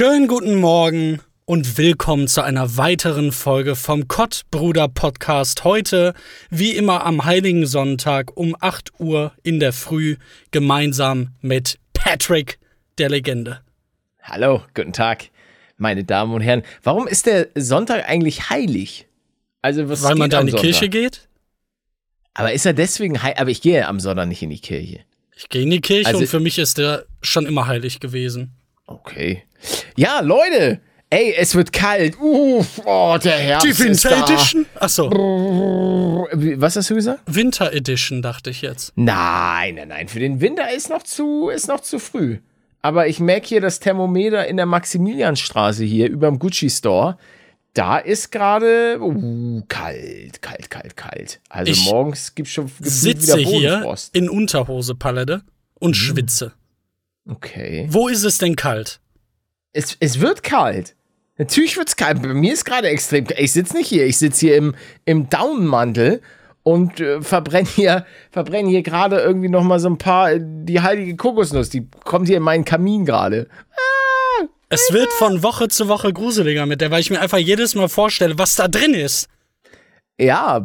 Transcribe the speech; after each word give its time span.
Schönen 0.00 0.28
guten 0.28 0.54
Morgen 0.54 1.20
und 1.44 1.76
willkommen 1.76 2.28
zu 2.28 2.40
einer 2.44 2.76
weiteren 2.76 3.32
Folge 3.32 3.74
vom 3.74 4.06
Kottbruder 4.06 4.86
Podcast. 4.86 5.64
Heute, 5.64 6.14
wie 6.50 6.76
immer 6.76 7.04
am 7.04 7.24
Heiligen 7.24 7.66
Sonntag 7.66 8.36
um 8.36 8.54
8 8.60 9.00
Uhr 9.00 9.32
in 9.42 9.58
der 9.58 9.72
Früh, 9.72 10.14
gemeinsam 10.52 11.30
mit 11.40 11.80
Patrick, 11.94 12.60
der 12.98 13.08
Legende. 13.08 13.60
Hallo, 14.22 14.62
guten 14.72 14.92
Tag, 14.92 15.30
meine 15.78 16.04
Damen 16.04 16.32
und 16.32 16.42
Herren. 16.42 16.62
Warum 16.84 17.08
ist 17.08 17.26
der 17.26 17.48
Sonntag 17.56 18.08
eigentlich 18.08 18.50
heilig? 18.50 19.08
Also 19.62 19.88
was 19.88 20.04
Weil 20.04 20.14
man 20.14 20.30
da 20.30 20.38
in 20.38 20.46
die 20.46 20.52
Sonntag? 20.52 20.64
Kirche 20.64 20.88
geht? 20.90 21.28
Aber 22.34 22.52
ist 22.52 22.64
er 22.64 22.72
deswegen 22.72 23.20
heilig? 23.20 23.40
Aber 23.40 23.50
ich 23.50 23.62
gehe 23.62 23.84
am 23.88 23.98
Sonntag 23.98 24.28
nicht 24.28 24.42
in 24.44 24.50
die 24.50 24.60
Kirche. 24.60 25.00
Ich 25.34 25.48
gehe 25.48 25.62
in 25.62 25.70
die 25.70 25.80
Kirche 25.80 26.06
also, 26.06 26.20
und 26.20 26.28
für 26.28 26.38
mich 26.38 26.56
ist 26.60 26.78
der 26.78 27.04
schon 27.20 27.46
immer 27.46 27.66
heilig 27.66 27.98
gewesen. 27.98 28.54
Okay. 28.88 29.42
Ja, 29.96 30.20
Leute, 30.20 30.80
ey, 31.10 31.34
es 31.36 31.54
wird 31.54 31.72
kalt. 31.72 32.18
Uff, 32.18 32.80
oh, 32.86 33.18
der 33.22 33.36
Herbst 33.36 33.66
Die 33.66 33.78
Winter 33.78 33.92
ist 33.92 34.04
da. 34.04 34.24
Edition? 34.24 34.66
Achso. 34.76 35.10
Was 35.10 36.76
hast 36.76 36.88
du 36.88 36.94
gesagt? 36.94 37.20
Winter 37.26 37.72
Edition, 37.74 38.22
dachte 38.22 38.48
ich 38.48 38.62
jetzt. 38.62 38.92
Nein, 38.96 39.74
nein, 39.74 39.88
nein. 39.88 40.08
Für 40.08 40.20
den 40.20 40.40
Winter 40.40 40.72
ist 40.72 40.88
noch 40.88 41.02
zu, 41.02 41.50
ist 41.50 41.68
noch 41.68 41.80
zu 41.80 41.98
früh. 41.98 42.38
Aber 42.80 43.08
ich 43.08 43.20
merke 43.20 43.46
hier 43.46 43.60
das 43.60 43.78
Thermometer 43.78 44.46
in 44.46 44.56
der 44.56 44.66
Maximilianstraße 44.66 45.84
hier 45.84 46.08
über 46.08 46.28
dem 46.28 46.38
Gucci 46.38 46.70
Store. 46.70 47.18
Da 47.74 47.98
ist 47.98 48.32
gerade 48.32 48.98
uh, 49.00 49.62
kalt, 49.68 50.40
kalt, 50.40 50.70
kalt, 50.70 50.96
kalt. 50.96 51.40
Also 51.50 51.72
ich 51.72 51.84
morgens 51.84 52.34
gibt 52.34 52.48
es 52.48 52.54
schon 52.54 52.70
sitze 52.80 53.36
wieder 53.36 53.50
hier 53.50 53.96
in 54.14 54.30
Unterhose 54.30 54.94
Palette 54.94 55.42
und 55.78 55.94
hm. 55.94 55.94
schwitze. 55.94 56.52
Okay. 57.30 57.86
Wo 57.90 58.08
ist 58.08 58.24
es 58.24 58.38
denn 58.38 58.56
kalt? 58.56 59.00
Es, 59.72 59.96
es 60.00 60.20
wird 60.20 60.42
kalt. 60.42 60.94
Natürlich 61.36 61.76
wird 61.76 61.88
es 61.88 61.96
kalt. 61.96 62.22
Bei 62.22 62.34
mir 62.34 62.52
ist 62.52 62.64
gerade 62.64 62.88
extrem 62.88 63.26
kalt. 63.26 63.40
Ich 63.40 63.52
sitze 63.52 63.76
nicht 63.76 63.88
hier. 63.88 64.06
Ich 64.06 64.18
sitze 64.18 64.46
hier 64.46 64.56
im, 64.56 64.74
im 65.04 65.28
Daunenmantel 65.28 66.22
und 66.62 67.00
äh, 67.00 67.22
verbrenne 67.22 67.68
hier, 67.68 68.04
verbrenn 68.30 68.66
hier 68.66 68.82
gerade 68.82 69.20
irgendwie 69.20 69.48
noch 69.48 69.62
mal 69.62 69.80
so 69.80 69.88
ein 69.88 69.98
paar, 69.98 70.32
äh, 70.32 70.40
die 70.42 70.80
heilige 70.80 71.16
Kokosnuss, 71.16 71.70
die 71.70 71.86
kommt 72.04 72.28
hier 72.28 72.36
in 72.36 72.42
meinen 72.42 72.64
Kamin 72.64 73.04
gerade. 73.04 73.48
Ah, 73.72 74.44
es 74.68 74.92
wird 74.92 75.10
von 75.12 75.42
Woche 75.42 75.68
zu 75.68 75.88
Woche 75.88 76.12
gruseliger 76.12 76.66
mit 76.66 76.80
der, 76.80 76.90
weil 76.90 77.00
ich 77.00 77.10
mir 77.10 77.20
einfach 77.20 77.38
jedes 77.38 77.74
Mal 77.74 77.88
vorstelle, 77.88 78.38
was 78.38 78.54
da 78.54 78.68
drin 78.68 78.92
ist. 78.92 79.28
Ja, 80.20 80.62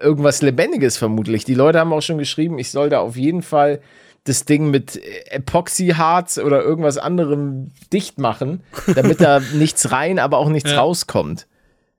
irgendwas 0.00 0.42
Lebendiges 0.42 0.96
vermutlich. 0.96 1.44
Die 1.44 1.54
Leute 1.54 1.78
haben 1.78 1.92
auch 1.92 2.00
schon 2.00 2.18
geschrieben, 2.18 2.58
ich 2.58 2.70
soll 2.70 2.88
da 2.88 3.00
auf 3.00 3.16
jeden 3.16 3.42
Fall 3.42 3.80
das 4.24 4.46
Ding 4.46 4.70
mit 4.70 5.00
Epoxyharz 5.26 6.38
oder 6.38 6.62
irgendwas 6.62 6.96
anderem 6.96 7.72
dicht 7.92 8.18
machen, 8.18 8.62
damit 8.94 9.20
da 9.20 9.40
nichts 9.52 9.90
rein, 9.92 10.18
aber 10.18 10.38
auch 10.38 10.48
nichts 10.48 10.70
ja. 10.70 10.80
rauskommt. 10.80 11.46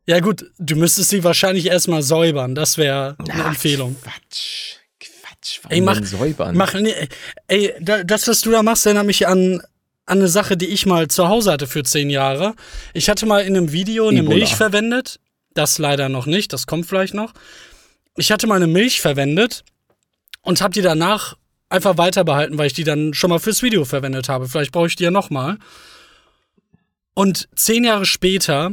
Ja, 0.08 0.20
gut, 0.20 0.52
du 0.58 0.76
müsstest 0.76 1.10
sie 1.10 1.24
wahrscheinlich 1.24 1.68
erstmal 1.68 2.02
säubern. 2.02 2.54
Das 2.56 2.78
wäre 2.78 3.16
eine 3.20 3.44
Ach, 3.44 3.50
Empfehlung. 3.50 3.96
Quatsch. 4.02 4.76
Quatsch. 5.00 5.60
Warum 5.64 5.76
ey, 5.76 5.82
mach, 5.82 6.04
säubern? 6.04 6.56
Mach, 6.56 6.74
nee, 6.74 6.94
ey, 7.48 7.74
das, 7.80 8.28
was 8.28 8.42
du 8.42 8.52
da 8.52 8.62
machst, 8.64 8.86
erinnert 8.86 9.06
mich 9.06 9.28
an, 9.28 9.62
an 10.06 10.20
eine 10.20 10.28
Sache, 10.28 10.58
die 10.58 10.68
ich 10.68 10.86
mal 10.86 11.08
zu 11.08 11.28
Hause 11.28 11.52
hatte 11.52 11.68
für 11.68 11.84
zehn 11.84 12.10
Jahre. 12.10 12.56
Ich 12.94 13.10
hatte 13.10 13.26
mal 13.26 13.42
in 13.42 13.56
einem 13.56 13.72
Video 13.72 14.08
eine 14.08 14.20
Ebola. 14.20 14.36
Milch 14.36 14.56
verwendet. 14.56 15.20
Das 15.54 15.78
leider 15.78 16.10
noch 16.10 16.26
nicht, 16.26 16.54
das 16.54 16.68
kommt 16.68 16.86
vielleicht 16.86 17.14
noch. 17.14 17.34
Ich 18.18 18.32
hatte 18.32 18.46
mal 18.46 18.56
eine 18.56 18.68
Milch 18.68 19.02
verwendet 19.02 19.64
und 20.42 20.62
habe 20.62 20.74
die 20.74 20.82
danach 20.82 21.36
einfach 21.70 21.98
weiter 21.98 22.24
behalten, 22.24 22.58
weil 22.58 22.68
ich 22.68 22.74
die 22.74 22.84
dann 22.84 23.14
schon 23.14 23.30
mal 23.30 23.40
fürs 23.40 23.64
Video 23.64 23.86
verwendet 23.86 24.30
habe. 24.30 24.48
Vielleicht 24.48 24.72
brauche 24.72 24.88
ich 24.88 24.96
die 24.96 25.04
ja 25.04 25.12
nochmal. 25.12 25.58
Und 27.14 27.48
zehn 27.56 27.84
Jahre 27.84 28.06
später 28.06 28.72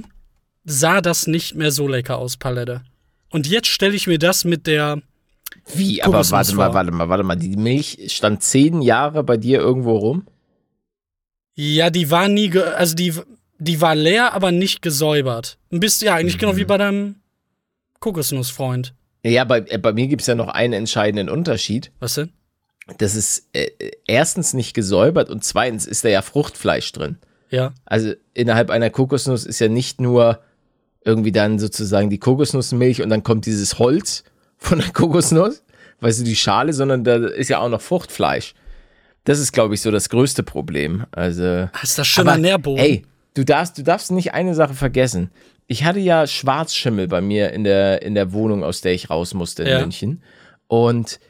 sah 0.65 1.01
das 1.01 1.27
nicht 1.27 1.55
mehr 1.55 1.71
so 1.71 1.89
lecker 1.89 2.19
aus, 2.19 2.37
Palette. 2.37 2.83
Und 3.31 3.47
jetzt 3.47 3.69
stelle 3.69 3.95
ich 3.95 4.07
mir 4.07 4.19
das 4.19 4.45
mit 4.45 4.67
der. 4.67 5.01
Wie? 5.75 6.03
Aber 6.03 6.29
warte 6.31 6.55
mal, 6.55 6.75
warte 6.75 6.93
mal, 6.93 7.09
warte 7.09 7.25
mal. 7.25 7.37
Die 7.37 7.57
Milch 7.57 7.99
stand 8.09 8.43
zehn 8.43 8.83
Jahre 8.83 9.23
bei 9.23 9.37
dir 9.37 9.61
irgendwo 9.61 9.97
rum? 9.97 10.27
Ja, 11.55 11.91
die 11.91 12.11
war 12.11 12.29
nie, 12.29 12.57
also 12.59 12.95
die, 12.95 13.15
die 13.59 13.81
war 13.81 13.95
leer, 13.95 14.33
aber 14.33 14.53
nicht 14.53 14.83
gesäubert. 14.83 15.59
Ein 15.71 15.81
bisschen, 15.81 16.07
ja, 16.07 16.15
eigentlich 16.15 16.37
mhm. 16.37 16.41
genau 16.41 16.57
wie 16.57 16.65
mhm. 16.65 16.69
bei 16.69 16.79
deinem 16.79 17.17
Kokosnussfreund. 18.01 18.95
Ja, 19.25 19.45
bei, 19.45 19.61
äh, 19.69 19.79
bei 19.79 19.93
mir 19.93 20.09
gibt 20.09 20.23
es 20.23 20.27
ja 20.27 20.35
noch 20.35 20.49
einen 20.49 20.73
entscheidenden 20.73 21.29
Unterschied. 21.29 21.93
Was 22.01 22.15
denn? 22.15 22.33
Das 22.99 23.15
ist 23.15 23.49
äh, 23.53 23.71
erstens 24.07 24.55
nicht 24.55 24.75
gesäubert 24.75 25.31
und 25.31 25.45
zweitens 25.45 25.87
ist 25.87 26.05
da 26.05 26.09
ja 26.09 26.23
Fruchtfleisch 26.23 26.93
drin. 26.93 27.19
Ja. 27.51 27.75
Also 27.85 28.13
innerhalb 28.35 28.71
einer 28.71 28.91
Kokosnuss 28.91 29.45
ist 29.45 29.61
ja 29.61 29.69
nicht 29.69 30.01
nur 30.01 30.41
irgendwie 31.05 31.33
dann 31.33 31.59
sozusagen 31.59 32.11
die 32.11 32.19
Kokosnussmilch 32.19 33.03
und 33.03 33.11
dann 33.11 33.23
kommt 33.23 33.47
dieses 33.47 33.79
Holz 33.79 34.25
von 34.57 34.79
der 34.79 34.91
Kokosnuss, 34.93 35.63
weißt 36.01 36.21
du, 36.21 36.25
die 36.25 36.37
Schale, 36.37 36.73
sondern 36.73 37.05
da 37.05 37.17
ist 37.27 37.49
ja 37.49 37.59
auch 37.59 37.69
noch 37.69 37.81
Fruchtfleisch. 37.81 38.55
Das 39.25 39.39
ist, 39.39 39.53
glaube 39.53 39.75
ich, 39.75 39.81
so 39.81 39.91
das 39.91 40.09
größte 40.09 40.43
Problem. 40.43 41.05
Also. 41.13 41.69
Ist 41.83 41.99
das 41.99 42.07
schon 42.07 42.29
ein 42.29 42.41
Nährboden? 42.41 42.85
Ey, 42.85 43.07
du 43.35 43.45
darfst, 43.45 43.79
du 43.79 43.83
darfst 43.83 44.11
nicht 44.11 44.35
eine 44.35 44.55
Sache 44.55 44.75
vergessen. 44.75 45.31
Ich 45.67 45.85
hatte 45.85 46.01
ja 46.01 46.27
Schwarzschimmel 46.27 47.07
bei 47.07 47.21
mir 47.21 47.53
in 47.53 47.65
der, 47.65 48.03
in 48.03 48.15
der 48.15 48.33
Wohnung, 48.33 48.65
aus 48.65 48.81
der 48.81 48.93
ich 48.93 49.11
raus 49.11 49.35
musste 49.35 49.63
in 49.63 49.69
ja. 49.69 49.81
München. 49.81 50.23
Und 50.67 51.21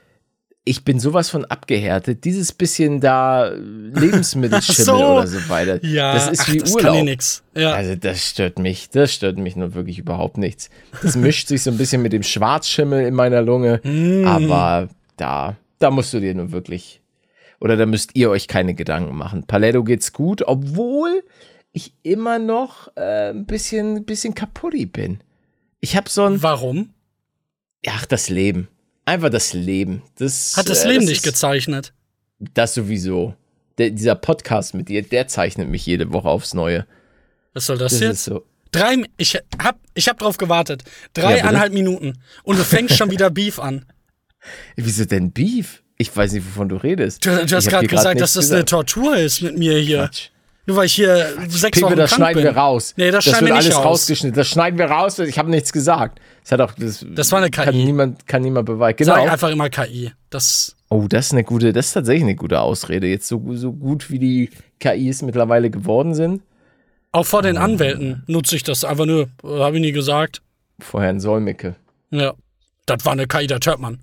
ich 0.64 0.84
bin 0.84 1.00
sowas 1.00 1.28
von 1.28 1.44
abgehärtet. 1.44 2.24
Dieses 2.24 2.52
bisschen 2.52 3.00
da 3.00 3.48
Lebensmittelschimmel 3.48 4.84
so. 4.84 4.94
oder 4.94 5.26
so 5.26 5.48
weiter. 5.48 5.84
Ja, 5.84 6.14
das 6.14 6.28
ist 6.30 6.52
wie 6.52 6.58
das 6.58 6.72
Urlaub. 6.72 6.94
Kann 6.94 7.04
nix. 7.04 7.42
Ja. 7.56 7.72
Also 7.72 7.96
das 7.96 8.28
stört 8.28 8.58
mich. 8.58 8.90
Das 8.90 9.12
stört 9.12 9.38
mich 9.38 9.56
nur 9.56 9.74
wirklich 9.74 9.98
überhaupt 9.98 10.38
nichts. 10.38 10.70
Das 11.02 11.16
mischt 11.16 11.48
sich 11.48 11.62
so 11.62 11.70
ein 11.70 11.78
bisschen 11.78 12.02
mit 12.02 12.12
dem 12.12 12.22
Schwarzschimmel 12.22 13.04
in 13.06 13.14
meiner 13.14 13.42
Lunge. 13.42 13.80
Mm. 13.92 14.26
Aber 14.26 14.88
da, 15.16 15.56
da 15.78 15.90
musst 15.90 16.14
du 16.14 16.20
dir 16.20 16.34
nur 16.34 16.52
wirklich 16.52 17.02
oder 17.60 17.76
da 17.76 17.86
müsst 17.86 18.10
ihr 18.14 18.30
euch 18.30 18.48
keine 18.48 18.74
Gedanken 18.74 19.16
machen. 19.16 19.44
Paletto 19.46 19.84
geht's 19.84 20.12
gut, 20.12 20.42
obwohl 20.42 21.22
ich 21.72 21.94
immer 22.02 22.38
noch 22.38 22.88
äh, 22.96 23.30
ein 23.30 23.46
bisschen, 23.46 24.04
bisschen 24.04 24.34
kaputt 24.34 24.74
bin. 24.92 25.20
Ich 25.80 25.96
habe 25.96 26.08
so 26.08 26.24
ein. 26.24 26.42
Warum? 26.42 26.90
Ach, 27.86 28.06
das 28.06 28.28
Leben. 28.28 28.68
Einfach 29.04 29.30
das 29.30 29.52
Leben. 29.52 30.02
Das, 30.16 30.56
Hat 30.56 30.68
das 30.68 30.84
äh, 30.84 30.88
Leben 30.88 31.06
dich 31.06 31.22
gezeichnet? 31.22 31.92
Das 32.38 32.74
sowieso. 32.74 33.34
Der, 33.78 33.90
dieser 33.90 34.14
Podcast 34.14 34.74
mit 34.74 34.88
dir, 34.88 35.02
der 35.02 35.28
zeichnet 35.28 35.68
mich 35.68 35.86
jede 35.86 36.12
Woche 36.12 36.28
aufs 36.28 36.54
Neue. 36.54 36.86
Was 37.54 37.66
soll 37.66 37.78
das, 37.78 37.92
das 37.92 38.00
jetzt? 38.00 38.24
So. 38.24 38.44
Drei, 38.70 38.96
ich 39.16 39.38
hab, 39.58 39.78
ich 39.94 40.08
hab 40.08 40.18
drauf 40.18 40.38
gewartet. 40.38 40.84
Dreieinhalb 41.14 41.72
ja, 41.72 41.74
Minuten. 41.74 42.18
Und 42.42 42.58
du 42.58 42.64
fängst 42.64 42.96
schon 42.96 43.10
wieder 43.10 43.30
Beef 43.30 43.58
an. 43.58 43.84
Wieso 44.76 45.04
denn 45.04 45.32
Beef? 45.32 45.82
Ich 45.98 46.14
weiß 46.14 46.32
nicht, 46.32 46.46
wovon 46.46 46.68
du 46.68 46.76
redest. 46.76 47.24
Du, 47.24 47.46
du 47.46 47.56
hast 47.56 47.68
gerade 47.68 47.86
gesagt, 47.86 48.20
dass 48.20 48.32
das 48.32 48.46
gesagt. 48.46 48.56
eine 48.56 48.64
Tortur 48.64 49.16
ist 49.16 49.42
mit 49.42 49.58
mir 49.58 49.78
hier. 49.78 49.98
Quatsch. 49.98 50.30
Nur 50.66 50.76
weil 50.76 50.86
ich 50.86 50.94
hier 50.94 51.26
sechs 51.48 51.78
Pippe, 51.78 51.90
Wochen 51.90 51.96
das 51.96 52.12
schneiden 52.12 52.42
bin. 52.42 52.44
wir 52.44 52.56
raus. 52.56 52.94
Nee, 52.96 53.10
das, 53.10 53.24
das 53.24 53.32
schneiden 53.32 53.46
wir 53.48 53.54
nicht 53.54 53.64
alles 53.64 53.76
raus. 53.76 53.84
rausgeschnitten. 53.84 54.36
Das 54.36 54.48
schneiden 54.48 54.78
wir 54.78 54.86
raus. 54.86 55.18
Ich 55.18 55.38
habe 55.38 55.50
nichts 55.50 55.72
gesagt. 55.72 56.20
Das 56.42 56.52
hat 56.52 56.60
auch 56.60 56.72
das, 56.78 57.04
das 57.08 57.32
war 57.32 57.38
eine 57.38 57.50
KI. 57.50 57.64
Kann 57.64 57.74
niemand, 57.74 58.26
kann 58.28 58.42
niemand 58.42 58.66
beweisen. 58.66 58.96
Genau. 58.98 59.14
Sag 59.14 59.32
einfach 59.32 59.50
immer 59.50 59.70
KI. 59.70 60.12
Das 60.30 60.76
oh, 60.88 61.06
das 61.08 61.26
ist 61.26 61.32
eine 61.32 61.42
gute, 61.42 61.72
das 61.72 61.86
ist 61.86 61.92
tatsächlich 61.94 62.22
eine 62.22 62.36
gute 62.36 62.60
Ausrede. 62.60 63.08
Jetzt 63.08 63.26
so, 63.26 63.42
so 63.54 63.72
gut 63.72 64.10
wie 64.10 64.20
die 64.20 64.50
KIs 64.78 65.22
mittlerweile 65.22 65.68
geworden 65.68 66.14
sind. 66.14 66.42
Auch 67.10 67.26
vor 67.26 67.42
den 67.42 67.58
Anwälten 67.58 68.22
nutze 68.26 68.54
ich 68.56 68.62
das 68.62 68.84
einfach 68.84 69.06
nur. 69.06 69.28
Habe 69.42 69.76
ich 69.76 69.82
nie 69.82 69.92
gesagt. 69.92 70.42
Vor 70.78 71.02
Herrn 71.02 71.18
Solmecke. 71.18 71.74
Ja. 72.10 72.34
Das 72.86 73.04
war 73.04 73.12
eine 73.12 73.26
KI, 73.26 73.46
der 73.46 73.60
Törtmann. 73.60 74.00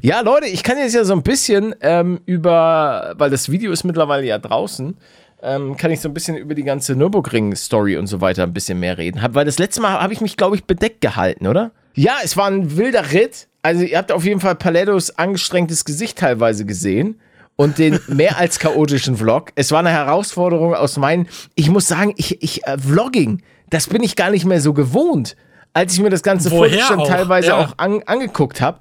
Ja, 0.00 0.20
Leute, 0.20 0.46
ich 0.46 0.62
kann 0.62 0.78
jetzt 0.78 0.94
ja 0.94 1.04
so 1.04 1.12
ein 1.12 1.22
bisschen 1.22 1.74
ähm, 1.80 2.20
über, 2.24 3.14
weil 3.18 3.30
das 3.30 3.50
Video 3.50 3.70
ist 3.72 3.84
mittlerweile 3.84 4.26
ja 4.26 4.38
draußen, 4.38 4.96
ähm, 5.42 5.76
kann 5.76 5.90
ich 5.90 6.00
so 6.00 6.08
ein 6.08 6.14
bisschen 6.14 6.36
über 6.36 6.54
die 6.54 6.62
ganze 6.62 6.94
Nürburgring-Story 6.94 7.96
und 7.96 8.06
so 8.06 8.20
weiter 8.20 8.44
ein 8.44 8.52
bisschen 8.52 8.78
mehr 8.78 8.96
reden. 8.96 9.22
Hab, 9.22 9.34
weil 9.34 9.44
das 9.44 9.58
letzte 9.58 9.80
Mal 9.80 10.00
habe 10.00 10.12
ich 10.12 10.20
mich, 10.20 10.36
glaube 10.36 10.56
ich, 10.56 10.64
bedeckt 10.64 11.00
gehalten, 11.00 11.46
oder? 11.46 11.72
Ja, 11.94 12.14
es 12.22 12.36
war 12.36 12.46
ein 12.46 12.76
wilder 12.76 13.12
Ritt. 13.12 13.48
Also 13.62 13.82
ihr 13.82 13.98
habt 13.98 14.12
auf 14.12 14.24
jeden 14.24 14.40
Fall 14.40 14.54
Palettos 14.54 15.10
angestrengtes 15.10 15.84
Gesicht 15.84 16.18
teilweise 16.18 16.64
gesehen 16.64 17.20
und 17.56 17.78
den 17.78 17.98
mehr 18.06 18.38
als 18.38 18.60
chaotischen 18.60 19.16
Vlog. 19.16 19.50
Es 19.56 19.72
war 19.72 19.80
eine 19.80 19.90
Herausforderung 19.90 20.74
aus 20.74 20.96
meinen, 20.96 21.28
ich 21.54 21.68
muss 21.68 21.88
sagen, 21.88 22.14
ich, 22.16 22.40
ich 22.42 22.64
äh, 22.66 22.78
Vlogging, 22.78 23.42
das 23.68 23.88
bin 23.88 24.02
ich 24.02 24.16
gar 24.16 24.30
nicht 24.30 24.44
mehr 24.44 24.60
so 24.60 24.72
gewohnt. 24.72 25.36
Als 25.74 25.94
ich 25.94 26.00
mir 26.00 26.10
das 26.10 26.22
ganze 26.22 26.50
Footage 26.50 26.84
dann 26.88 27.04
teilweise 27.04 27.48
ja. 27.48 27.58
auch 27.58 27.78
an, 27.78 28.02
angeguckt 28.04 28.60
habe, 28.60 28.80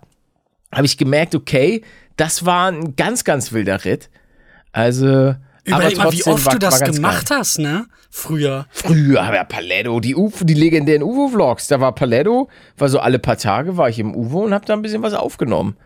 habe 0.74 0.86
ich 0.86 0.98
gemerkt, 0.98 1.36
okay, 1.36 1.82
das 2.18 2.46
war 2.46 2.70
ein 2.70 2.96
ganz, 2.96 3.24
ganz 3.24 3.52
wilder 3.52 3.84
Ritt. 3.86 4.10
Also 4.74 5.36
Überleg 5.64 5.98
mal, 5.98 6.12
wie 6.12 6.24
oft 6.24 6.46
war, 6.46 6.54
du 6.54 6.60
das 6.60 6.80
gemacht 6.82 7.30
geil. 7.30 7.38
hast, 7.40 7.60
ne? 7.60 7.86
Früher. 8.10 8.66
Früher, 8.72 9.22
aber 9.22 9.44
Paletto, 9.46 10.00
die, 10.00 10.16
UFO, 10.16 10.44
die 10.44 10.54
legendären 10.54 11.04
UFO-Vlogs, 11.04 11.68
da 11.68 11.80
war 11.80 11.94
Paletto, 11.94 12.50
war 12.78 12.90
so 12.90 13.00
alle 13.00 13.20
paar 13.20 13.38
Tage 13.38 13.78
war 13.78 13.88
ich 13.90 14.00
im 14.00 14.16
UFO 14.16 14.44
und 14.44 14.54
hab 14.54 14.66
da 14.66 14.74
ein 14.74 14.82
bisschen 14.82 15.04
was 15.04 15.14
aufgenommen. 15.14 15.78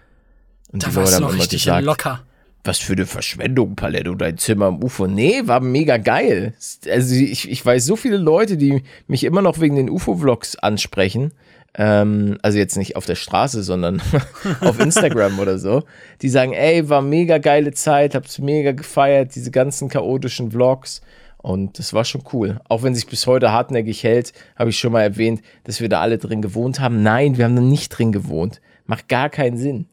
Und 0.72 0.86
da 0.86 0.96
warst 0.96 1.18
du 1.18 1.22
noch 1.22 1.34
richtig 1.34 1.64
gesagt, 1.64 1.86
locker. 1.86 2.24
was 2.64 2.80
für 2.80 2.94
eine 2.94 3.06
Verschwendung, 3.06 3.76
Paletto, 3.76 4.16
dein 4.16 4.38
Zimmer 4.38 4.70
im 4.70 4.84
UFO. 4.84 5.08
Nee, 5.08 5.42
war 5.46 5.60
mega 5.60 5.98
geil. 5.98 6.54
Also 6.90 7.14
ich, 7.14 7.50
ich 7.50 7.66
weiß 7.66 7.86
so 7.86 7.96
viele 7.96 8.18
Leute, 8.18 8.58
die 8.58 8.84
mich 9.08 9.24
immer 9.24 9.42
noch 9.42 9.60
wegen 9.60 9.76
den 9.76 9.90
UFO-Vlogs 9.90 10.56
ansprechen. 10.56 11.34
Ähm, 11.78 12.38
also 12.42 12.58
jetzt 12.58 12.78
nicht 12.78 12.96
auf 12.96 13.06
der 13.06 13.16
Straße, 13.16 13.62
sondern 13.64 14.02
auf 14.62 14.80
Instagram 14.80 15.40
oder 15.40 15.60
so. 15.60 15.84
Die 16.22 16.30
sagen, 16.30 16.54
ey, 16.54 16.88
war 16.90 17.02
mega 17.02 17.38
geile 17.38 17.74
Zeit, 17.74 18.16
hab's 18.16 18.40
mega 18.40 18.72
gefeiert, 18.72 19.36
diese 19.36 19.52
ganzen 19.52 19.90
chaotischen 19.90 20.52
Vlogs. 20.52 21.02
Und 21.38 21.78
das 21.78 21.94
war 21.94 22.06
schon 22.06 22.24
cool. 22.34 22.60
Auch 22.70 22.82
wenn 22.82 22.96
sich 22.96 23.06
bis 23.06 23.28
heute 23.28 23.52
hartnäckig 23.52 24.04
hält, 24.04 24.34
habe 24.56 24.72
ich 24.72 24.80
schon 24.80 24.92
mal 24.92 25.04
erwähnt, 25.04 25.42
dass 25.66 25.80
wir 25.80 25.90
da 25.90 26.02
alle 26.02 26.18
drin 26.18 26.42
gewohnt 26.42 26.80
haben. 26.80 27.04
Nein, 27.04 27.38
wir 27.38 27.46
haben 27.46 27.56
da 27.56 27.62
nicht 27.62 27.90
drin 27.90 28.12
gewohnt. 28.12 28.62
Macht 28.86 29.10
gar 29.10 29.30
keinen 29.30 29.58
Sinn. 29.58 29.88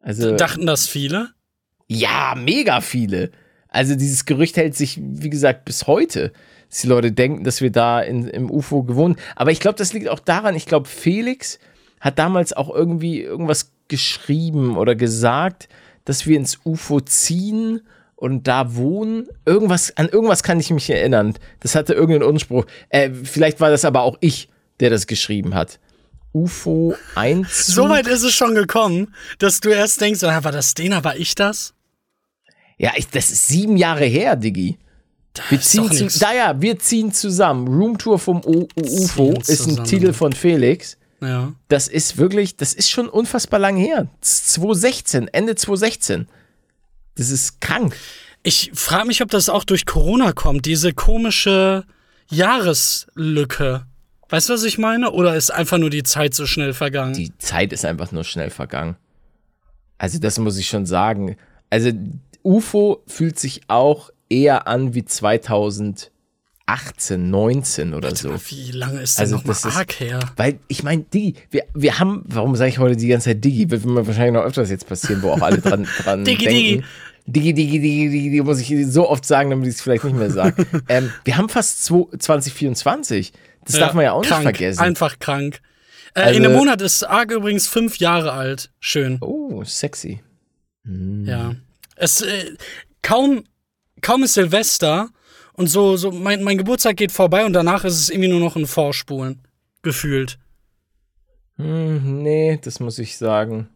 Also, 0.00 0.36
Dachten 0.36 0.66
das 0.66 0.88
viele? 0.88 1.28
Ja, 1.86 2.34
mega 2.36 2.80
viele. 2.80 3.30
Also 3.68 3.94
dieses 3.94 4.24
Gerücht 4.24 4.56
hält 4.56 4.74
sich, 4.74 4.98
wie 5.00 5.30
gesagt, 5.30 5.64
bis 5.64 5.86
heute. 5.86 6.32
Dass 6.76 6.82
die 6.82 6.88
Leute 6.88 7.10
denken, 7.10 7.42
dass 7.42 7.62
wir 7.62 7.72
da 7.72 8.02
in, 8.02 8.28
im 8.28 8.50
UFO 8.50 8.82
gewohnt. 8.82 9.18
Aber 9.34 9.50
ich 9.50 9.60
glaube, 9.60 9.78
das 9.78 9.94
liegt 9.94 10.10
auch 10.10 10.20
daran, 10.20 10.54
ich 10.54 10.66
glaube, 10.66 10.86
Felix 10.86 11.58
hat 12.02 12.18
damals 12.18 12.52
auch 12.52 12.68
irgendwie 12.68 13.22
irgendwas 13.22 13.72
geschrieben 13.88 14.76
oder 14.76 14.94
gesagt, 14.94 15.70
dass 16.04 16.26
wir 16.26 16.36
ins 16.36 16.60
UFO 16.66 17.00
ziehen 17.00 17.80
und 18.14 18.46
da 18.46 18.74
wohnen. 18.74 19.26
Irgendwas, 19.46 19.96
an 19.96 20.10
irgendwas 20.10 20.42
kann 20.42 20.60
ich 20.60 20.68
mich 20.68 20.90
erinnern. 20.90 21.32
Das 21.60 21.74
hatte 21.74 21.94
irgendeinen 21.94 22.28
Unspruch. 22.28 22.66
Äh, 22.90 23.10
vielleicht 23.10 23.58
war 23.60 23.70
das 23.70 23.86
aber 23.86 24.02
auch 24.02 24.18
ich, 24.20 24.50
der 24.78 24.90
das 24.90 25.06
geschrieben 25.06 25.54
hat. 25.54 25.80
UFO 26.34 26.94
1. 27.14 27.68
So 27.68 27.88
weit 27.88 28.06
ist 28.06 28.22
es 28.22 28.34
schon 28.34 28.54
gekommen, 28.54 29.14
dass 29.38 29.60
du 29.60 29.70
erst 29.70 30.02
denkst, 30.02 30.22
ah, 30.24 30.44
war 30.44 30.52
das 30.52 30.74
Dena, 30.74 31.04
war 31.04 31.16
ich 31.16 31.34
das? 31.34 31.72
Ja, 32.76 32.92
ich, 32.96 33.08
das 33.08 33.30
ist 33.30 33.46
sieben 33.46 33.78
Jahre 33.78 34.04
her, 34.04 34.36
Diggi. 34.36 34.76
Wir 35.48 35.60
ziehen 35.60 35.90
zu, 35.90 36.06
naja, 36.20 36.60
wir 36.60 36.78
ziehen 36.78 37.12
zusammen. 37.12 37.68
Roomtour 37.68 38.18
vom 38.18 38.44
U 38.44 38.68
UFO 38.76 39.34
ist 39.46 39.66
ein 39.66 39.84
Titel 39.84 40.12
von 40.12 40.32
Felix. 40.32 40.96
Ja. 41.20 41.52
Das 41.68 41.88
ist 41.88 42.18
wirklich, 42.18 42.56
das 42.56 42.74
ist 42.74 42.90
schon 42.90 43.08
unfassbar 43.08 43.60
lang 43.60 43.76
her. 43.76 44.08
2016, 44.20 45.28
Ende 45.28 45.54
2016. 45.54 46.28
Das 47.14 47.30
ist 47.30 47.60
krank. 47.60 47.96
Ich 48.42 48.70
frage 48.74 49.06
mich, 49.06 49.22
ob 49.22 49.30
das 49.30 49.48
auch 49.48 49.64
durch 49.64 49.86
Corona 49.86 50.32
kommt, 50.32 50.66
diese 50.66 50.92
komische 50.92 51.84
Jahreslücke. 52.28 53.86
Weißt 54.28 54.48
du, 54.48 54.54
was 54.54 54.64
ich 54.64 54.78
meine? 54.78 55.12
Oder 55.12 55.36
ist 55.36 55.50
einfach 55.50 55.78
nur 55.78 55.90
die 55.90 56.02
Zeit 56.02 56.34
so 56.34 56.46
schnell 56.46 56.74
vergangen? 56.74 57.14
Die 57.14 57.36
Zeit 57.38 57.72
ist 57.72 57.84
einfach 57.84 58.12
nur 58.12 58.24
schnell 58.24 58.50
vergangen. 58.50 58.96
Also, 59.98 60.18
das 60.18 60.38
muss 60.38 60.58
ich 60.58 60.68
schon 60.68 60.84
sagen. 60.84 61.36
Also, 61.70 61.90
UFO 62.42 63.02
fühlt 63.06 63.38
sich 63.38 63.62
auch 63.68 64.10
eher 64.28 64.66
an 64.66 64.94
wie 64.94 65.04
2018, 65.04 66.10
19 67.30 67.94
oder 67.94 68.08
Warte 68.08 68.22
so. 68.22 68.28
Mal, 68.30 68.40
wie 68.48 68.70
lange 68.72 69.00
ist 69.00 69.18
das 69.18 69.32
also, 69.32 69.36
noch 69.36 69.44
mal 69.44 69.56
arg 69.72 70.00
her? 70.00 70.20
Weil, 70.36 70.58
ich 70.68 70.82
meine, 70.82 71.02
Digi, 71.02 71.34
wir, 71.50 71.64
wir 71.74 71.98
haben, 71.98 72.24
warum 72.26 72.56
sage 72.56 72.70
ich 72.70 72.78
heute 72.78 72.96
die 72.96 73.08
ganze 73.08 73.30
Zeit 73.30 73.44
Digi? 73.44 73.70
Wird 73.70 73.84
mir 73.84 74.06
wahrscheinlich 74.06 74.34
noch 74.34 74.44
öfters 74.44 74.70
jetzt 74.70 74.88
passieren, 74.88 75.22
wo 75.22 75.30
auch 75.30 75.42
alle 75.42 75.58
dran, 75.58 75.86
dran 76.02 76.24
Digi, 76.24 76.44
denken. 76.44 76.60
Digi. 76.60 76.84
Digi, 77.28 77.54
Digi, 77.54 77.80
Digi, 77.80 78.08
Digi, 78.08 78.42
muss 78.42 78.60
ich 78.60 78.86
so 78.86 79.08
oft 79.08 79.24
sagen, 79.24 79.50
damit 79.50 79.66
ich 79.66 79.74
es 79.74 79.82
vielleicht 79.82 80.04
nicht 80.04 80.16
mehr 80.16 80.30
sage. 80.30 80.64
ähm, 80.88 81.12
wir 81.24 81.36
haben 81.36 81.48
fast 81.48 81.84
2024. 81.84 83.32
Das 83.64 83.74
ja, 83.74 83.80
darf 83.80 83.94
man 83.94 84.04
ja 84.04 84.12
auch 84.12 84.22
krank, 84.22 84.44
nicht 84.44 84.56
vergessen. 84.56 84.80
Einfach 84.80 85.18
krank. 85.18 85.60
Äh, 86.14 86.20
also, 86.20 86.38
in 86.38 86.46
einem 86.46 86.56
Monat 86.56 86.80
ist 86.82 87.02
Arg 87.02 87.32
übrigens 87.32 87.66
fünf 87.66 87.98
Jahre 87.98 88.32
alt. 88.32 88.70
Schön. 88.78 89.18
Oh, 89.20 89.64
sexy. 89.64 90.20
Hm. 90.84 91.26
Ja. 91.26 91.56
Es, 91.96 92.20
äh, 92.20 92.54
kaum, 93.02 93.44
kaum 94.06 94.22
ist 94.22 94.34
Silvester 94.34 95.10
und 95.54 95.66
so, 95.66 95.96
so 95.96 96.12
mein, 96.12 96.44
mein 96.44 96.58
Geburtstag 96.58 96.96
geht 96.96 97.10
vorbei 97.10 97.44
und 97.44 97.54
danach 97.54 97.84
ist 97.84 97.98
es 97.98 98.08
irgendwie 98.08 98.28
nur 98.28 98.38
noch 98.38 98.54
ein 98.54 98.66
Vorspulen. 98.66 99.42
Gefühlt. 99.82 100.38
Hm, 101.56 102.22
nee, 102.22 102.60
das 102.62 102.78
muss 102.78 103.00
ich 103.00 103.16
sagen. 103.16 103.68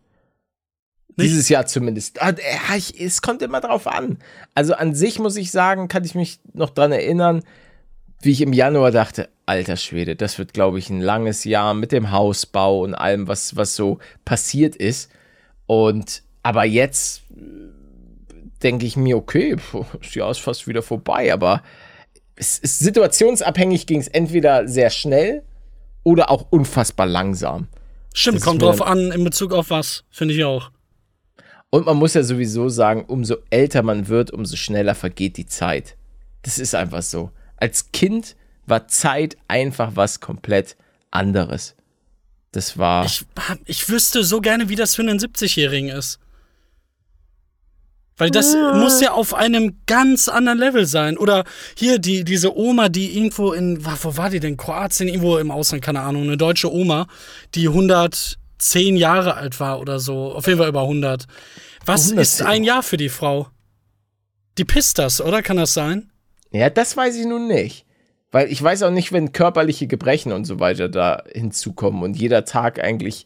Nicht? 1.16 1.30
Dieses 1.30 1.48
Jahr 1.48 1.66
zumindest. 1.66 2.22
Ah, 2.22 2.32
ich, 2.76 3.00
es 3.00 3.22
kommt 3.22 3.42
immer 3.42 3.60
drauf 3.60 3.88
an. 3.88 4.18
Also 4.54 4.74
an 4.74 4.94
sich 4.94 5.18
muss 5.18 5.34
ich 5.34 5.50
sagen, 5.50 5.88
kann 5.88 6.04
ich 6.04 6.14
mich 6.14 6.38
noch 6.52 6.70
dran 6.70 6.92
erinnern, 6.92 7.42
wie 8.22 8.30
ich 8.30 8.40
im 8.40 8.52
Januar 8.52 8.92
dachte, 8.92 9.30
alter 9.46 9.76
Schwede, 9.76 10.14
das 10.14 10.38
wird, 10.38 10.54
glaube 10.54 10.78
ich, 10.78 10.90
ein 10.90 11.00
langes 11.00 11.42
Jahr 11.42 11.74
mit 11.74 11.90
dem 11.90 12.12
Hausbau 12.12 12.82
und 12.82 12.94
allem, 12.94 13.26
was, 13.26 13.56
was 13.56 13.74
so 13.74 13.98
passiert 14.24 14.76
ist. 14.76 15.10
Und 15.66 16.22
aber 16.44 16.64
jetzt 16.64 17.22
denke 18.62 18.86
ich 18.86 18.96
mir, 18.96 19.16
okay, 19.16 19.56
das 20.00 20.14
Jahr 20.14 20.30
ist 20.30 20.40
fast 20.40 20.66
wieder 20.66 20.82
vorbei, 20.82 21.32
aber 21.32 21.62
es 22.36 22.58
ist 22.58 22.78
situationsabhängig 22.78 23.86
ging 23.86 24.00
es 24.00 24.08
entweder 24.08 24.66
sehr 24.66 24.90
schnell 24.90 25.42
oder 26.02 26.30
auch 26.30 26.46
unfassbar 26.50 27.06
langsam. 27.06 27.68
Stimmt, 28.14 28.38
das 28.38 28.44
kommt 28.44 28.62
drauf 28.62 28.82
an, 28.82 29.12
in 29.12 29.24
Bezug 29.24 29.52
auf 29.52 29.70
was, 29.70 30.04
finde 30.10 30.34
ich 30.34 30.44
auch. 30.44 30.70
Und 31.70 31.86
man 31.86 31.96
muss 31.96 32.14
ja 32.14 32.22
sowieso 32.22 32.68
sagen, 32.68 33.04
umso 33.06 33.36
älter 33.50 33.82
man 33.82 34.08
wird, 34.08 34.32
umso 34.32 34.56
schneller 34.56 34.94
vergeht 34.94 35.36
die 35.36 35.46
Zeit. 35.46 35.96
Das 36.42 36.58
ist 36.58 36.74
einfach 36.74 37.02
so. 37.02 37.30
Als 37.56 37.92
Kind 37.92 38.34
war 38.66 38.88
Zeit 38.88 39.36
einfach 39.46 39.92
was 39.94 40.20
komplett 40.20 40.76
anderes. 41.10 41.76
Das 42.52 42.76
war. 42.78 43.04
Ich, 43.04 43.24
ich 43.66 43.88
wüsste 43.88 44.24
so 44.24 44.40
gerne, 44.40 44.68
wie 44.68 44.74
das 44.74 44.96
für 44.96 45.02
einen 45.02 45.18
70-Jährigen 45.18 45.90
ist. 45.90 46.18
Weil 48.20 48.31
das 48.31 48.52
ja. 48.52 48.75
muss 48.75 49.00
ja 49.00 49.12
auf 49.12 49.32
einem 49.32 49.78
ganz 49.87 50.28
anderen 50.28 50.58
Level 50.58 50.84
sein. 50.84 51.17
Oder 51.17 51.44
hier 51.75 51.99
die, 51.99 52.22
diese 52.22 52.55
Oma, 52.55 52.90
die 52.90 53.17
irgendwo 53.17 53.52
in, 53.52 53.82
wo 53.82 54.17
war 54.19 54.28
die 54.28 54.40
denn? 54.40 54.58
Kroatien, 54.58 55.08
irgendwo 55.08 55.38
im 55.38 55.50
Ausland, 55.50 55.82
keine 55.82 56.00
Ahnung, 56.00 56.25
eine 56.25 56.37
deutsche 56.37 56.70
Oma, 56.70 57.06
die 57.55 57.69
110 57.69 58.96
Jahre 58.96 59.34
alt 59.34 59.58
war 59.58 59.81
oder 59.81 59.99
so. 59.99 60.34
Auf 60.34 60.46
jeden 60.46 60.58
Fall 60.58 60.69
über 60.69 60.82
100. 60.82 61.25
Was 61.87 62.11
110. 62.11 62.19
ist 62.20 62.43
ein 62.43 62.62
Jahr 62.62 62.82
für 62.82 62.99
die 62.99 63.08
Frau? 63.08 63.49
Die 64.58 64.66
pisst 64.66 64.99
das, 64.99 65.23
oder? 65.23 65.40
Kann 65.40 65.56
das 65.56 65.73
sein? 65.73 66.11
Ja, 66.50 66.69
das 66.69 66.99
weiß 66.99 67.16
ich 67.16 67.25
nun 67.25 67.49
nicht. 67.49 67.87
Weil 68.32 68.52
ich 68.52 68.62
weiß 68.62 68.82
auch 68.82 68.90
nicht, 68.90 69.12
wenn 69.12 69.32
körperliche 69.32 69.87
Gebrechen 69.87 70.32
und 70.32 70.44
so 70.44 70.61
weiter 70.61 70.90
da 70.90 71.23
hinzukommen 71.32 72.02
und 72.02 72.19
jeder 72.19 72.44
Tag 72.44 72.84
eigentlich 72.84 73.25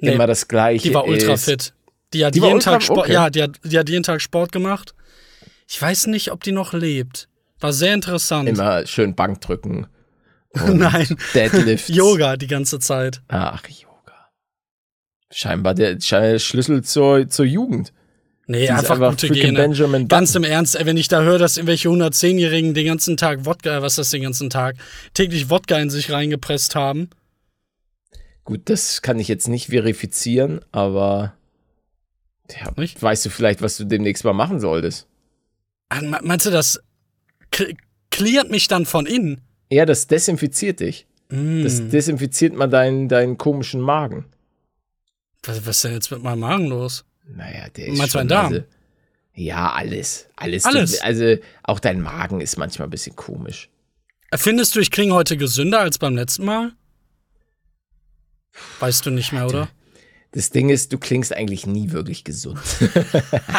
nee, 0.00 0.12
immer 0.12 0.26
das 0.26 0.48
gleiche 0.48 0.88
Die 0.88 0.94
war 0.94 1.06
ultra 1.06 1.34
ist. 1.34 1.44
fit. 1.44 1.74
Die 2.12 2.24
hat, 2.24 2.34
die 2.34 2.40
jeden 2.40 2.60
Tag 2.60 2.82
Sport, 2.82 3.00
okay. 3.00 3.12
ja, 3.12 3.30
die 3.30 3.42
hat, 3.42 3.60
die 3.62 3.78
hat 3.78 3.88
jeden 3.88 4.02
Tag 4.02 4.20
Sport 4.20 4.52
gemacht. 4.52 4.94
Ich 5.68 5.80
weiß 5.80 6.08
nicht, 6.08 6.32
ob 6.32 6.42
die 6.42 6.52
noch 6.52 6.72
lebt. 6.72 7.28
War 7.60 7.72
sehr 7.72 7.94
interessant. 7.94 8.48
Immer 8.48 8.86
schön 8.86 9.14
Bank 9.14 9.40
drücken. 9.40 9.86
Nein. 10.66 11.06
Deadlift. 11.34 11.88
Yoga 11.88 12.36
die 12.36 12.48
ganze 12.48 12.80
Zeit. 12.80 13.22
Ach, 13.28 13.62
Yoga. 13.68 14.30
Scheinbar 15.30 15.74
der, 15.74 16.00
Schlüssel 16.00 16.82
zur, 16.82 17.28
zur 17.28 17.44
Jugend. 17.44 17.92
Nee, 18.50 18.68
einfach, 18.68 18.96
einfach 18.96 19.10
gute 19.10 19.28
Gene. 19.28 20.06
Ganz 20.08 20.34
im 20.34 20.42
Ernst, 20.42 20.74
ey, 20.74 20.84
wenn 20.84 20.96
ich 20.96 21.06
da 21.06 21.22
höre, 21.22 21.38
dass 21.38 21.56
irgendwelche 21.56 21.88
110-Jährigen 21.88 22.74
den 22.74 22.86
ganzen 22.86 23.16
Tag 23.16 23.44
Wodka, 23.44 23.80
was 23.80 23.92
ist 23.92 23.98
das 23.98 24.10
den 24.10 24.22
ganzen 24.22 24.50
Tag, 24.50 24.74
täglich 25.14 25.50
Wodka 25.50 25.78
in 25.78 25.88
sich 25.88 26.10
reingepresst 26.10 26.74
haben. 26.74 27.10
Gut, 28.42 28.62
das 28.64 29.02
kann 29.02 29.20
ich 29.20 29.28
jetzt 29.28 29.46
nicht 29.46 29.68
verifizieren, 29.68 30.62
aber 30.72 31.34
ja, 32.54 32.72
nicht? 32.76 33.02
Weißt 33.02 33.24
du 33.24 33.30
vielleicht, 33.30 33.62
was 33.62 33.76
du 33.76 33.84
demnächst 33.84 34.24
mal 34.24 34.32
machen 34.32 34.60
solltest? 34.60 35.06
Ah, 35.88 36.00
meinst 36.22 36.46
du, 36.46 36.50
das 36.50 36.80
klärt 38.10 38.50
mich 38.50 38.68
dann 38.68 38.86
von 38.86 39.06
innen? 39.06 39.40
Ja, 39.70 39.86
das 39.86 40.06
desinfiziert 40.06 40.80
dich. 40.80 41.06
Mm. 41.30 41.62
Das 41.62 41.88
desinfiziert 41.88 42.54
mal 42.54 42.68
deinen, 42.68 43.08
deinen 43.08 43.38
komischen 43.38 43.80
Magen. 43.80 44.26
Was, 45.44 45.64
was 45.66 45.76
ist 45.76 45.84
denn 45.84 45.92
jetzt 45.92 46.10
mit 46.10 46.22
meinem 46.22 46.40
Magen 46.40 46.66
los? 46.66 47.04
Naja, 47.26 47.68
der 47.76 47.88
ist 47.88 47.98
Meinst 47.98 48.14
du 48.14 48.24
Darm? 48.24 48.52
Also, 48.52 48.64
ja, 49.34 49.72
alles. 49.72 50.28
Alles. 50.36 50.64
Alles. 50.64 51.00
Also, 51.00 51.36
auch 51.62 51.80
dein 51.80 52.00
Magen 52.00 52.40
ist 52.40 52.56
manchmal 52.58 52.88
ein 52.88 52.90
bisschen 52.90 53.16
komisch. 53.16 53.68
Findest 54.34 54.76
du, 54.76 54.80
ich 54.80 54.90
klinge 54.90 55.14
heute 55.14 55.36
gesünder 55.36 55.80
als 55.80 55.98
beim 55.98 56.14
letzten 56.14 56.44
Mal? 56.44 56.72
Weißt 58.80 59.06
du 59.06 59.10
nicht 59.10 59.32
mehr, 59.32 59.46
oder? 59.46 59.68
Das 60.32 60.50
Ding 60.50 60.68
ist, 60.68 60.92
du 60.92 60.98
klingst 60.98 61.34
eigentlich 61.34 61.66
nie 61.66 61.90
wirklich 61.90 62.22
gesund. 62.22 62.60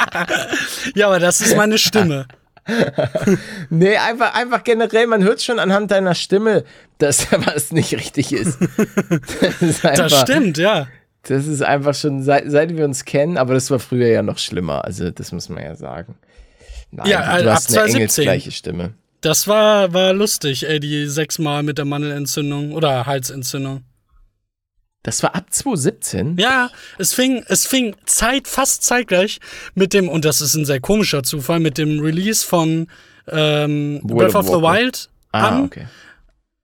ja, 0.95 1.07
aber 1.07 1.19
das 1.19 1.41
ist 1.41 1.57
meine 1.57 1.77
Stimme. 1.77 2.27
nee, 3.69 3.97
einfach, 3.97 4.33
einfach 4.35 4.63
generell, 4.63 5.07
man 5.07 5.23
hört 5.23 5.41
schon 5.41 5.59
anhand 5.59 5.91
deiner 5.91 6.15
Stimme, 6.15 6.63
dass 6.97 7.29
da 7.29 7.45
was 7.45 7.71
nicht 7.71 7.93
richtig 7.93 8.31
ist. 8.31 8.57
Das, 9.41 9.61
ist 9.61 9.85
einfach, 9.85 10.09
das 10.09 10.21
stimmt, 10.21 10.57
ja. 10.57 10.87
Das 11.23 11.45
ist 11.45 11.61
einfach 11.61 11.93
schon, 11.93 12.23
seit, 12.23 12.49
seit 12.49 12.75
wir 12.75 12.85
uns 12.85 13.05
kennen, 13.05 13.37
aber 13.37 13.53
das 13.53 13.69
war 13.69 13.79
früher 13.79 14.07
ja 14.07 14.21
noch 14.21 14.37
schlimmer. 14.37 14.85
Also, 14.85 15.11
das 15.11 15.31
muss 15.31 15.49
man 15.49 15.63
ja 15.63 15.75
sagen. 15.75 16.15
Nein, 16.91 17.07
ja, 17.07 17.41
du 17.41 17.49
ab 17.49 17.55
hast 17.55 17.69
eine 17.69 17.85
2017. 17.85 18.23
gleiche 18.23 18.51
Stimme. 18.51 18.93
Das 19.21 19.47
war, 19.47 19.93
war 19.93 20.13
lustig, 20.13 20.67
ey, 20.67 20.79
die 20.79 21.07
sechsmal 21.07 21.63
mit 21.63 21.77
der 21.77 21.85
Mandelentzündung 21.85 22.73
oder 22.73 23.05
Halsentzündung. 23.05 23.83
Das 25.03 25.23
war 25.23 25.33
ab 25.35 25.47
2017? 25.49 26.37
Ja, 26.37 26.69
es 26.99 27.13
fing, 27.13 27.43
es 27.47 27.65
fing 27.65 27.95
Zeit, 28.05 28.47
fast 28.47 28.83
zeitgleich 28.83 29.39
mit 29.73 29.93
dem, 29.93 30.07
und 30.07 30.25
das 30.25 30.41
ist 30.41 30.55
ein 30.55 30.65
sehr 30.65 30.79
komischer 30.79 31.23
Zufall, 31.23 31.59
mit 31.59 31.77
dem 31.77 31.99
Release 31.99 32.45
von 32.45 32.87
ähm, 33.27 34.01
Breath 34.03 34.35
of, 34.35 34.47
of 34.47 34.55
the 34.55 34.61
Wild 34.61 35.09
ah, 35.31 35.47
an. 35.47 35.65
Okay. 35.65 35.87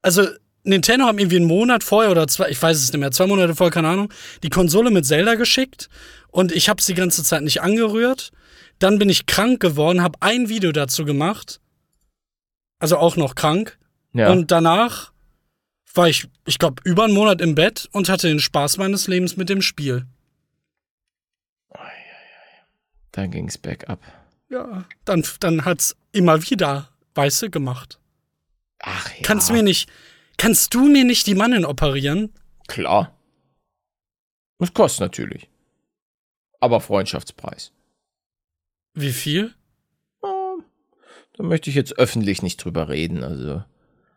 Also, 0.04 0.28
Nintendo 0.64 1.06
haben 1.06 1.18
irgendwie 1.18 1.38
einen 1.38 1.48
Monat 1.48 1.84
vorher 1.84 2.12
oder 2.12 2.28
zwei, 2.28 2.50
ich 2.50 2.62
weiß 2.62 2.78
es 2.78 2.92
nicht 2.92 3.00
mehr, 3.00 3.12
zwei 3.12 3.26
Monate 3.26 3.56
vorher, 3.56 3.72
keine 3.72 3.88
Ahnung, 3.88 4.14
die 4.44 4.50
Konsole 4.50 4.92
mit 4.92 5.06
Zelda 5.06 5.36
geschickt 5.36 5.90
und 6.30 6.52
ich 6.52 6.70
habe 6.70 6.80
es 6.80 6.86
die 6.86 6.94
ganze 6.94 7.24
Zeit 7.24 7.42
nicht 7.42 7.62
angerührt. 7.62 8.32
Dann 8.80 9.00
bin 9.00 9.10
ich 9.10 9.26
krank 9.26 9.60
geworden, 9.60 10.04
habe 10.04 10.20
ein 10.22 10.50
Video 10.50 10.72
dazu 10.72 11.04
gemacht. 11.04 11.60
Also 12.80 12.98
auch 12.98 13.16
noch 13.16 13.34
krank. 13.34 13.80
Ja. 14.14 14.32
Und 14.32 14.52
danach 14.52 15.12
war 15.98 16.08
ich, 16.08 16.28
ich 16.46 16.60
glaube, 16.60 16.82
über 16.86 17.04
einen 17.04 17.14
Monat 17.14 17.42
im 17.42 17.56
Bett 17.56 17.90
und 17.92 18.10
hatte 18.10 18.28
den 18.28 18.40
Spaß 18.40 18.78
meines 18.78 19.08
Lebens 19.08 19.36
mit 19.36 19.50
dem 19.50 19.62
Spiel. 19.62 20.06
Dann 23.18 23.32
ging 23.32 23.48
es 23.48 23.58
bergab. 23.58 24.00
Ja, 24.48 24.86
dann, 25.04 25.26
dann 25.40 25.66
hat's 25.66 25.98
immer 26.12 26.52
wieder 26.52 26.92
Weiße 27.16 27.50
gemacht. 27.50 28.00
Ach 28.78 29.10
ja. 29.10 29.22
Kannst 29.24 29.50
du 29.50 29.54
mir 29.54 29.64
nicht, 29.64 29.90
kannst 30.38 30.76
du 30.76 30.86
mir 30.86 31.04
nicht 31.04 31.26
die 31.26 31.34
Mannen 31.34 31.66
operieren? 31.66 32.32
Klar. 32.68 33.18
Das 34.60 34.72
kostet 34.72 35.02
natürlich. 35.02 35.50
Aber 36.60 36.80
Freundschaftspreis. 36.80 37.72
Wie 38.94 39.12
viel? 39.12 39.56
Oh, 40.22 40.60
da 41.34 41.44
möchte 41.44 41.72
ich 41.72 41.76
jetzt 41.76 41.98
öffentlich 41.98 42.44
nicht 42.44 42.64
drüber 42.64 42.88
reden, 42.88 43.24
also. 43.24 43.64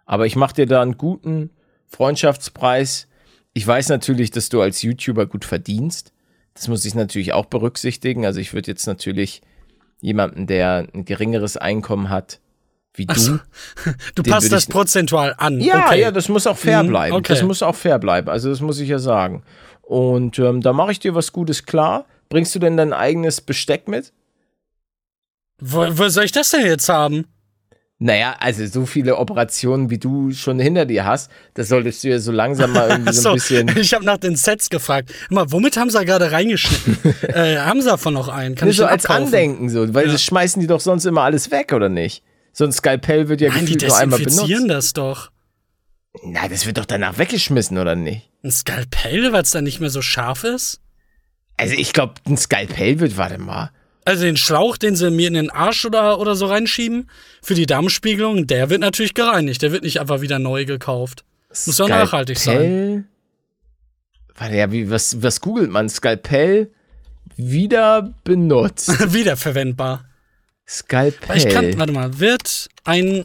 Aber 0.05 0.27
ich 0.27 0.37
mache 0.37 0.57
dir 0.57 0.67
da 0.67 0.83
einen 0.83 0.99
guten 0.99 1.49
Freundschaftspreis. 1.91 3.07
Ich 3.53 3.67
weiß 3.67 3.89
natürlich, 3.89 4.31
dass 4.31 4.49
du 4.49 4.61
als 4.61 4.83
YouTuber 4.83 5.27
gut 5.27 5.45
verdienst. 5.45 6.13
Das 6.55 6.69
muss 6.69 6.85
ich 6.85 6.95
natürlich 6.95 7.33
auch 7.33 7.47
berücksichtigen. 7.47 8.25
Also 8.25 8.41
ich 8.41 8.53
würde 8.53 8.71
jetzt 8.71 8.87
natürlich 8.87 9.43
jemanden, 10.01 10.47
der 10.47 10.89
ein 10.95 11.05
geringeres 11.05 11.57
Einkommen 11.57 12.11
hat, 12.11 12.41
wie 12.95 13.07
du. 13.07 13.15
So. 13.15 13.39
Du 14.15 14.23
passt 14.23 14.53
das 14.53 14.67
prozentual 14.67 15.35
an. 15.37 15.61
Ja, 15.61 15.87
okay. 15.87 16.01
ja, 16.01 16.11
das 16.11 16.29
muss 16.29 16.47
auch 16.47 16.57
fair 16.57 16.83
mhm, 16.83 16.89
bleiben. 16.89 17.17
Okay. 17.17 17.33
Das 17.35 17.43
muss 17.43 17.63
auch 17.63 17.75
fair 17.75 17.99
bleiben. 17.99 18.29
Also 18.29 18.51
das 18.51 18.61
muss 18.61 18.79
ich 18.81 18.89
ja 18.89 18.99
sagen. 18.99 19.43
Und 19.83 20.39
ähm, 20.39 20.61
da 20.61 20.73
mache 20.73 20.93
ich 20.93 21.01
dir 21.01 21.15
was 21.15 21.33
Gutes 21.33 21.67
klar. 21.67 22.07
Bringst 22.29 22.55
du 22.55 22.59
denn 22.59 22.77
dein 22.77 22.93
eigenes 22.93 23.41
Besteck 23.41 23.89
mit? 23.89 24.13
Wo, 25.59 25.87
wo 25.99 26.09
soll 26.09 26.25
ich 26.25 26.33
das 26.33 26.51
denn 26.51 26.65
jetzt 26.65 26.89
haben? 26.89 27.27
Naja, 28.02 28.35
also 28.40 28.64
so 28.64 28.87
viele 28.87 29.19
Operationen, 29.19 29.90
wie 29.90 29.99
du 29.99 30.30
schon 30.33 30.59
hinter 30.59 30.87
dir 30.87 31.04
hast, 31.04 31.30
das 31.52 31.69
solltest 31.69 32.02
du 32.02 32.09
ja 32.09 32.19
so 32.19 32.33
langsam 32.33 32.73
mal 32.73 32.88
irgendwie 32.88 33.12
so, 33.12 33.28
ein 33.28 33.35
bisschen. 33.35 33.76
Ich 33.76 33.92
habe 33.92 34.07
nach 34.07 34.16
den 34.16 34.37
Sets 34.37 34.71
gefragt. 34.71 35.12
Mal, 35.28 35.52
womit 35.52 35.76
haben 35.76 35.90
sie 35.90 36.02
gerade 36.07 36.33
reingeschnitten? 36.33 36.97
äh, 37.28 37.59
haben 37.59 37.83
sie 37.83 37.88
davon 37.88 38.14
noch 38.14 38.28
einen? 38.28 38.54
Kann 38.54 38.69
nee, 38.69 38.71
ich 38.73 38.78
so 38.78 38.87
als 38.87 39.04
abkaufen? 39.04 39.26
Andenken 39.26 39.69
so, 39.69 39.92
weil 39.92 40.07
ja. 40.07 40.12
das 40.12 40.25
schmeißen 40.25 40.62
die 40.62 40.66
doch 40.66 40.80
sonst 40.80 41.04
immer 41.04 41.21
alles 41.21 41.50
weg, 41.50 41.75
oder 41.75 41.90
nicht? 41.90 42.23
So 42.54 42.64
ein 42.64 42.73
Skalpell 42.73 43.28
wird 43.28 43.42
ja 43.42 43.50
Nein, 43.50 43.66
gefühlt 43.66 43.87
nur 43.87 43.99
einmal 43.99 44.19
benutzt. 44.19 44.49
Die 44.49 44.66
das 44.66 44.95
doch. 44.95 45.30
Na, 46.25 46.49
das 46.49 46.64
wird 46.64 46.78
doch 46.78 46.87
danach 46.87 47.19
weggeschmissen, 47.19 47.76
oder 47.76 47.97
nicht? 47.97 48.30
Ein 48.42 48.50
Skalpell, 48.50 49.30
weil 49.35 49.42
es 49.42 49.50
dann 49.50 49.64
nicht 49.64 49.78
mehr 49.78 49.90
so 49.90 50.00
scharf 50.00 50.45
ist? 50.45 50.80
Also 51.59 51.75
ich 51.75 51.92
glaube, 51.92 52.14
ein 52.26 52.38
Skalpell 52.38 52.99
wird, 52.99 53.19
warte 53.19 53.37
mal. 53.37 53.73
Also 54.04 54.25
den 54.25 54.37
Schlauch, 54.37 54.76
den 54.76 54.97
sie 54.97 55.11
mir 55.11 55.28
in 55.28 55.35
den 55.35 55.50
Arsch 55.50 55.85
oder, 55.85 56.19
oder 56.19 56.35
so 56.35 56.47
reinschieben, 56.47 57.11
für 57.42 57.54
die 57.54 57.66
Darmspiegelung, 57.66 58.47
der 58.47 58.71
wird 58.71 58.80
natürlich 58.80 59.14
gereinigt. 59.14 59.62
Der 59.62 59.73
wird 59.73 59.83
nicht 59.83 60.00
einfach 60.00 60.21
wieder 60.21 60.38
neu 60.38 60.64
gekauft. 60.64 61.25
Muss 61.66 61.76
doch 61.76 61.88
nachhaltig 61.88 62.38
sein. 62.38 63.09
Warte, 64.37 64.57
ja, 64.57 64.73
wie, 64.73 64.90
was, 64.90 65.23
was 65.23 65.40
googelt 65.40 65.71
man? 65.71 65.88
Skalpell 65.88 66.71
wieder 67.37 68.14
benutzt. 68.25 68.88
Wiederverwendbar. 69.12 70.04
Skalpell. 70.66 71.37
Ich 71.37 71.49
kann, 71.49 71.76
warte 71.78 71.92
mal, 71.92 72.19
wird 72.19 72.69
ein 72.85 73.25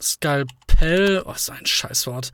Skalpell, 0.00 1.22
oh, 1.24 1.32
ist 1.32 1.50
ein 1.50 1.64
Scheißwort, 1.64 2.32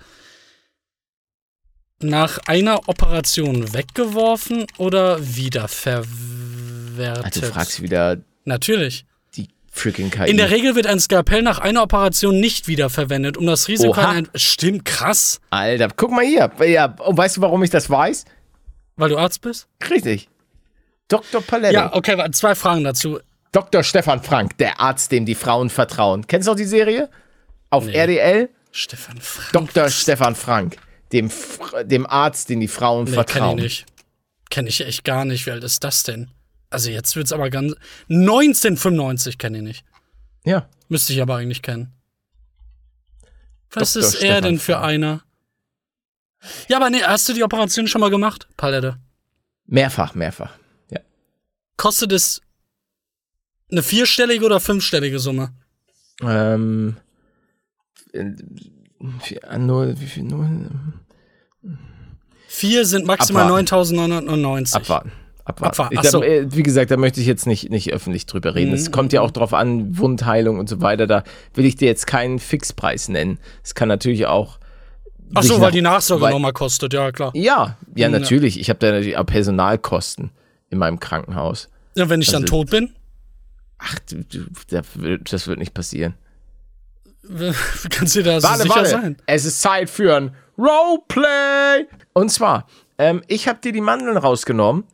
nach 2.00 2.38
einer 2.46 2.88
Operation 2.88 3.72
weggeworfen 3.74 4.66
oder 4.78 5.18
wiederverwendet? 5.36 6.79
Also 6.98 7.40
du 7.40 7.46
fragst 7.46 7.82
wieder. 7.82 8.18
Natürlich. 8.44 9.04
Die 9.36 9.48
freaking 9.70 10.10
KI. 10.10 10.30
In 10.30 10.36
der 10.36 10.50
Regel 10.50 10.74
wird 10.74 10.86
ein 10.86 11.00
Skalpell 11.00 11.42
nach 11.42 11.58
einer 11.58 11.82
Operation 11.82 12.40
nicht 12.40 12.68
wiederverwendet, 12.68 13.36
um 13.36 13.46
das 13.46 13.68
Risiko 13.68 14.00
ein. 14.00 14.28
Stimmt, 14.34 14.84
krass. 14.84 15.40
Alter, 15.50 15.88
guck 15.94 16.10
mal 16.10 16.24
hier. 16.24 16.50
Ja, 16.66 16.86
und 16.86 17.16
weißt 17.16 17.36
du, 17.36 17.40
warum 17.40 17.62
ich 17.62 17.70
das 17.70 17.88
weiß? 17.90 18.24
Weil 18.96 19.08
du 19.08 19.18
Arzt 19.18 19.40
bist? 19.40 19.68
Richtig. 19.88 20.28
Dr. 21.08 21.40
Paletto. 21.42 21.74
Ja, 21.74 21.94
okay, 21.94 22.16
zwei 22.32 22.54
Fragen 22.54 22.84
dazu. 22.84 23.18
Dr. 23.52 23.82
Stefan 23.82 24.22
Frank, 24.22 24.56
der 24.58 24.80
Arzt, 24.80 25.10
dem 25.10 25.26
die 25.26 25.34
Frauen 25.34 25.70
vertrauen. 25.70 26.26
Kennst 26.26 26.46
du 26.46 26.52
auch 26.52 26.56
die 26.56 26.64
Serie? 26.64 27.10
Auf 27.70 27.86
nee. 27.86 27.96
RDL? 27.96 28.48
Stefan 28.70 29.20
Frank. 29.20 29.52
Dr. 29.52 29.90
Stefan 29.90 30.36
Frank, 30.36 30.76
dem, 31.12 31.30
dem 31.84 32.06
Arzt, 32.06 32.48
dem 32.48 32.60
die 32.60 32.68
Frauen 32.68 33.04
nee, 33.04 33.12
vertrauen. 33.12 33.56
Kenn 33.56 33.58
ich 33.58 33.64
nicht. 33.64 33.86
Kenn 34.50 34.66
ich 34.66 34.80
echt 34.80 35.04
gar 35.04 35.24
nicht. 35.24 35.46
Wie 35.46 35.50
alt 35.50 35.64
ist 35.64 35.82
das 35.82 36.04
denn? 36.04 36.28
Also 36.70 36.90
jetzt 36.90 37.16
wird's 37.16 37.32
aber 37.32 37.50
ganz. 37.50 37.74
1995 38.08 39.38
kenne 39.38 39.58
ich 39.58 39.64
nicht. 39.64 39.84
Ja. 40.44 40.68
Müsste 40.88 41.12
ich 41.12 41.20
aber 41.20 41.36
eigentlich 41.36 41.62
kennen. 41.62 41.92
Was 43.72 43.92
Dr. 43.92 44.06
ist 44.06 44.16
Stefan 44.16 44.28
er 44.28 44.40
denn 44.40 44.58
für 44.58 44.72
Frank. 44.72 44.84
einer? 44.84 45.22
Ja, 46.68 46.78
aber 46.78 46.90
nee, 46.90 47.02
hast 47.02 47.28
du 47.28 47.32
die 47.32 47.42
Operation 47.42 47.86
schon 47.86 48.00
mal 48.00 48.10
gemacht, 48.10 48.48
Palette? 48.56 48.98
Mehrfach, 49.66 50.14
mehrfach. 50.14 50.52
Ja. 50.90 51.00
Kostet 51.76 52.12
es 52.12 52.40
eine 53.70 53.82
vierstellige 53.82 54.44
oder 54.44 54.58
fünfstellige 54.58 55.18
Summe? 55.18 55.52
Ähm. 56.22 56.96
Nur, 59.58 60.00
wie 60.00 60.06
viel? 60.06 60.24
Nur. 60.24 60.48
Vier 62.48 62.84
sind 62.84 63.06
maximal 63.06 63.48
9.999. 63.50 64.74
Abwarten 64.74 65.12
abwarten. 65.50 65.94
Ich, 65.94 66.00
da, 66.00 66.20
äh, 66.20 66.46
wie 66.54 66.62
gesagt, 66.62 66.90
da 66.90 66.96
möchte 66.96 67.20
ich 67.20 67.26
jetzt 67.26 67.46
nicht, 67.46 67.70
nicht 67.70 67.92
öffentlich 67.92 68.26
drüber 68.26 68.54
reden. 68.54 68.72
Es 68.72 68.88
mhm. 68.88 68.92
kommt 68.92 69.12
ja 69.12 69.20
auch 69.20 69.30
drauf 69.30 69.54
an, 69.54 69.98
Wundheilung 69.98 70.58
und 70.58 70.68
so 70.68 70.80
weiter. 70.80 71.06
Da 71.06 71.24
will 71.54 71.64
ich 71.64 71.76
dir 71.76 71.86
jetzt 71.86 72.06
keinen 72.06 72.38
Fixpreis 72.38 73.08
nennen. 73.08 73.38
Es 73.62 73.74
kann 73.74 73.88
natürlich 73.88 74.26
auch. 74.26 74.58
Ach 75.34 75.42
so, 75.42 75.60
weil 75.60 75.70
die 75.70 75.82
Nachsorge 75.82 76.28
nochmal 76.30 76.52
kostet, 76.52 76.92
ja 76.92 77.12
klar. 77.12 77.30
Ja, 77.34 77.76
ja, 77.94 78.08
mhm, 78.08 78.14
natürlich. 78.14 78.58
Ich 78.58 78.68
habe 78.68 78.80
da 78.80 78.88
natürlich 78.88 79.16
auch 79.16 79.26
Personalkosten 79.26 80.30
in 80.70 80.78
meinem 80.78 80.98
Krankenhaus. 80.98 81.68
Ja, 81.94 82.08
wenn 82.08 82.20
ich 82.20 82.28
also, 82.28 82.40
dann 82.40 82.46
tot 82.46 82.70
bin? 82.70 82.90
Ach, 83.78 83.94
das 84.00 85.46
wird 85.46 85.58
nicht 85.58 85.74
passieren. 85.74 86.14
Kannst 87.90 88.16
du 88.16 88.22
da 88.22 88.40
so 88.40 88.48
warte, 88.48 88.62
sicher 88.62 88.74
warte. 88.74 88.90
sein? 88.90 89.16
Es 89.26 89.44
ist 89.44 89.60
Zeit 89.60 89.88
für 89.88 90.16
ein 90.16 90.34
Roleplay. 90.58 91.86
Und 92.12 92.30
zwar, 92.30 92.66
ähm, 92.98 93.22
ich 93.28 93.48
habe 93.48 93.60
dir 93.60 93.72
die 93.72 93.80
Mandeln 93.80 94.16
rausgenommen 94.16 94.84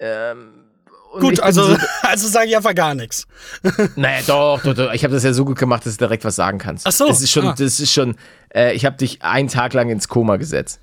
ähm, 0.00 0.64
gut, 1.20 1.40
also, 1.40 1.74
so, 1.74 1.76
also 2.02 2.28
sage 2.28 2.48
ich 2.48 2.56
einfach 2.56 2.74
gar 2.74 2.94
nichts. 2.94 3.26
naja, 3.96 4.22
doch, 4.26 4.62
doch, 4.62 4.74
doch. 4.74 4.92
Ich 4.92 5.04
habe 5.04 5.14
das 5.14 5.22
ja 5.22 5.32
so 5.32 5.44
gut 5.44 5.58
gemacht, 5.58 5.84
dass 5.86 5.96
du 5.96 6.04
direkt 6.04 6.24
was 6.24 6.36
sagen 6.36 6.58
kannst. 6.58 6.86
Ach 6.86 6.92
so. 6.92 7.06
Das 7.06 7.20
ist 7.20 7.30
schon, 7.30 7.48
ah. 7.48 7.54
das 7.56 7.78
ist 7.80 7.92
schon, 7.92 8.16
äh, 8.54 8.72
ich 8.74 8.86
habe 8.86 8.96
dich 8.96 9.22
einen 9.22 9.48
Tag 9.48 9.74
lang 9.74 9.90
ins 9.90 10.08
Koma 10.08 10.36
gesetzt. 10.36 10.80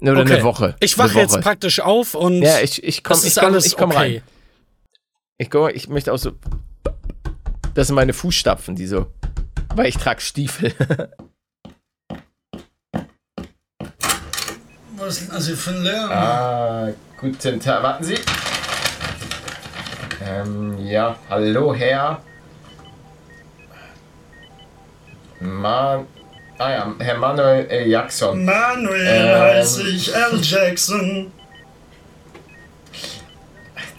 Oder 0.00 0.20
okay. 0.20 0.34
eine 0.34 0.44
Woche. 0.44 0.76
Ich 0.80 0.96
wache 0.96 1.18
jetzt 1.18 1.40
praktisch 1.40 1.80
auf 1.80 2.14
und. 2.14 2.42
Ja, 2.42 2.60
ich, 2.60 2.84
ich 2.84 3.02
komme 3.02 3.20
ich 3.24 3.34
komm, 3.34 3.56
ich 3.56 3.76
komm 3.76 3.90
okay. 3.90 3.98
rein. 3.98 4.22
Ich, 5.38 5.50
komm, 5.50 5.70
ich 5.72 5.88
möchte 5.88 6.12
auch 6.12 6.18
so. 6.18 6.32
Das 7.74 7.88
sind 7.88 7.96
meine 7.96 8.12
Fußstapfen, 8.12 8.76
die 8.76 8.86
so. 8.86 9.06
Weil 9.74 9.86
ich 9.86 9.96
trage 9.96 10.20
Stiefel. 10.20 10.72
Was 14.96 15.20
ist 15.20 15.30
denn 15.30 15.36
das 15.36 15.48
für 15.48 15.70
ein 15.70 15.82
Lärm? 15.84 16.10
Ah, 16.10 16.88
guten 17.20 17.60
Tag. 17.60 17.82
Warten 17.82 18.04
Sie. 18.04 18.16
Ähm, 20.28 20.76
ja, 20.86 21.16
hallo 21.30 21.74
Herr. 21.74 22.20
Man. 25.40 26.06
Ah 26.58 26.70
ja, 26.70 26.94
Herr 26.98 27.18
Manuel 27.18 27.66
L. 27.66 27.86
Jackson. 27.86 28.44
Manuel 28.44 29.06
ähm, 29.06 29.40
heiße 29.40 29.88
ich, 29.88 30.14
L. 30.14 30.40
Jackson. 30.42 31.32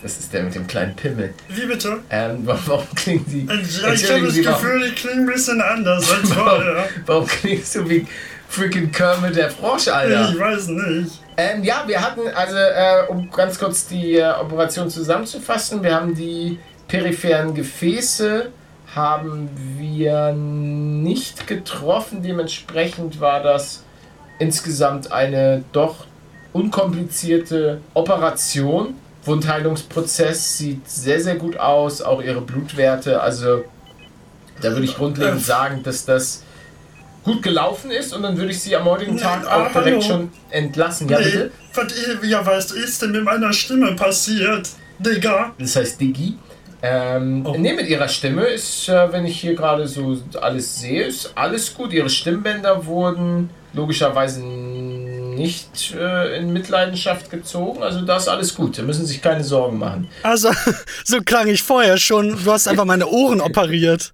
Das 0.02 0.18
ist 0.18 0.32
der 0.32 0.44
mit 0.44 0.56
dem 0.56 0.68
kleinen 0.68 0.96
Pimmel. 0.96 1.34
Wie 1.50 1.66
bitte? 1.66 2.00
Ähm, 2.10 2.42
warum 2.44 2.86
klingen 2.96 3.26
Sie. 3.28 3.46
Ja, 3.46 3.94
ich 3.94 4.10
habe 4.12 4.26
das 4.28 4.36
Gefühl, 4.36 4.84
ich 4.84 4.96
klinge 4.96 5.22
ein 5.22 5.26
bisschen 5.26 5.62
anders 5.62 6.12
als 6.12 6.32
vorher. 6.34 6.88
warum 7.06 7.28
klingst 7.28 7.76
du 7.76 7.90
wie 7.90 8.06
freaking 8.50 8.92
Kermit 8.92 9.36
der 9.36 9.50
Frosch, 9.50 9.88
Alter? 9.88 10.30
Ich 10.30 10.40
weiß 10.40 10.68
nicht. 10.68 11.22
Ähm, 11.38 11.64
ja, 11.64 11.84
wir 11.86 12.02
hatten, 12.02 12.22
also 12.36 12.58
äh, 12.58 13.08
um 13.08 13.32
ganz 13.32 13.58
kurz 13.58 13.88
die 13.88 14.18
äh, 14.18 14.32
Operation 14.32 14.90
zusammenzufassen, 14.90 15.82
wir 15.84 15.96
haben 15.96 16.14
die 16.14 16.60
peripheren 16.88 17.54
Gefäße 17.54 18.52
haben 18.96 19.50
wir 19.78 20.34
nicht 20.34 21.48
getroffen. 21.48 22.24
Dementsprechend 22.24 23.22
war 23.22 23.42
das 23.44 23.84
insgesamt 24.40 25.12
eine 25.12 25.64
doch 25.72 26.08
unkomplizierte 26.54 27.82
Operation. 27.94 28.96
Wundheilungsprozess 29.26 30.58
sieht 30.58 30.90
sehr, 30.90 31.22
sehr 31.22 31.36
gut 31.36 31.60
aus. 31.60 32.02
Auch 32.02 32.22
ihre 32.22 32.42
Blutwerte. 32.42 33.22
Also 33.22 33.64
da 34.60 34.72
würde 34.72 34.86
ich 34.86 34.96
grundlegend 34.96 35.46
sagen, 35.46 35.84
dass 35.84 36.06
das 36.06 36.44
gut 37.24 37.44
gelaufen 37.44 37.92
ist 37.92 38.14
und 38.14 38.24
dann 38.24 38.38
würde 38.38 38.52
ich 38.52 38.60
sie 38.60 38.76
am 38.76 38.86
heutigen 38.86 39.18
Tag 39.18 39.42
nee, 39.44 39.48
auch 39.48 39.72
direkt 39.72 39.86
hallo. 39.86 40.02
schon 40.02 40.32
entlassen. 40.50 41.10
Ja, 41.10 41.20
nee, 41.20 41.26
bitte? 41.26 41.52
Was, 41.74 41.94
ja, 42.24 42.46
was 42.46 42.72
ist 42.72 43.02
denn 43.02 43.12
mit 43.12 43.24
meiner 43.24 43.54
Stimme 43.54 43.96
passiert, 43.96 44.70
Digga? 45.00 45.54
Das 45.58 45.76
heißt 45.76 46.00
Diggi. 46.00 46.38
Ähm, 46.82 47.46
oh. 47.46 47.58
Ne, 47.58 47.74
mit 47.74 47.88
ihrer 47.88 48.08
Stimme 48.08 48.46
ist, 48.46 48.88
äh, 48.88 49.12
wenn 49.12 49.26
ich 49.26 49.42
hier 49.42 49.54
gerade 49.54 49.88
so 49.88 50.18
alles 50.40 50.80
sehe, 50.80 51.04
ist 51.08 51.34
alles 51.36 51.74
gut. 51.74 51.92
Ihre 51.92 52.10
Stimmbänder 52.10 52.86
wurden 52.86 53.50
logischerweise 53.74 54.42
nicht 54.42 55.94
äh, 55.94 56.38
in 56.38 56.54
Mitleidenschaft 56.54 57.30
gezogen. 57.30 57.84
Also 57.84 58.02
da 58.02 58.18
ist 58.18 58.30
alles 58.30 58.56
gut. 58.56 58.78
Da 58.78 58.84
müssen 58.84 59.06
sich 59.06 59.22
keine 59.22 59.44
Sorgen 59.44 59.78
machen. 59.78 60.08
Also, 60.24 60.52
so 61.04 61.20
klang 61.22 61.48
ich 61.48 61.64
vorher 61.64 61.98
schon. 61.98 62.38
Du 62.44 62.52
hast 62.52 62.68
einfach 62.68 62.86
meine 62.86 63.08
Ohren 63.08 63.42
operiert. 63.42 64.14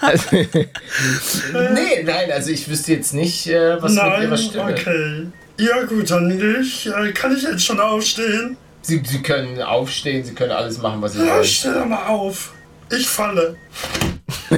Also, 0.00 0.28
nee, 0.32 2.02
nein, 2.04 2.30
also 2.32 2.50
ich 2.50 2.68
wüsste 2.68 2.92
jetzt 2.92 3.14
nicht, 3.14 3.48
äh, 3.48 3.82
was 3.82 3.94
nein, 3.94 4.12
mit 4.12 4.22
ihrer 4.28 4.36
Stimme. 4.36 4.72
Okay. 4.72 5.26
Ja 5.58 5.82
gut, 5.84 6.10
dann 6.10 6.60
ich, 6.60 6.86
äh, 6.86 7.12
kann 7.12 7.36
ich 7.36 7.42
jetzt 7.42 7.64
schon 7.64 7.80
aufstehen? 7.80 8.56
Sie, 8.82 9.02
sie 9.04 9.22
können 9.22 9.60
aufstehen, 9.60 10.24
sie 10.24 10.34
können 10.34 10.52
alles 10.52 10.78
machen, 10.78 11.02
was 11.02 11.14
sie 11.14 11.20
wollen. 11.20 11.44
Stell 11.44 11.74
doch 11.74 11.86
mal 11.86 12.06
auf. 12.06 12.52
Ich 12.90 13.08
falle. 13.08 13.56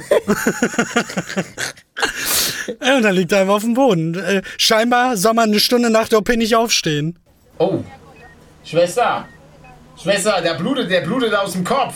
ja, 2.82 2.96
und 2.96 3.02
dann 3.02 3.14
liegt 3.14 3.32
er 3.32 3.40
einfach 3.40 3.54
auf 3.54 3.62
dem 3.62 3.74
Boden. 3.74 4.14
Äh, 4.14 4.42
scheinbar 4.58 5.16
soll 5.16 5.34
man 5.34 5.48
eine 5.50 5.58
Stunde 5.58 5.90
nach 5.90 6.08
der 6.08 6.18
OP 6.18 6.28
nicht 6.36 6.54
aufstehen. 6.54 7.18
Oh. 7.58 7.82
Schwester. 8.64 9.26
Schwester, 10.00 10.40
der 10.42 10.54
blutet, 10.54 10.90
der 10.90 11.00
blutet 11.00 11.34
aus 11.34 11.52
dem 11.52 11.64
Kopf. 11.64 11.94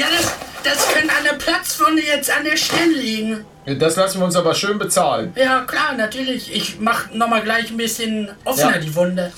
Ja, 0.00 0.06
das, 0.16 0.34
das 0.64 0.94
könnte 0.94 1.14
an 1.14 1.24
der 1.24 1.34
Platzwunde 1.34 2.00
jetzt 2.00 2.34
an 2.34 2.42
der 2.42 2.56
Stirn 2.56 2.90
liegen. 2.94 3.44
Das 3.66 3.96
lassen 3.96 4.18
wir 4.18 4.24
uns 4.24 4.34
aber 4.34 4.54
schön 4.54 4.78
bezahlen. 4.78 5.34
Ja, 5.36 5.60
klar, 5.66 5.94
natürlich. 5.94 6.56
Ich 6.56 6.80
mach 6.80 7.12
nochmal 7.12 7.42
gleich 7.42 7.70
ein 7.70 7.76
bisschen 7.76 8.30
offener 8.46 8.76
ja. 8.76 8.78
die 8.78 8.94
Wunde. 8.94 9.30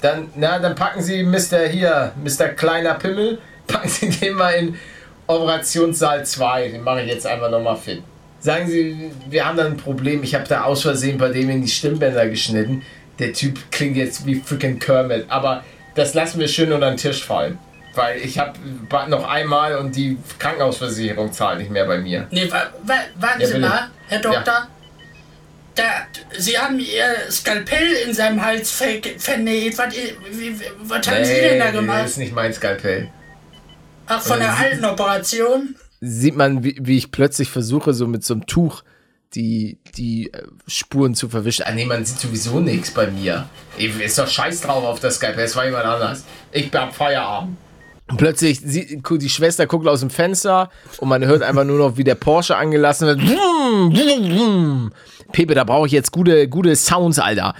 Dann, 0.00 0.28
na, 0.36 0.60
dann 0.60 0.76
packen 0.76 1.02
Sie 1.02 1.24
Mr. 1.24 1.66
hier, 1.68 2.12
Mr. 2.22 2.50
Kleiner 2.50 2.94
Pimmel, 2.94 3.40
packen 3.66 3.88
Sie 3.88 4.10
den 4.10 4.34
mal 4.34 4.52
in 4.52 4.78
Operationssaal 5.26 6.24
2. 6.24 6.68
Den 6.68 6.84
mache 6.84 7.02
ich 7.02 7.08
jetzt 7.08 7.26
einfach 7.26 7.50
nochmal 7.50 7.76
fit. 7.76 8.00
Sagen 8.38 8.68
Sie, 8.68 9.10
wir 9.28 9.44
haben 9.44 9.56
da 9.56 9.64
ein 9.64 9.76
Problem. 9.76 10.22
Ich 10.22 10.36
habe 10.36 10.46
da 10.46 10.62
aus 10.62 10.82
Versehen 10.82 11.18
bei 11.18 11.30
dem 11.30 11.50
in 11.50 11.62
die 11.62 11.68
Stimmbänder 11.68 12.28
geschnitten. 12.28 12.82
Der 13.18 13.32
Typ 13.32 13.58
klingt 13.72 13.96
jetzt 13.96 14.24
wie 14.24 14.36
freaking 14.36 14.78
Kermit. 14.78 15.26
Aber 15.28 15.64
das 15.96 16.14
lassen 16.14 16.38
wir 16.38 16.46
schön 16.46 16.72
unter 16.72 16.88
den 16.88 16.96
Tisch 16.96 17.24
fallen. 17.24 17.58
Weil 17.94 18.20
ich 18.20 18.38
habe 18.38 18.58
noch 19.08 19.28
einmal 19.28 19.76
und 19.76 19.96
die 19.96 20.16
Krankenhausversicherung 20.38 21.32
zahlt 21.32 21.58
nicht 21.58 21.70
mehr 21.70 21.86
bei 21.86 21.98
mir. 21.98 22.26
Nee, 22.30 22.50
wa 22.50 22.70
wa 22.84 22.94
warten 23.16 23.40
ja, 23.40 23.46
Sie 23.46 23.58
mal, 23.58 23.90
Herr 24.08 24.20
Doktor. 24.20 24.44
Ja. 24.44 24.68
Da, 25.74 25.84
Sie 26.36 26.58
haben 26.58 26.78
Ihr 26.78 27.30
Skalpell 27.30 27.92
in 28.06 28.14
seinem 28.14 28.44
Hals 28.44 28.70
ver 28.70 29.00
vernäht. 29.18 29.78
Was, 29.78 29.94
was 30.82 31.08
haben 31.08 31.18
nee, 31.18 31.24
Sie 31.24 31.40
denn 31.40 31.58
da 31.58 31.70
gemacht? 31.70 32.04
Das 32.04 32.10
ist 32.12 32.16
nicht 32.18 32.34
mein 32.34 32.52
Skalpell. 32.52 33.10
Ach, 34.06 34.20
von 34.20 34.38
der 34.38 34.56
alten 34.56 34.84
Operation? 34.84 35.76
Sieht 36.00 36.36
man, 36.36 36.64
wie, 36.64 36.76
wie 36.80 36.96
ich 36.96 37.12
plötzlich 37.12 37.50
versuche, 37.50 37.92
so 37.92 38.06
mit 38.06 38.24
so 38.24 38.34
einem 38.34 38.46
Tuch 38.46 38.82
die, 39.34 39.78
die 39.96 40.32
äh, 40.32 40.42
Spuren 40.66 41.14
zu 41.14 41.28
verwischen. 41.28 41.64
Ah, 41.64 41.72
nee, 41.72 41.84
man 41.84 42.04
sieht 42.04 42.18
sowieso 42.18 42.60
nichts 42.60 42.90
bei 42.90 43.06
mir. 43.08 43.48
Ist 43.78 44.18
doch 44.18 44.26
scheiß 44.26 44.62
drauf 44.62 44.84
auf 44.84 45.00
das 45.00 45.16
Skalpell. 45.16 45.44
Es 45.44 45.54
war 45.54 45.64
jemand 45.64 45.84
anders. 45.84 46.24
Ich 46.52 46.72
hab 46.74 46.94
Feierabend. 46.94 47.56
Und 48.10 48.16
plötzlich 48.16 48.60
sieht 48.60 49.08
die 49.08 49.28
Schwester 49.28 49.66
guckt 49.66 49.86
aus 49.86 50.00
dem 50.00 50.10
Fenster 50.10 50.68
und 50.98 51.08
man 51.08 51.24
hört 51.24 51.42
einfach 51.42 51.64
nur 51.64 51.78
noch, 51.78 51.96
wie 51.96 52.04
der 52.04 52.16
Porsche 52.16 52.56
angelassen 52.56 53.06
wird. 53.06 54.90
Pepe, 55.32 55.54
da 55.54 55.62
brauche 55.62 55.86
ich 55.86 55.92
jetzt 55.92 56.10
gute, 56.10 56.48
gute 56.48 56.74
Sounds, 56.74 57.20
Alter. 57.20 57.54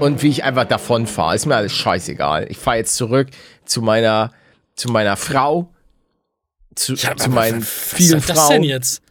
Und 0.00 0.22
wie 0.22 0.28
ich 0.28 0.44
einfach 0.44 0.64
davon 0.64 1.06
fahre, 1.06 1.34
ist 1.34 1.44
mir 1.44 1.56
alles 1.56 1.74
scheißegal. 1.74 2.46
Ich 2.48 2.56
fahre 2.56 2.78
jetzt 2.78 2.96
zurück 2.96 3.28
zu 3.66 3.82
meiner, 3.82 4.32
zu 4.76 4.88
meiner 4.88 5.18
Frau, 5.18 5.68
zu, 6.74 6.94
ja, 6.94 7.14
zu 7.16 7.28
meinen 7.28 7.60
vielen 7.60 8.22
Frauen. 8.22 8.28
Was 8.28 8.30
ist 8.30 8.36
das 8.36 8.48
denn 8.48 8.62
jetzt? 8.62 9.02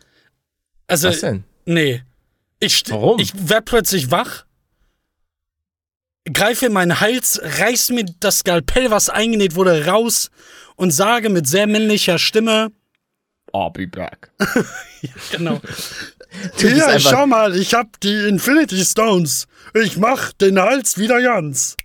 Also, 0.88 1.10
was 1.10 1.19
denn? 1.19 1.43
Nee. 1.65 2.01
Ich, 2.60 2.84
Warum? 2.89 3.19
Ich 3.19 3.34
werd 3.47 3.65
plötzlich 3.65 4.10
wach 4.10 4.45
greife 6.34 6.68
in 6.68 6.74
meinen 6.74 7.00
Hals, 7.00 7.39
reiß 7.42 7.89
mir 7.89 8.06
das 8.20 8.39
Skalpell, 8.39 8.92
was 8.92 9.10
eingenäht 9.10 9.56
wurde, 9.56 9.86
raus 9.86 10.32
und 10.76 10.92
sage 10.92 11.30
mit 11.30 11.48
sehr 11.48 11.68
männlicher 11.68 12.20
Stimme: 12.20 12.72
I'll 13.54 13.72
be 13.72 13.88
back. 13.88 14.32
ja, 15.02 15.12
genau. 15.32 15.62
Hier, 16.58 17.00
schau 17.00 17.26
mal, 17.26 17.56
ich 17.56 17.74
hab 17.74 18.00
die 18.02 18.28
Infinity 18.28 18.84
Stones. 18.86 19.48
Ich 19.74 19.98
mach 19.98 20.32
den 20.34 20.60
Hals 20.60 20.98
wieder 20.98 21.22
ganz. 21.22 21.76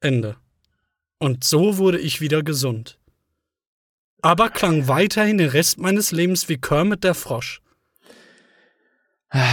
Ende. 0.00 0.36
Und 1.18 1.44
so 1.44 1.78
wurde 1.78 1.98
ich 1.98 2.20
wieder 2.20 2.42
gesund. 2.42 2.98
Aber 4.20 4.50
klang 4.50 4.88
weiterhin 4.88 5.38
den 5.38 5.50
Rest 5.50 5.78
meines 5.78 6.10
Lebens 6.10 6.48
wie 6.48 6.58
Kermit 6.58 7.04
der 7.04 7.14
Frosch. 7.14 7.60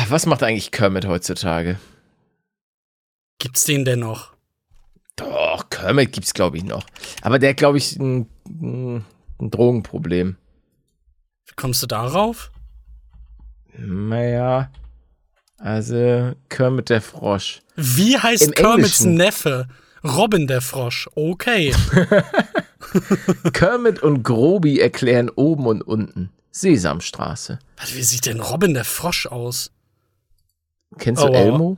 Was 0.09 0.25
macht 0.25 0.41
eigentlich 0.41 0.71
Kermit 0.71 1.05
heutzutage? 1.05 1.79
Gibt's 3.39 3.63
den 3.63 3.85
denn 3.85 3.99
noch? 3.99 4.33
Doch, 5.15 5.69
Kermit 5.69 6.11
gibt's, 6.11 6.33
glaube 6.33 6.57
ich, 6.57 6.63
noch. 6.63 6.85
Aber 7.21 7.39
der 7.39 7.51
hat, 7.51 7.57
glaube 7.57 7.77
ich, 7.77 7.97
ein, 7.97 8.27
ein, 8.47 9.05
Drogenproblem. 9.39 10.37
Wie 11.45 11.53
kommst 11.55 11.81
du 11.83 11.87
darauf? 11.87 12.51
Naja, 13.77 14.69
also 15.57 16.33
Kermit 16.49 16.89
der 16.89 17.01
Frosch. 17.01 17.61
Wie 17.75 18.17
heißt 18.17 18.43
Im 18.43 18.51
Kermits 18.53 19.01
Englischen. 19.01 19.15
Neffe? 19.15 19.67
Robin 20.03 20.47
der 20.47 20.61
Frosch. 20.61 21.09
Okay. 21.15 21.73
Kermit 23.53 23.99
und 24.01 24.23
Grobi 24.23 24.79
erklären 24.79 25.29
oben 25.29 25.65
und 25.65 25.81
unten. 25.81 26.29
Sesamstraße. 26.51 27.59
wie 27.93 28.03
sieht 28.03 28.27
denn 28.27 28.39
Robin 28.39 28.73
der 28.73 28.85
Frosch 28.85 29.25
aus? 29.25 29.71
Kennst 30.97 31.23
du 31.23 31.27
oh, 31.27 31.33
Elmo? 31.33 31.77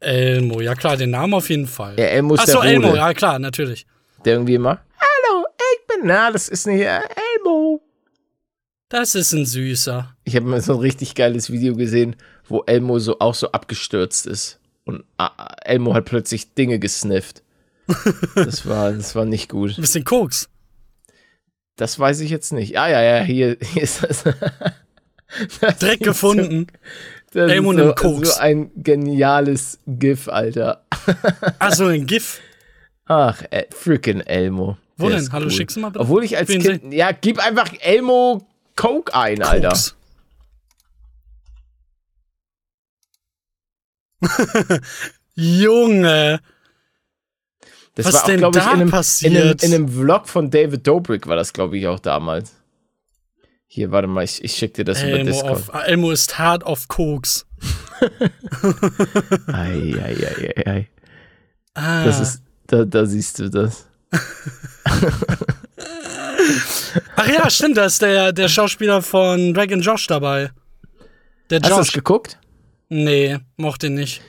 Elmo, 0.00 0.60
ja 0.60 0.74
klar, 0.74 0.96
den 0.96 1.10
Namen 1.10 1.34
auf 1.34 1.50
jeden 1.50 1.66
Fall. 1.66 1.94
Ja, 1.98 2.06
Elmo 2.06 2.34
ist 2.34 2.40
Achso, 2.40 2.60
Elmo, 2.60 2.94
ja 2.94 3.12
klar, 3.14 3.38
natürlich. 3.38 3.86
Der 4.24 4.34
irgendwie 4.34 4.54
immer, 4.54 4.80
hallo, 4.98 5.44
ich 5.56 5.86
bin, 5.86 6.06
na, 6.06 6.30
das 6.30 6.48
ist 6.48 6.66
nicht 6.66 6.80
äh, 6.80 7.00
Elmo. 7.36 7.82
Das 8.88 9.14
ist 9.14 9.32
ein 9.32 9.44
Süßer. 9.44 10.16
Ich 10.24 10.34
habe 10.34 10.46
mal 10.46 10.62
so 10.62 10.74
ein 10.74 10.78
richtig 10.80 11.14
geiles 11.14 11.50
Video 11.50 11.76
gesehen, 11.76 12.16
wo 12.46 12.62
Elmo 12.62 12.98
so 12.98 13.18
auch 13.18 13.34
so 13.34 13.52
abgestürzt 13.52 14.26
ist. 14.26 14.60
Und 14.84 15.04
ah, 15.18 15.54
Elmo 15.64 15.94
hat 15.94 16.06
plötzlich 16.06 16.54
Dinge 16.54 16.78
gesnifft. 16.78 17.42
Das 18.34 18.66
war, 18.66 18.92
das 18.92 19.14
war 19.14 19.24
nicht 19.24 19.48
gut. 19.50 19.76
Ein 19.76 19.80
bisschen 19.80 20.04
Koks. 20.04 20.48
Das 21.76 21.98
weiß 21.98 22.20
ich 22.20 22.30
jetzt 22.30 22.52
nicht. 22.52 22.78
Ah 22.78 22.88
ja, 22.88 23.02
ja, 23.02 23.22
hier, 23.22 23.56
hier 23.60 23.82
ist 23.82 24.02
das. 24.02 24.24
das 25.60 25.78
Dreck 25.78 26.00
gefunden. 26.00 26.66
Das 27.32 27.50
Elmo 27.50 27.72
ist 27.72 27.78
so, 27.78 27.94
Koks. 27.94 28.34
so 28.34 28.40
ein 28.40 28.70
geniales 28.76 29.78
GIF, 29.86 30.28
Alter. 30.28 30.84
Ach 31.58 31.72
so, 31.74 31.86
ein 31.86 32.06
GIF? 32.06 32.40
Ach, 33.06 33.42
äh, 33.50 33.66
freaking 33.70 34.20
Elmo. 34.20 34.78
Wo 34.96 35.08
denn? 35.08 35.30
Hallo, 35.32 35.44
cool. 35.46 35.50
schickst 35.50 35.76
du 35.76 35.80
mal 35.80 35.90
bitte? 35.90 36.00
Obwohl 36.00 36.24
ich 36.24 36.36
als 36.36 36.48
Wen 36.48 36.62
Kind, 36.62 36.92
ja, 36.92 37.12
gib 37.12 37.38
einfach 37.38 37.70
Elmo 37.80 38.46
Coke 38.76 39.14
ein, 39.14 39.42
Alter. 39.42 39.76
Junge. 45.34 46.40
Das 47.94 48.06
Was 48.06 48.14
war 48.14 48.22
auch, 48.22 48.26
denn 48.26 48.40
da 48.40 48.48
ich, 48.48 48.56
in 48.56 48.62
einem, 48.62 48.90
passiert? 48.90 49.32
In 49.32 49.40
einem, 49.40 49.56
in 49.60 49.74
einem 49.74 49.88
Vlog 49.88 50.28
von 50.28 50.50
David 50.50 50.86
Dobrik 50.86 51.26
war 51.26 51.36
das, 51.36 51.52
glaube 51.52 51.78
ich, 51.78 51.86
auch 51.86 52.00
damals. 52.00 52.54
Hier, 53.70 53.90
warte 53.90 54.08
mal, 54.08 54.24
ich, 54.24 54.42
ich 54.42 54.52
schicke 54.52 54.76
dir 54.76 54.84
das 54.84 55.02
Elmo 55.02 55.16
über 55.16 55.24
Discord. 55.24 55.52
Auf, 55.52 55.70
Elmo 55.86 56.10
ist 56.10 56.38
hart 56.38 56.64
auf 56.64 56.88
Koks. 56.88 57.46
ei, 59.52 59.94
ei, 60.02 60.16
ei, 60.26 60.54
ei, 60.56 60.66
ei. 60.66 60.88
Ah. 61.74 62.02
Das 62.04 62.18
ist, 62.18 62.42
da, 62.66 62.86
da 62.86 63.04
siehst 63.04 63.38
du 63.38 63.50
das. 63.50 63.86
Ach 67.16 67.28
ja, 67.28 67.50
stimmt, 67.50 67.76
da 67.76 67.84
ist 67.84 68.00
der, 68.00 68.32
der 68.32 68.48
Schauspieler 68.48 69.02
von 69.02 69.52
Dragon 69.52 69.82
Josh 69.82 70.06
dabei. 70.06 70.50
Der 71.50 71.58
Josh. 71.58 71.70
Hast 71.70 71.72
du 71.72 71.82
das 71.82 71.92
geguckt? 71.92 72.38
Nee, 72.88 73.38
mochte 73.58 73.90
nicht. 73.90 74.22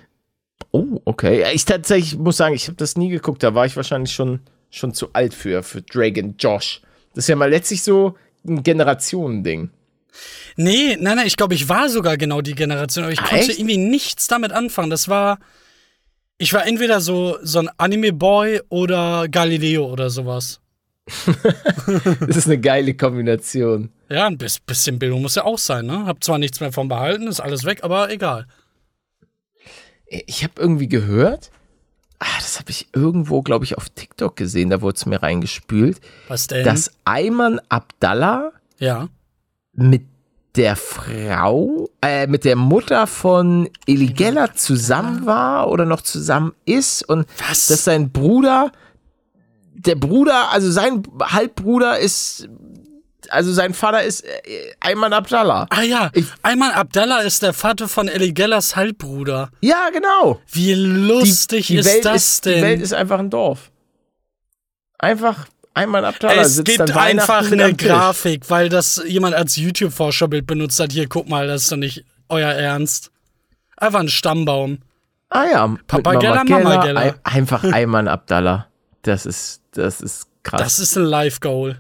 Oh, 0.72 1.00
okay. 1.06 1.46
Ich 1.54 1.64
tatsächlich 1.64 2.18
muss 2.20 2.36
sagen, 2.36 2.56
ich 2.56 2.68
habe 2.68 2.76
das 2.76 2.98
nie 2.98 3.08
geguckt. 3.08 3.42
Da 3.42 3.56
war 3.56 3.66
ich 3.66 3.78
wahrscheinlich 3.78 4.12
schon, 4.12 4.42
schon 4.70 4.94
zu 4.94 5.14
alt 5.14 5.34
für, 5.34 5.64
für 5.64 5.82
Dragon 5.82 6.36
Josh. 6.38 6.82
Das 7.14 7.24
ist 7.24 7.30
ja 7.30 7.38
mal 7.38 7.50
letztlich 7.50 7.82
so 7.84 8.16
ein 8.48 8.64
Generationending. 8.64 9.70
Nee, 10.56 10.98
nein, 11.00 11.18
nein, 11.18 11.28
ich 11.28 11.38
glaube, 11.38 11.54
ich 11.54 11.70
war 11.70 11.88
sogar 11.90 12.18
genau 12.18 12.42
die 12.42 12.56
Generation, 12.56 13.04
aber 13.06 13.14
ich 13.14 13.20
Ah, 13.20 13.28
konnte 13.28 13.46
echt? 13.50 13.60
irgendwie 13.60 13.78
nichts 13.78 14.28
damit 14.28 14.52
anfangen. 14.52 14.90
Das 14.90 15.08
war. 15.08 15.40
Ich 16.38 16.54
war 16.54 16.66
entweder 16.66 17.02
so, 17.02 17.38
so 17.44 17.60
ein 17.60 17.70
Anime-Boy 17.78 18.62
oder 18.70 19.28
Galileo 19.30 19.86
oder 19.92 20.10
sowas. 20.10 20.60
Das 22.28 22.38
ist 22.38 22.46
eine 22.48 22.60
geile 22.60 22.94
Kombination. 22.96 23.92
Ja, 24.10 24.28
ein 24.28 24.38
bis- 24.38 24.60
bisschen 24.60 25.00
Bildung 25.00 25.22
muss 25.22 25.36
ja 25.36 25.44
auch 25.44 25.58
sein, 25.58 25.86
ne? 25.86 26.06
Hab 26.06 26.24
zwar 26.24 26.38
nichts 26.38 26.60
mehr 26.60 26.72
von 26.72 26.88
behalten, 26.88 27.28
ist 27.28 27.40
alles 27.40 27.64
weg, 27.66 27.80
aber 27.84 28.10
egal. 28.12 28.46
Ich 30.08 30.44
habe 30.44 30.54
irgendwie 30.58 30.88
gehört, 30.88 31.52
ah, 32.20 32.26
das 32.40 32.60
habe 32.60 32.70
ich 32.70 32.88
irgendwo, 32.94 33.42
glaube 33.42 33.66
ich, 33.66 33.78
auf 33.78 33.90
TikTok 33.90 34.36
gesehen, 34.36 34.70
da 34.70 34.82
wurde 34.82 34.98
es 34.98 35.06
mir 35.06 35.22
reingespült, 35.24 36.00
Was 36.28 36.48
denn? 36.48 36.66
dass 36.66 36.92
Ayman 37.06 37.60
Abdallah 37.70 38.52
ja. 38.78 39.08
mit 39.74 40.04
der 40.56 40.76
Frau, 40.76 41.90
äh, 42.02 42.28
mit 42.28 42.44
der 42.44 42.56
Mutter 42.56 43.08
von 43.08 43.70
Eli 43.86 44.08
Geller 44.08 44.54
zusammen 44.56 45.26
war 45.26 45.70
oder 45.70 45.86
noch 45.86 46.02
zusammen 46.02 46.54
ist 46.66 47.08
und 47.08 47.28
Was? 47.48 47.68
dass 47.68 47.86
sein 47.86 48.12
Bruder, 48.12 48.72
der 49.74 49.96
Bruder, 49.96 50.52
also 50.52 50.72
sein 50.72 51.04
Halbbruder 51.22 52.00
ist, 52.00 52.50
also 53.32 53.54
sein 53.54 53.74
Vater 53.74 54.04
ist 54.04 54.22
äh, 54.26 54.74
Ayman 54.80 55.14
Abdallah. 55.14 55.68
Ah 55.70 55.82
ja, 55.82 56.10
Ich- 56.14 56.26
Ayman 56.44 56.72
Abdallah 56.72 57.22
ist 57.22 57.42
der 57.44 57.54
Vater 57.54 57.88
von 57.88 58.08
Ellie 58.08 58.34
Gellas 58.34 58.76
Halbbruder. 58.76 59.50
Ja, 59.62 59.90
genau. 59.94 60.42
Wie 60.52 60.74
lustig 60.74 61.68
die 61.68 61.76
ist 61.78 61.86
Welt 61.86 62.06
das 62.06 62.16
ist, 62.16 62.46
denn? 62.46 62.56
Die 62.58 62.62
Welt 62.64 62.82
ist 62.82 62.94
einfach 62.94 63.20
ein 63.20 63.30
Dorf. 63.30 63.72
Einfach 64.98 65.48
Ayman 65.74 66.04
Abdallah 66.04 66.42
es 66.42 66.56
sitzt 66.56 66.66
gibt 66.78 66.92
einfach 66.98 67.50
eine. 67.52 67.74
Grafik, 67.74 68.50
weil 68.50 68.70
das 68.70 69.02
jemand 69.08 69.36
als 69.36 69.56
YouTube-Vorschaubild 69.56 70.46
benutzt 70.46 70.80
hat. 70.80 70.92
Hier, 70.92 71.08
guck 71.08 71.30
mal, 71.30 71.48
das 71.48 71.64
ist 71.64 71.72
doch 71.72 71.78
nicht 71.78 72.04
euer 72.28 72.50
Ernst. 72.52 73.12
Einfach 73.78 74.00
ein 74.02 74.10
Stammbaum. 74.10 74.80
Ah 75.30 75.46
ja, 75.46 75.76
Papa 75.88 76.16
Geller, 76.16 76.44
Mama 76.44 76.84
Geller. 76.84 77.00
Ei- 77.02 77.14
Einfach 77.24 77.64
Ayman 77.72 78.08
Abdallah. 78.08 78.68
Das 79.04 79.26
ist, 79.26 79.62
das 79.72 80.02
ist 80.02 80.28
krass. 80.44 80.60
Das 80.62 80.80
ist 80.80 80.98
ein 80.98 81.04
Live-Goal. 81.06 81.80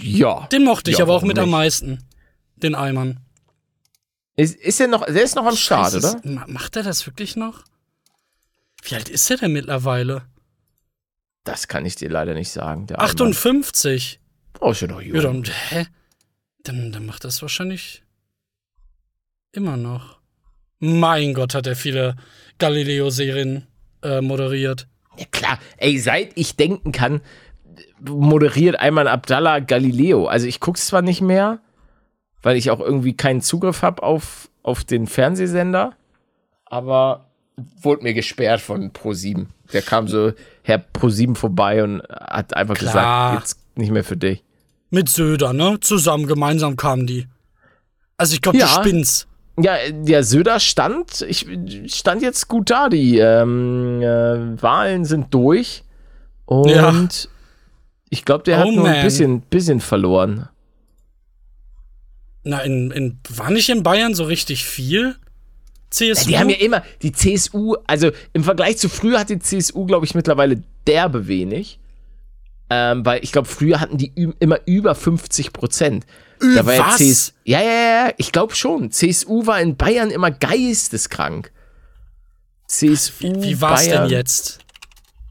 Ja. 0.00 0.46
Den 0.48 0.64
mochte 0.64 0.90
ich 0.90 0.98
Ja, 0.98 1.04
aber 1.04 1.14
auch 1.14 1.22
mit 1.22 1.38
am 1.38 1.46
nicht? 1.46 1.52
meisten. 1.52 2.04
Den 2.56 2.74
Ayman. 2.74 3.20
Ist, 4.36 4.56
ist 4.56 4.80
er 4.80 4.86
noch, 4.88 5.04
der 5.04 5.22
ist 5.22 5.34
noch 5.36 5.46
am 5.46 5.56
Start, 5.56 5.94
oder? 5.94 6.20
ma- 6.24 6.44
Macht 6.48 6.76
er 6.76 6.82
das 6.82 7.06
wirklich 7.06 7.36
noch? 7.36 7.64
Wie 8.82 8.94
alt 8.94 9.08
ist 9.08 9.30
er 9.30 9.36
denn 9.38 9.52
mittlerweile? 9.52 10.22
Das 11.44 11.66
kann 11.68 11.84
ich 11.86 11.96
dir 11.96 12.08
leider 12.10 12.34
nicht 12.34 12.50
sagen. 12.50 12.86
Der 12.86 12.98
Ayman. 13.00 13.10
58. 13.10 14.20
Oh, 14.60 14.74
schon 14.74 14.90
noch 14.90 15.00
jung. 15.00 15.16
Ja, 15.16 15.22
dann, 15.22 15.44
hä? 15.70 15.86
Dann, 16.62 16.92
dann 16.92 17.06
macht 17.06 17.24
das 17.24 17.42
wahrscheinlich 17.42 18.02
immer 19.52 19.76
noch. 19.76 20.18
Mein 20.78 21.34
Gott, 21.34 21.54
hat 21.54 21.66
er 21.66 21.74
viele 21.76 22.16
Galileo-Serien 22.58 23.66
äh, 24.02 24.20
moderiert. 24.20 24.86
Ja, 25.16 25.24
klar. 25.32 25.58
Ey, 25.78 25.98
seit 25.98 26.36
ich 26.36 26.54
denken 26.56 26.92
kann, 26.92 27.20
moderiert 28.06 28.78
Ayman 28.80 29.06
Abdallah 29.08 29.60
Galileo. 29.60 30.26
Also 30.26 30.46
ich 30.46 30.60
guck's 30.60 30.86
zwar 30.86 31.02
nicht 31.02 31.20
mehr, 31.20 31.60
weil 32.42 32.56
ich 32.56 32.70
auch 32.70 32.80
irgendwie 32.80 33.14
keinen 33.16 33.40
Zugriff 33.40 33.82
habe 33.82 34.02
auf, 34.02 34.48
auf 34.62 34.84
den 34.84 35.06
Fernsehsender, 35.06 35.94
aber 36.66 37.26
wurde 37.82 38.02
mir 38.04 38.14
gesperrt 38.14 38.60
von 38.60 38.92
Pro7. 38.92 39.46
Der 39.72 39.82
kam 39.82 40.06
so 40.08 40.32
Herr 40.62 40.82
Pro7 40.94 41.34
vorbei 41.34 41.82
und 41.82 42.02
hat 42.08 42.54
einfach 42.56 42.74
Klar. 42.76 43.32
gesagt, 43.32 43.40
jetzt 43.40 43.58
nicht 43.78 43.90
mehr 43.90 44.04
für 44.04 44.16
dich. 44.16 44.44
Mit 44.90 45.08
Söder, 45.08 45.52
ne? 45.52 45.78
Zusammen, 45.80 46.26
gemeinsam 46.26 46.76
kamen 46.76 47.06
die. 47.06 47.26
Also 48.16 48.34
ich 48.34 48.40
glaube, 48.42 48.58
Ja. 48.58 48.66
du 48.66 48.72
spinnst. 48.82 49.26
Ja, 49.60 49.74
der 49.90 50.22
Söder 50.22 50.60
stand, 50.60 51.20
ich 51.22 51.44
stand 51.92 52.22
jetzt 52.22 52.46
gut 52.48 52.70
da. 52.70 52.88
Die 52.88 53.18
ähm, 53.18 54.00
äh, 54.00 54.62
Wahlen 54.62 55.04
sind 55.04 55.34
durch 55.34 55.82
und 56.46 56.68
Ja. 56.70 56.92
Ich 58.10 58.24
glaube, 58.24 58.44
der 58.44 58.58
Oh, 58.58 58.60
hat 58.60 58.74
nur 58.74 58.86
ein 58.86 58.92
man. 58.96 59.04
bisschen, 59.04 59.40
bisschen 59.42 59.80
verloren. 59.80 60.48
Na, 62.44 62.60
in, 62.60 62.90
in, 62.90 63.18
war 63.28 63.50
nicht 63.50 63.68
in 63.68 63.82
Bayern 63.82 64.14
so 64.14 64.24
richtig 64.24 64.64
viel? 64.64 65.16
CSU? 65.90 66.28
Die 66.28 66.38
haben 66.38 66.50
ja 66.50 66.56
immer, 66.56 66.82
die 67.02 67.12
CSU, 67.12 67.76
also 67.86 68.10
im 68.32 68.44
Vergleich 68.44 68.78
zu 68.78 68.88
früher 68.88 69.18
hat 69.20 69.30
die 69.30 69.38
CSU, 69.38 69.86
glaube 69.86 70.06
ich, 70.06 70.14
mittlerweile 70.14 70.62
derbe 70.86 71.26
wenig. 71.28 71.78
Ähm, 72.70 73.04
weil 73.06 73.24
ich 73.24 73.32
glaube, 73.32 73.48
früher 73.48 73.80
hatten 73.80 73.96
die 73.96 74.12
immer 74.38 74.60
über 74.66 74.94
50 74.94 75.54
Prozent. 75.54 76.04
Da 76.54 76.66
war 76.66 76.74
ja? 76.74 76.96
CS 76.96 77.32
ja, 77.44 77.60
ja, 77.62 77.72
ja, 78.06 78.12
ich 78.18 78.30
glaube 78.30 78.54
schon. 78.54 78.90
CSU 78.90 79.46
war 79.46 79.60
in 79.60 79.76
Bayern 79.76 80.10
immer 80.10 80.30
geisteskrank. 80.30 81.50
CSU. 82.66 83.24
wie 83.24 83.42
wie 83.42 83.60
war's 83.62 83.86
Bayern, 83.86 84.02
denn 84.04 84.10
jetzt? 84.18 84.58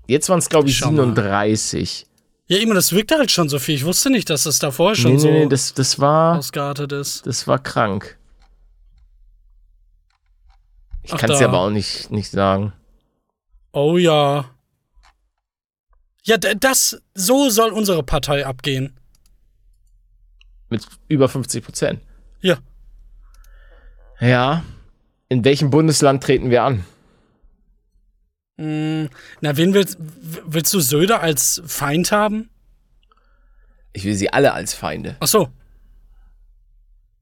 Jetzt 0.07 0.29
waren 0.29 0.39
es, 0.39 0.49
glaube 0.49 0.67
ich, 0.69 0.77
Schau 0.77 0.91
mal. 0.91 1.03
37. 1.03 2.06
Ja, 2.47 2.57
immer, 2.59 2.75
das 2.75 2.93
wirkte 2.93 3.17
halt 3.17 3.29
schon 3.29 3.49
so 3.49 3.59
viel. 3.59 3.75
Ich 3.75 3.83
wusste 3.85 4.09
nicht, 4.09 4.29
dass 4.29 4.43
das 4.43 4.59
davor 4.59 4.95
schon 4.95 5.11
Nee, 5.13 5.17
so 5.17 5.27
nee, 5.29 5.43
nee, 5.43 5.49
das, 5.49 5.73
das 5.73 5.99
war, 5.99 6.37
ausgeartet 6.37 6.93
ist. 6.93 7.25
das 7.27 7.45
war 7.47 7.59
krank. 7.59 8.17
Ich 11.03 11.11
kann 11.15 11.29
es 11.31 11.39
dir 11.39 11.47
aber 11.47 11.59
auch 11.59 11.69
nicht, 11.69 12.09
nicht 12.11 12.31
sagen. 12.31 12.73
Oh 13.71 13.97
ja. 13.97 14.49
Ja, 16.23 16.37
das, 16.37 17.01
so 17.13 17.49
soll 17.49 17.71
unsere 17.71 18.03
Partei 18.03 18.45
abgehen. 18.45 18.97
Mit 20.69 20.85
über 21.07 21.29
50 21.29 21.63
Prozent. 21.63 22.01
Ja. 22.41 22.57
Ja. 24.19 24.63
In 25.29 25.45
welchem 25.45 25.69
Bundesland 25.69 26.23
treten 26.23 26.49
wir 26.49 26.63
an? 26.63 26.85
Mm, 28.57 29.05
na, 29.41 29.55
wen 29.57 29.73
willst, 29.73 29.97
willst 29.99 30.73
du 30.73 30.79
Söder 30.79 31.21
als 31.21 31.61
Feind 31.65 32.11
haben? 32.11 32.49
Ich 33.93 34.03
will 34.03 34.15
sie 34.15 34.31
alle 34.33 34.53
als 34.53 34.73
Feinde. 34.73 35.15
Ach 35.19 35.27
so. 35.27 35.49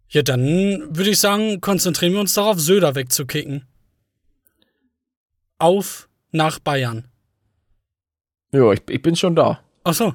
Ja, 0.10 0.22
dann 0.22 0.96
würde 0.96 1.10
ich 1.10 1.20
sagen, 1.20 1.60
konzentrieren 1.62 2.14
wir 2.14 2.20
uns 2.22 2.34
darauf, 2.34 2.60
Söder 2.60 2.96
wegzukicken. 2.96 3.66
Auf 5.58 6.08
nach 6.32 6.60
Bayern. 6.60 7.08
Ja, 8.52 8.72
ich, 8.72 8.82
ich 8.90 9.02
bin 9.02 9.16
schon 9.16 9.36
da. 9.36 9.60
Ach 9.84 9.94
so. 9.94 10.14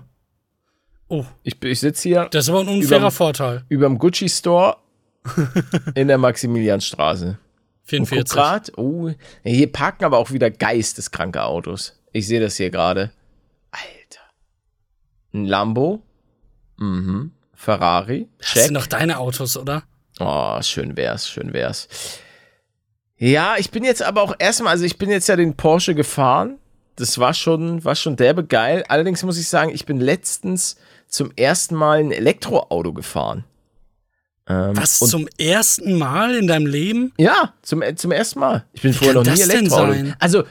Oh, 1.08 1.24
Ich, 1.42 1.60
ich 1.62 1.80
sitze 1.80 2.08
hier 2.08 2.28
das 2.30 2.44
ist 2.44 2.50
aber 2.50 2.60
ein 2.60 2.68
unfairer 2.68 3.08
Überm- 3.08 3.10
Vorteil. 3.10 3.64
überm 3.68 3.98
Gucci 3.98 4.28
Store 4.28 4.76
in 5.94 6.08
der 6.08 6.18
Maximilianstraße. 6.18 7.38
Und 7.98 8.08
guck 8.08 8.28
44. 8.28 8.34
grad, 8.36 8.78
oh, 8.78 9.10
hier 9.42 9.72
parken 9.72 10.04
aber 10.04 10.18
auch 10.18 10.30
wieder 10.30 10.50
geisteskranke 10.50 11.42
Autos. 11.42 12.00
Ich 12.12 12.26
sehe 12.26 12.40
das 12.40 12.56
hier 12.56 12.70
gerade. 12.70 13.10
Alter. 13.70 14.20
Ein 15.32 15.46
Lambo. 15.46 16.02
Mhm. 16.78 17.32
Ferrari. 17.54 18.28
Das 18.38 18.48
Check. 18.48 18.62
sind 18.64 18.74
doch 18.74 18.86
deine 18.86 19.18
Autos, 19.18 19.56
oder? 19.56 19.82
Oh, 20.18 20.60
schön 20.62 20.96
wär's, 20.96 21.28
schön 21.28 21.52
wär's. 21.52 21.88
Ja, 23.16 23.56
ich 23.58 23.70
bin 23.70 23.84
jetzt 23.84 24.02
aber 24.02 24.22
auch 24.22 24.34
erstmal, 24.38 24.72
also 24.72 24.84
ich 24.84 24.96
bin 24.96 25.10
jetzt 25.10 25.28
ja 25.28 25.36
den 25.36 25.54
Porsche 25.54 25.94
gefahren. 25.94 26.58
Das 26.96 27.18
war 27.18 27.34
schon, 27.34 27.84
war 27.84 27.94
schon 27.94 28.16
derbe 28.16 28.44
geil. 28.44 28.84
Allerdings 28.88 29.22
muss 29.22 29.38
ich 29.38 29.48
sagen, 29.48 29.70
ich 29.74 29.86
bin 29.86 30.00
letztens 30.00 30.76
zum 31.06 31.30
ersten 31.36 31.74
Mal 31.74 32.00
ein 32.00 32.12
Elektroauto 32.12 32.92
gefahren. 32.92 33.44
Ähm, 34.50 34.76
Was 34.76 34.98
zum 34.98 35.28
ersten 35.38 35.96
Mal 35.96 36.34
in 36.34 36.48
deinem 36.48 36.66
Leben? 36.66 37.12
Ja, 37.18 37.54
zum, 37.62 37.84
zum 37.94 38.10
ersten 38.10 38.40
Mal. 38.40 38.64
Ich 38.72 38.82
bin 38.82 38.92
vorher 38.92 39.14
kann 39.14 39.22
noch 39.22 39.32
nie 39.32 39.40
Elektroauto. 39.40 40.12
Also, 40.18 40.40
äh, 40.40 40.46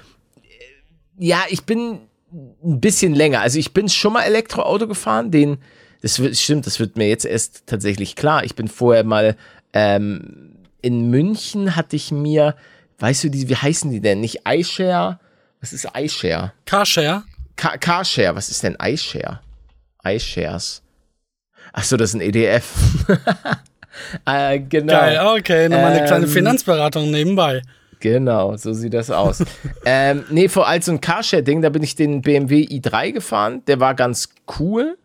ja, 1.17 1.39
ich 1.49 1.63
bin 1.63 1.99
ein 2.31 2.79
bisschen 2.79 3.13
länger. 3.13 3.41
Also, 3.41 3.59
ich 3.59 3.73
bin 3.73 3.89
schon 3.89 4.13
mal 4.13 4.21
Elektroauto 4.21 4.87
gefahren. 4.87 5.31
Den, 5.31 5.57
das 6.01 6.19
wird, 6.19 6.37
stimmt, 6.37 6.65
das 6.65 6.79
wird 6.79 6.95
mir 6.95 7.09
jetzt 7.09 7.25
erst 7.25 7.67
tatsächlich 7.67 8.15
klar. 8.15 8.45
Ich 8.45 8.55
bin 8.55 8.69
vorher 8.69 9.03
mal 9.03 9.35
ähm, 9.73 10.55
in 10.81 11.09
München, 11.09 11.75
hatte 11.75 11.97
ich 11.97 12.09
mir, 12.11 12.55
weißt 12.99 13.25
du, 13.25 13.29
die, 13.29 13.49
wie 13.49 13.57
heißen 13.57 13.91
die 13.91 13.99
denn? 13.99 14.21
Nicht 14.21 14.43
iShare? 14.47 15.19
Was 15.59 15.73
ist 15.73 15.85
iShare? 15.93 16.53
Carshare? 16.65 17.23
Car 17.57 17.77
Carshare, 17.77 18.33
was 18.33 18.47
ist 18.47 18.63
denn 18.63 18.77
iShare? 18.81 19.41
iShares. 20.05 20.81
Achso, 21.73 21.97
das 21.97 22.11
ist 22.11 22.15
ein 22.15 22.21
EDF. 22.21 22.73
äh, 24.25 24.59
genau. 24.59 24.93
Geil, 24.93 25.19
okay, 25.37 25.69
nochmal 25.69 25.93
eine 25.93 26.05
kleine 26.05 26.25
Ähm, 26.25 26.31
Finanzberatung 26.31 27.11
nebenbei. 27.11 27.61
Genau, 27.99 28.55
so 28.55 28.71
sieht 28.73 28.93
das 28.93 29.11
aus. 29.11 29.43
ähm, 29.85 30.23
nee, 30.29 30.47
vor 30.47 30.67
allem 30.67 30.81
so 30.81 30.91
ein 30.91 31.01
Carshare-Ding, 31.01 31.61
da 31.61 31.69
bin 31.69 31.83
ich 31.83 31.95
den 31.95 32.21
BMW 32.21 32.63
i3 32.63 33.11
gefahren. 33.11 33.61
Der 33.67 33.79
war 33.79 33.93
ganz 33.93 34.29
cool. 34.59 34.97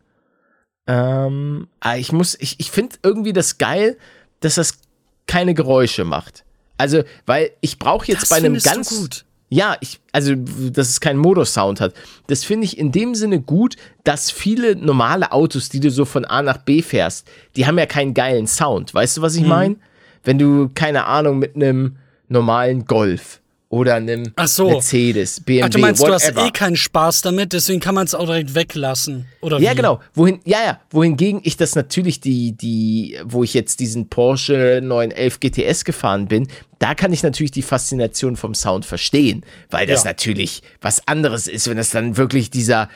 Ähm, 0.87 1.68
aber 1.80 1.96
ich 1.96 2.12
muss, 2.12 2.37
ich, 2.38 2.61
ich 2.61 2.70
finde 2.70 2.96
irgendwie 3.02 3.33
das 3.33 3.59
geil, 3.59 3.96
dass 4.40 4.57
das 4.57 4.78
keine 5.26 5.54
Geräusche 5.54 6.04
macht. 6.04 6.44
Also, 6.76 7.02
weil 7.26 7.50
ich 7.61 7.78
brauche 7.78 8.07
jetzt 8.07 8.22
Das 8.22 8.28
bei 8.28 8.37
einem 8.37 8.59
ganz. 8.59 8.90
gut. 8.90 9.24
Ja, 9.55 9.77
ich, 9.81 10.01
also, 10.11 10.35
dass 10.35 10.88
es 10.88 11.01
keinen 11.01 11.21
Motorsound 11.21 11.81
hat. 11.81 11.95
Das 12.27 12.43
finde 12.43 12.64
ich 12.64 12.77
in 12.77 12.90
dem 12.90 13.14
Sinne 13.14 13.40
gut, 13.40 13.77
dass 14.03 14.33
viele 14.33 14.75
normale 14.75 15.31
Autos, 15.31 15.69
die 15.69 15.79
du 15.79 15.93
so 15.93 16.05
von 16.05 16.25
A 16.25 16.43
nach 16.43 16.57
B 16.57 16.83
fährst, 16.83 17.29
die 17.55 17.64
haben 17.64 17.79
ja 17.79 17.87
keinen 17.87 18.14
geilen 18.14 18.49
Sound. 18.49 18.93
Weißt 18.93 19.17
du, 19.17 19.23
was 19.23 19.37
ich 19.37 19.45
mhm. 19.45 19.49
meine? 19.49 19.77
Wenn 20.25 20.40
du, 20.40 20.71
keine 20.75 21.07
Ahnung, 21.07 21.38
mit 21.38 21.55
einem 21.55 21.99
normalen 22.29 22.85
Golf 22.87 23.40
oder 23.75 23.95
einem 23.97 24.33
so. 24.47 24.69
Mercedes, 24.69 25.41
BMW, 25.41 25.63
Ach, 25.65 25.69
du 25.69 25.79
meinst, 25.79 26.01
whatever. 26.01 26.33
du 26.33 26.41
hast 26.41 26.49
eh 26.49 26.51
keinen 26.53 26.77
Spaß 26.77 27.23
damit, 27.23 27.53
deswegen 27.53 27.81
kann 27.81 27.95
man 27.95 28.07
es 28.07 28.15
auch 28.15 28.27
direkt 28.27 28.55
weglassen, 28.55 29.27
oder 29.41 29.59
Ja, 29.59 29.73
wie? 29.73 29.77
genau. 29.77 30.01
Wohin, 30.15 30.41
ja, 30.45 30.59
ja. 30.65 30.81
Wohingegen 30.91 31.41
ich 31.43 31.57
das 31.57 31.75
natürlich 31.75 32.21
die, 32.21 32.53
die, 32.53 33.19
wo 33.25 33.43
ich 33.43 33.53
jetzt 33.53 33.81
diesen 33.81 34.09
Porsche 34.09 34.81
911 34.83 35.41
GTS 35.41 35.85
gefahren 35.85 36.29
bin, 36.29 36.47
da 36.79 36.95
kann 36.95 37.13
ich 37.13 37.23
natürlich 37.23 37.51
die 37.51 37.63
Faszination 37.63 38.37
vom 38.37 38.55
Sound 38.55 38.85
verstehen, 38.85 39.45
weil 39.71 39.87
das 39.87 40.05
Ja. 40.05 40.11
natürlich 40.11 40.63
was 40.81 41.07
anderes 41.09 41.49
ist, 41.49 41.69
wenn 41.69 41.77
das 41.77 41.91
dann 41.91 42.17
wirklich 42.17 42.51
dieser, 42.51 42.89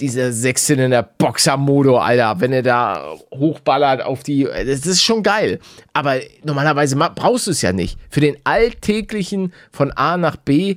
dieser 0.00 0.32
Sechszylinder 0.32 1.02
Boxer-Motor, 1.02 2.04
Alter, 2.04 2.40
wenn 2.40 2.52
er 2.52 2.62
da 2.62 3.14
hochballert 3.34 4.02
auf 4.02 4.22
die, 4.22 4.44
das 4.44 4.86
ist 4.86 5.02
schon 5.02 5.22
geil. 5.22 5.58
Aber 5.92 6.20
normalerweise 6.44 6.96
ma- 6.96 7.08
brauchst 7.08 7.46
du 7.46 7.50
es 7.50 7.62
ja 7.62 7.72
nicht. 7.72 7.98
Für 8.10 8.20
den 8.20 8.36
alltäglichen 8.44 9.52
von 9.72 9.90
A 9.92 10.16
nach 10.16 10.36
B 10.36 10.76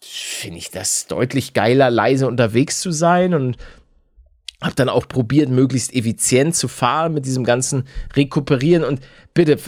finde 0.00 0.58
ich 0.58 0.70
das 0.70 1.06
deutlich 1.06 1.52
geiler, 1.52 1.90
leise 1.90 2.26
unterwegs 2.26 2.80
zu 2.80 2.90
sein 2.90 3.34
und 3.34 3.56
habe 4.62 4.74
dann 4.74 4.88
auch 4.88 5.06
probiert, 5.06 5.50
möglichst 5.50 5.94
effizient 5.94 6.56
zu 6.56 6.68
fahren 6.68 7.12
mit 7.12 7.26
diesem 7.26 7.44
ganzen 7.44 7.84
Rekuperieren. 8.14 8.84
Und 8.84 9.00
bitte, 9.34 9.58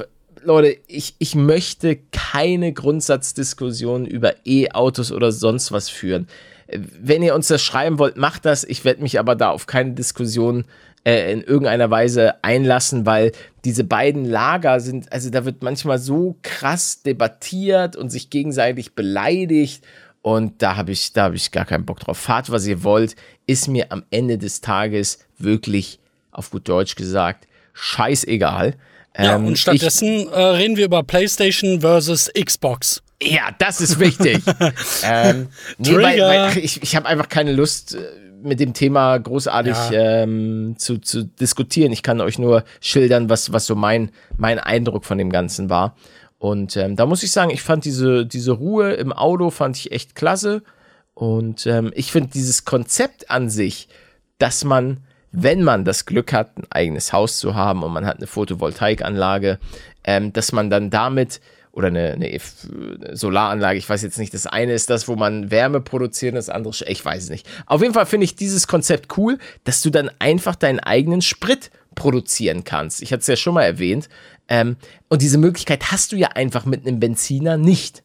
Leute, 0.43 0.79
ich, 0.87 1.15
ich 1.19 1.35
möchte 1.35 1.99
keine 2.11 2.73
Grundsatzdiskussion 2.73 4.07
über 4.07 4.35
E-Autos 4.47 5.13
oder 5.13 5.31
sonst 5.31 5.73
was 5.73 5.91
führen. 5.91 6.27
Wenn 6.71 7.23
ihr 7.23 7.35
uns 7.35 7.49
das 7.49 7.63
schreiben 7.63 7.99
wollt, 7.99 8.17
macht 8.17 8.45
das. 8.45 8.65
Ich 8.65 8.85
werde 8.85 9.03
mich 9.03 9.19
aber 9.19 9.35
da 9.35 9.51
auf 9.51 9.67
keine 9.67 9.93
Diskussion 9.93 10.65
äh, 11.05 11.33
in 11.33 11.43
irgendeiner 11.43 11.91
Weise 11.91 12.43
einlassen, 12.45 13.07
weil 13.07 13.33
diese 13.65 13.85
beiden 13.85 14.25
Lager 14.25 14.81
sind, 14.81 15.11
also 15.13 15.31
da 15.31 15.45
wird 15.45 15.63
manchmal 15.63 15.99
so 15.99 16.37
krass 16.43 17.03
debattiert 17.03 17.97
und 17.97 18.11
sich 18.11 18.31
gegenseitig 18.31 18.95
beleidigt. 18.95 19.85
Und 20.21 20.61
da 20.63 20.77
habe 20.77 20.93
ich, 20.93 21.13
da 21.13 21.25
habe 21.25 21.37
ich 21.37 21.53
gar 21.53 21.65
keinen 21.65 21.87
Bock 21.87 22.01
drauf. 22.01 22.19
Fahrt, 22.19 22.51
was 22.51 22.67
ihr 22.67 22.83
wollt, 22.83 23.17
ist 23.47 23.69
mir 23.69 23.91
am 23.91 24.05
Ende 24.11 24.37
des 24.37 24.61
Tages 24.61 25.21
wirklich, 25.39 26.01
auf 26.33 26.51
gut 26.51 26.69
Deutsch 26.69 26.97
gesagt, 26.97 27.47
scheißegal. 27.73 28.75
Ja, 29.17 29.37
Ähm, 29.37 29.47
und 29.47 29.59
stattdessen 29.59 30.29
äh, 30.29 30.41
reden 30.41 30.77
wir 30.77 30.85
über 30.85 31.03
PlayStation 31.03 31.81
versus 31.81 32.31
Xbox. 32.39 33.03
Ja, 33.23 33.51
das 33.59 33.81
ist 33.81 33.99
wichtig. 33.99 34.43
ähm, 35.05 35.49
nee, 35.79 35.95
weil, 35.95 36.21
weil 36.21 36.59
ich, 36.59 36.83
ich 36.83 36.97
habe 36.97 37.07
einfach 37.07 37.29
keine 37.29 37.53
Lust, 37.53 37.95
äh, 37.95 37.99
mit 38.43 38.61
dem 38.61 38.73
Thema 38.73 39.19
großartig 39.19 39.77
Ja. 39.91 40.23
ähm, 40.23 40.77
zu, 40.79 40.99
zu 40.99 41.25
diskutieren. 41.25 41.93
Ich 41.93 42.03
kann 42.03 42.21
euch 42.21 42.39
nur 42.39 42.65
schildern, 42.81 43.29
was, 43.29 43.53
was 43.53 43.67
so 43.67 43.75
mein, 43.75 44.11
mein 44.37 44.59
Eindruck 44.59 45.05
von 45.05 45.19
dem 45.19 45.31
Ganzen 45.31 45.71
war. 45.71 45.97
Und 46.39 46.77
ähm, 46.77 46.95
da 46.95 47.07
muss 47.07 47.23
ich 47.23 47.33
sagen, 47.33 47.51
ich 47.51 47.63
fand 47.63 47.85
diese, 47.85 48.25
diese 48.25 48.53
Ruhe 48.53 48.93
im 48.93 49.13
Auto 49.13 49.51
fand 49.51 49.77
ich 49.77 49.93
echt 49.93 50.15
klasse. 50.15 50.63
Und 51.15 51.67
ähm, 51.67 51.91
ich 51.95 52.13
finde 52.13 52.31
dieses 52.33 52.65
Konzept 52.65 53.29
an 53.31 53.51
sich, 53.51 53.89
dass 54.39 54.63
man, 54.63 54.99
wenn 55.33 55.65
man 55.65 55.85
das 55.85 56.07
Glück 56.07 56.33
hat, 56.33 56.57
ein 56.57 56.67
eigenes 56.71 57.13
Haus 57.13 57.39
zu 57.39 57.57
haben 57.57 57.83
und 57.83 57.93
man 57.93 58.07
hat 58.07 58.19
eine 58.19 58.29
Photovoltaikanlage, 58.29 59.59
ähm, 60.05 60.33
dass 60.33 60.53
man 60.53 60.71
dann 60.71 60.91
damit 60.91 61.41
oder 61.79 61.87
eine, 61.87 62.15
eine 62.15 63.17
Solaranlage, 63.17 63.79
ich 63.79 63.89
weiß 63.89 64.03
jetzt 64.03 64.19
nicht, 64.19 64.35
das 64.35 64.49
eine 64.49 64.73
ist 64.73 64.91
das, 64.91 65.07
wo 65.07 65.15
man 65.15 65.53
Wärme 65.53 65.81
produziert, 65.81 66.35
das 66.35 66.49
andere, 66.49 66.75
ich 66.89 67.05
weiß 67.05 67.23
es 67.23 67.31
nicht. 67.31 67.49
Auf 67.67 67.83
jeden 67.83 67.95
Fall 67.95 68.05
finde 68.05 68.25
ich 68.25 68.35
dieses 68.35 68.67
Konzept 68.67 69.17
cool, 69.17 69.39
dass 69.63 69.81
du 69.81 69.91
dann 69.91 70.11
einfach 70.19 70.57
deinen 70.57 70.81
eigenen 70.81 71.23
Sprit 71.23 71.71
produzieren 71.95 72.65
kannst. 72.65 73.01
Ich 73.01 73.13
hatte 73.13 73.21
es 73.21 73.29
ja 73.29 73.37
schon 73.37 73.55
mal 73.55 73.63
erwähnt. 73.63 74.09
Ähm, 74.49 74.77
und 75.09 75.23
diese 75.23 75.39
Möglichkeit 75.39 75.93
hast 75.93 76.11
du 76.11 76.17
ja 76.17 76.31
einfach 76.31 76.65
mit 76.65 76.85
einem 76.85 76.99
Benziner 76.99 77.57
nicht. 77.57 78.03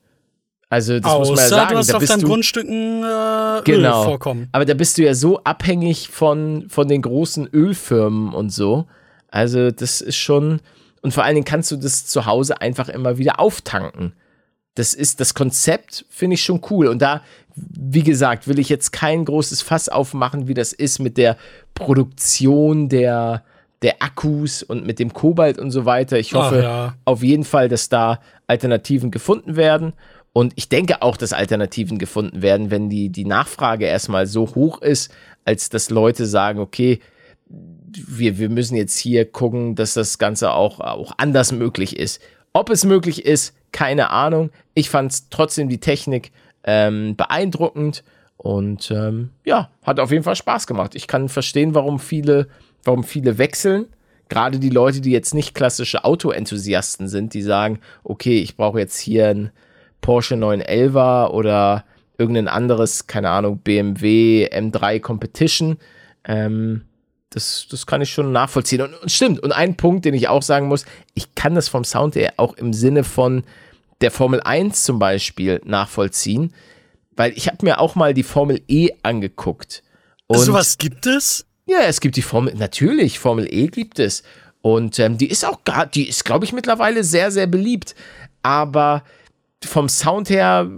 Also 0.69 0.99
das 0.99 1.11
muss 1.17 1.29
man 1.29 1.37
ja 1.37 1.43
Außer 1.43 1.49
sagen. 1.49 1.71
du 1.71 1.77
hast 1.77 1.89
da 1.89 1.93
auf 1.95 1.99
bist 1.99 2.11
deinem 2.11 2.21
du, 2.21 2.27
Grundstücken 2.27 3.03
äh, 3.03 3.61
genau. 3.63 4.01
Öl 4.01 4.05
vorkommen. 4.05 4.49
Aber 4.51 4.65
da 4.65 4.75
bist 4.75 4.99
du 4.99 5.03
ja 5.03 5.15
so 5.15 5.39
abhängig 5.43 6.09
von, 6.09 6.65
von 6.69 6.87
den 6.87 7.01
großen 7.01 7.47
Ölfirmen 7.51 8.33
und 8.35 8.51
so. 8.51 8.85
Also, 9.29 9.71
das 9.71 10.01
ist 10.01 10.17
schon. 10.17 10.61
Und 11.03 11.13
vor 11.13 11.23
allen 11.23 11.35
Dingen 11.35 11.45
kannst 11.45 11.69
du 11.69 11.75
das 11.75 12.05
zu 12.05 12.25
Hause 12.25 12.61
einfach 12.61 12.89
immer 12.89 13.17
wieder 13.17 13.39
auftanken. 13.39 14.13
Das 14.73 14.93
ist 14.93 15.19
das 15.19 15.35
Konzept, 15.35 16.05
finde 16.09 16.35
ich 16.35 16.43
schon 16.43 16.61
cool. 16.71 16.87
Und 16.87 17.01
da, 17.01 17.21
wie 17.55 18.03
gesagt, 18.03 18.47
will 18.47 18.57
ich 18.57 18.69
jetzt 18.69 18.91
kein 18.91 19.25
großes 19.25 19.61
Fass 19.61 19.89
aufmachen, 19.89 20.47
wie 20.47 20.55
das 20.55 20.73
ist 20.73 20.99
mit 20.99 21.17
der 21.17 21.37
Produktion 21.75 22.87
der, 22.89 23.43
der 23.81 24.01
Akkus 24.01 24.63
und 24.63 24.85
mit 24.85 24.97
dem 24.97 25.13
Kobalt 25.13 25.59
und 25.59 25.71
so 25.71 25.85
weiter. 25.85 26.17
Ich 26.17 26.33
hoffe 26.33 26.63
ja. 26.63 26.95
auf 27.03 27.21
jeden 27.21 27.43
Fall, 27.43 27.67
dass 27.67 27.89
da 27.89 28.21
Alternativen 28.47 29.11
gefunden 29.11 29.57
werden. 29.57 29.93
Und 30.31 30.53
ich 30.55 30.69
denke 30.69 31.01
auch, 31.01 31.17
dass 31.17 31.33
Alternativen 31.33 31.99
gefunden 31.99 32.41
werden, 32.41 32.71
wenn 32.71 32.89
die, 32.89 33.09
die 33.09 33.25
Nachfrage 33.25 33.85
erstmal 33.85 34.25
so 34.25 34.55
hoch 34.55 34.81
ist, 34.81 35.11
als 35.43 35.69
dass 35.69 35.89
Leute 35.89 36.25
sagen, 36.25 36.59
okay, 36.59 37.01
wir, 38.07 38.37
wir 38.37 38.49
müssen 38.49 38.75
jetzt 38.75 38.97
hier 38.97 39.29
gucken, 39.29 39.75
dass 39.75 39.93
das 39.93 40.17
Ganze 40.17 40.51
auch, 40.51 40.79
auch 40.79 41.13
anders 41.17 41.51
möglich 41.51 41.97
ist. 41.97 42.21
Ob 42.53 42.69
es 42.69 42.85
möglich 42.85 43.25
ist, 43.25 43.55
keine 43.71 44.11
Ahnung. 44.11 44.51
Ich 44.73 44.89
fand 44.89 45.31
trotzdem 45.31 45.69
die 45.69 45.79
Technik 45.79 46.31
ähm, 46.63 47.15
beeindruckend 47.15 48.03
und 48.37 48.91
ähm, 48.91 49.29
ja, 49.45 49.69
hat 49.83 49.99
auf 49.99 50.11
jeden 50.11 50.23
Fall 50.23 50.35
Spaß 50.35 50.67
gemacht. 50.67 50.95
Ich 50.95 51.07
kann 51.07 51.29
verstehen, 51.29 51.75
warum 51.75 51.99
viele, 51.99 52.47
warum 52.83 53.03
viele 53.03 53.37
wechseln. 53.37 53.87
Gerade 54.29 54.59
die 54.59 54.69
Leute, 54.69 55.01
die 55.01 55.11
jetzt 55.11 55.33
nicht 55.33 55.53
klassische 55.53 56.05
Autoenthusiasten 56.05 57.07
sind, 57.07 57.33
die 57.33 57.41
sagen, 57.41 57.79
okay, 58.03 58.39
ich 58.39 58.55
brauche 58.55 58.79
jetzt 58.79 58.99
hier 58.99 59.29
ein 59.29 59.51
Porsche 60.01 60.35
911er 60.35 61.29
oder 61.29 61.85
irgendein 62.17 62.47
anderes, 62.47 63.07
keine 63.07 63.29
Ahnung, 63.29 63.59
BMW 63.59 64.47
M3 64.51 64.99
Competition. 64.99 65.77
Ähm, 66.25 66.83
das, 67.33 67.67
das 67.69 67.85
kann 67.85 68.01
ich 68.01 68.11
schon 68.11 68.31
nachvollziehen. 68.31 68.81
Und, 68.81 68.93
und 68.95 69.11
stimmt. 69.11 69.39
Und 69.39 69.51
ein 69.51 69.75
Punkt, 69.75 70.05
den 70.05 70.13
ich 70.13 70.27
auch 70.27 70.43
sagen 70.43 70.67
muss, 70.67 70.85
ich 71.13 71.35
kann 71.35 71.55
das 71.55 71.67
vom 71.67 71.83
Sound 71.83 72.15
her 72.15 72.33
auch 72.37 72.53
im 72.55 72.73
Sinne 72.73 73.03
von 73.03 73.43
der 74.01 74.11
Formel 74.11 74.41
1 74.41 74.83
zum 74.83 74.99
Beispiel 74.99 75.61
nachvollziehen, 75.65 76.53
weil 77.15 77.31
ich 77.35 77.47
habe 77.47 77.59
mir 77.61 77.79
auch 77.79 77.95
mal 77.95 78.13
die 78.13 78.23
Formel 78.23 78.61
E 78.67 78.89
angeguckt. 79.03 79.83
Und 80.27 80.39
Sowas 80.39 80.77
gibt 80.77 81.05
es? 81.05 81.45
ja, 81.65 81.81
es 81.81 82.01
gibt 82.01 82.15
die 82.15 82.21
Formel, 82.21 82.53
natürlich, 82.55 83.19
Formel 83.19 83.47
E 83.51 83.67
gibt 83.67 83.99
es. 83.99 84.23
Und 84.61 84.99
ähm, 84.99 85.17
die 85.17 85.29
ist 85.29 85.45
auch 85.45 85.63
gar, 85.63 85.85
die 85.85 86.07
ist, 86.07 86.25
glaube 86.25 86.45
ich, 86.45 86.53
mittlerweile 86.53 87.03
sehr, 87.03 87.31
sehr 87.31 87.47
beliebt. 87.47 87.95
Aber 88.41 89.03
vom 89.65 89.89
Sound 89.89 90.29
her 90.29 90.69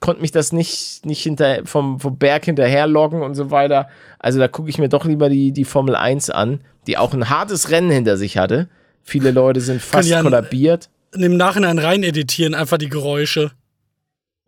konnte 0.00 0.20
mich 0.22 0.30
das 0.32 0.52
nicht, 0.52 1.04
nicht 1.04 1.22
hinter, 1.22 1.64
vom, 1.66 2.00
vom 2.00 2.18
Berg 2.18 2.44
hinterherloggen 2.44 3.22
und 3.22 3.34
so 3.34 3.50
weiter. 3.50 3.88
Also 4.18 4.38
da 4.38 4.48
gucke 4.48 4.70
ich 4.70 4.78
mir 4.78 4.88
doch 4.88 5.04
lieber 5.04 5.28
die, 5.28 5.52
die 5.52 5.64
Formel 5.64 5.94
1 5.96 6.30
an, 6.30 6.60
die 6.86 6.96
auch 6.98 7.12
ein 7.14 7.28
hartes 7.30 7.70
Rennen 7.70 7.90
hinter 7.90 8.16
sich 8.16 8.36
hatte. 8.38 8.68
Viele 9.02 9.30
Leute 9.30 9.60
sind 9.60 9.82
fast 9.82 10.08
ja- 10.08 10.22
kollabiert. 10.22 10.88
Im 11.12 11.36
Nachhinein 11.36 11.78
rein 11.78 12.02
editieren, 12.02 12.54
einfach 12.54 12.78
die 12.78 12.88
Geräusche. 12.88 13.52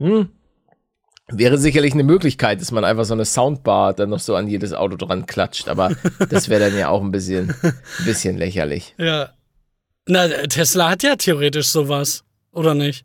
Hm. 0.00 0.30
Wäre 1.28 1.59
sicherlich 1.59 1.92
eine 1.92 2.04
Möglichkeit, 2.04 2.61
dass 2.61 2.70
man 2.72 2.85
einfach 2.85 3.04
so 3.04 3.14
eine 3.14 3.24
Soundbar 3.24 3.94
dann 3.94 4.11
noch 4.11 4.20
so 4.20 4.35
an 4.37 4.46
jedes 4.48 4.72
Auto 4.72 4.96
dran 4.96 5.26
klatscht, 5.26 5.68
aber 5.68 5.90
das 6.30 6.48
wäre 6.48 6.68
dann 6.70 6.78
ja 6.78 6.88
auch 6.88 7.02
ein 7.02 7.11
bisschen, 7.11 7.54
ein 7.62 8.04
bisschen 8.04 8.37
lächerlich. 8.37 8.94
Ja. 8.98 9.30
Na, 10.06 10.28
Tesla 10.28 10.90
hat 10.90 11.02
ja 11.02 11.16
theoretisch 11.16 11.66
sowas, 11.68 12.22
oder 12.52 12.74
nicht? 12.74 13.04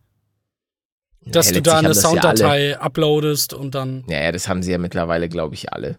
Dass 1.25 1.49
Ja, 1.49 1.53
du 1.55 1.61
da 1.61 1.77
eine 1.77 1.87
das 1.89 2.01
ja. 2.01 2.09
Sounddatei 2.09 2.79
uploadest 2.79 3.53
und 3.53 3.75
dann. 3.75 4.03
Ja, 4.07 4.23
ja, 4.23 4.31
das 4.31 4.47
haben 4.47 4.63
sie 4.63 4.71
ja 4.71 4.77
mittlerweile, 4.77 5.29
glaube 5.29 5.53
ich, 5.53 5.71
alle. 5.71 5.97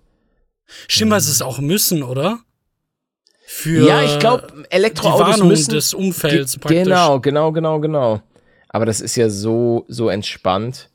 Stimmt, 0.89 1.13
was 1.13 1.29
es 1.29 1.43
auch 1.43 1.59
müssen, 1.59 2.03
oder? 2.03 2.41
Für 3.47 3.87
ja, 3.87 4.03
ich 4.03 4.19
glaube, 4.19 4.47
die 4.53 4.71
Elektroautos 4.71 5.29
Warnung 5.29 5.49
müssen. 5.49 5.73
des 5.73 5.95
Umfelds 5.95 6.59
praktisch. 6.59 6.85
Genau, 6.85 7.21
genau, 7.21 7.53
genau, 7.53 7.81
genau. 7.81 8.23
Aber 8.69 8.87
das 8.87 9.01
ist 9.01 9.17
ja 9.17 9.29
so, 9.29 9.85
so 9.89 10.09
entspannt. 10.09 10.89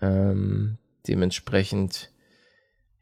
Ähm, 0.00 0.78
dementsprechend, 1.08 2.10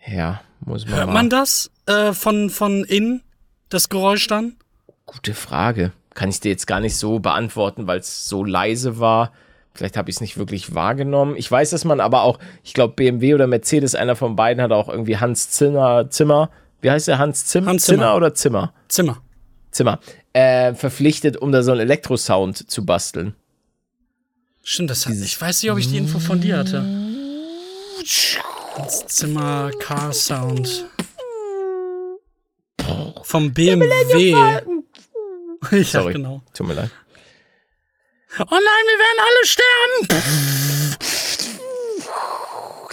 ja, 0.06 0.40
muss 0.60 0.86
man. 0.86 0.96
Hört 0.96 1.10
man 1.12 1.30
das 1.30 1.70
äh, 1.84 2.12
von, 2.12 2.48
von 2.48 2.84
innen, 2.84 3.22
das 3.68 3.88
Geräusch 3.90 4.26
dann? 4.28 4.56
Gute 5.04 5.34
Frage. 5.34 5.92
Kann 6.14 6.30
ich 6.30 6.40
dir 6.40 6.50
jetzt 6.50 6.66
gar 6.66 6.80
nicht 6.80 6.96
so 6.96 7.18
beantworten, 7.18 7.86
weil 7.86 7.98
es 7.98 8.26
so 8.26 8.42
leise 8.42 8.98
war. 8.98 9.32
Vielleicht 9.76 9.96
habe 9.96 10.08
ich 10.08 10.16
es 10.16 10.20
nicht 10.20 10.38
wirklich 10.38 10.74
wahrgenommen. 10.74 11.36
Ich 11.36 11.50
weiß, 11.50 11.70
dass 11.70 11.84
man 11.84 12.00
aber 12.00 12.22
auch, 12.22 12.38
ich 12.64 12.72
glaube, 12.72 12.94
BMW 12.94 13.34
oder 13.34 13.46
Mercedes, 13.46 13.94
einer 13.94 14.16
von 14.16 14.34
beiden 14.34 14.62
hat 14.62 14.72
auch 14.72 14.88
irgendwie 14.88 15.18
Hans 15.18 15.50
Zimmer, 15.50 16.08
Zimmer, 16.10 16.50
wie 16.80 16.90
heißt 16.90 17.08
der? 17.08 17.18
Hans 17.18 17.46
Zimmer? 17.46 17.66
Hans 17.68 17.84
Zimmer. 17.84 18.16
oder 18.16 18.34
Zimmer? 18.34 18.72
Zimmer. 18.88 19.22
Zimmer. 19.70 20.00
Äh, 20.32 20.74
verpflichtet, 20.74 21.36
um 21.36 21.52
da 21.52 21.62
so 21.62 21.72
einen 21.72 21.80
Elektrosound 21.80 22.70
zu 22.70 22.86
basteln. 22.86 23.34
Stimmt, 24.62 24.90
das 24.90 25.06
hat, 25.06 25.14
ich 25.14 25.40
weiß 25.40 25.62
nicht, 25.62 25.72
ob 25.72 25.78
ich 25.78 25.88
die 25.88 25.98
Info 25.98 26.18
von 26.18 26.40
dir 26.40 26.58
hatte. 26.58 26.84
Das 28.76 29.06
Zimmer 29.06 29.70
Car 29.78 30.12
Sound. 30.12 30.86
Vom 33.22 33.52
BMW. 33.52 34.30
ja, 35.70 35.84
Sorry. 35.84 36.12
genau. 36.14 36.42
Tut 36.54 36.66
mir 36.66 36.74
leid. 36.74 36.90
Oh 38.38 38.44
nein, 38.50 38.60
wir 38.60 38.98
werden 38.98 39.18
alle 39.24 39.46
sterben! 39.46 40.96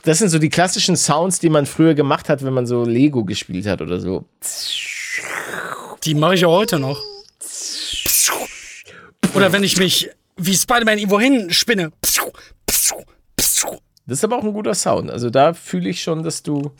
Das 0.06 0.19
sind 0.19 0.29
so 0.29 0.39
die 0.39 0.47
klassischen 0.49 0.95
Sounds, 0.95 1.39
die 1.39 1.49
man 1.49 1.65
früher 1.65 1.93
gemacht 1.95 2.29
hat, 2.29 2.45
wenn 2.45 2.53
man 2.53 2.65
so 2.65 2.86
Lego 2.86 3.25
gespielt 3.25 3.65
hat 3.65 3.82
oder 3.82 3.99
so. 3.99 4.23
Die 6.03 6.15
mache 6.15 6.36
ich 6.36 6.41
ja 6.41 6.47
heute 6.47 6.79
noch. 6.79 7.01
Oder 9.34 9.51
wenn 9.51 9.63
ich 9.63 9.77
mich 9.77 10.10
wie 10.38 10.56
Spider-Man 10.56 10.97
irgendwo 10.97 11.19
hin 11.19 11.51
spinne. 11.51 11.91
Das 14.06 14.17
ist 14.17 14.23
aber 14.23 14.38
auch 14.38 14.43
ein 14.43 14.53
guter 14.53 14.75
Sound. 14.75 15.12
Also 15.12 15.29
da 15.29 15.53
fühle 15.53 15.89
ich 15.89 16.03
schon, 16.03 16.23
dass 16.23 16.43
du, 16.43 16.71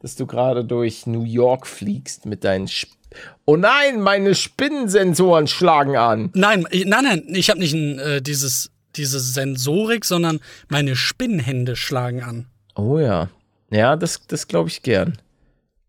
dass 0.00 0.14
du 0.14 0.26
gerade 0.26 0.64
durch 0.64 1.06
New 1.06 1.24
York 1.24 1.66
fliegst 1.66 2.26
mit 2.26 2.44
deinen. 2.44 2.66
Sp 2.70 3.01
oh 3.44 3.56
nein, 3.56 4.00
meine 4.00 4.34
Spinnensensoren 4.34 5.46
schlagen 5.46 5.96
an. 5.96 6.30
Nein, 6.34 6.66
ich- 6.70 6.86
nein, 6.86 7.04
nein, 7.04 7.22
ich 7.28 7.50
habe 7.50 7.60
nicht 7.60 7.72
ein, 7.74 7.98
äh, 7.98 8.22
dieses, 8.22 8.70
diese 8.96 9.20
Sensorik, 9.20 10.04
sondern 10.04 10.40
meine 10.68 10.96
Spinnenhände 10.96 11.76
schlagen 11.76 12.22
an. 12.22 12.46
Oh 12.74 12.98
ja. 12.98 13.28
Ja, 13.70 13.96
das, 13.96 14.20
das 14.26 14.48
glaube 14.48 14.68
ich 14.68 14.82
gern. 14.82 15.18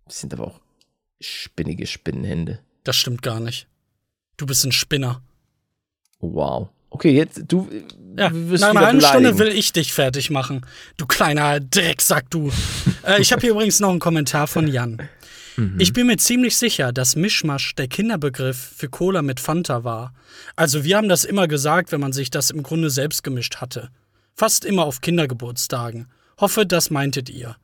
Das 0.05 0.19
sind 0.21 0.33
aber 0.33 0.47
auch 0.47 0.59
spinnige 1.21 1.87
Spinnenhände. 1.87 2.59
Das 2.83 2.95
stimmt 2.95 3.21
gar 3.21 3.39
nicht. 3.39 3.67
Du 4.37 4.45
bist 4.45 4.65
ein 4.65 4.71
Spinner. 4.71 5.21
Wow. 6.19 6.69
Okay, 6.89 7.11
jetzt 7.11 7.41
du 7.47 7.67
äh, 7.71 7.83
Ja, 8.21 8.29
wirst 8.31 8.61
nach 8.61 8.69
einer 8.69 8.85
halben 8.85 9.01
Stunde 9.01 9.37
will 9.39 9.47
ich 9.49 9.73
dich 9.73 9.93
fertig 9.93 10.29
machen. 10.29 10.65
Du 10.97 11.05
kleiner 11.05 11.59
Drecksack, 11.59 12.29
du. 12.29 12.51
äh, 13.05 13.19
ich 13.21 13.31
habe 13.31 13.41
hier 13.41 13.51
übrigens 13.51 13.79
noch 13.79 13.89
einen 13.89 13.99
Kommentar 13.99 14.47
von 14.47 14.67
Jan. 14.67 15.09
Mhm. 15.57 15.79
Ich 15.79 15.93
bin 15.93 16.07
mir 16.07 16.17
ziemlich 16.17 16.57
sicher, 16.57 16.91
dass 16.91 17.15
Mischmasch 17.15 17.75
der 17.75 17.87
Kinderbegriff 17.87 18.57
für 18.57 18.89
Cola 18.89 19.21
mit 19.21 19.39
Fanta 19.39 19.83
war. 19.83 20.13
Also 20.55 20.83
wir 20.83 20.97
haben 20.97 21.09
das 21.09 21.23
immer 21.23 21.47
gesagt, 21.47 21.91
wenn 21.91 22.01
man 22.01 22.13
sich 22.13 22.29
das 22.31 22.49
im 22.49 22.63
Grunde 22.63 22.89
selbst 22.89 23.23
gemischt 23.23 23.57
hatte. 23.57 23.89
Fast 24.35 24.65
immer 24.65 24.85
auf 24.85 25.01
Kindergeburtstagen. 25.01 26.07
Hoffe, 26.39 26.65
das 26.65 26.89
meintet 26.89 27.29
ihr. 27.29 27.55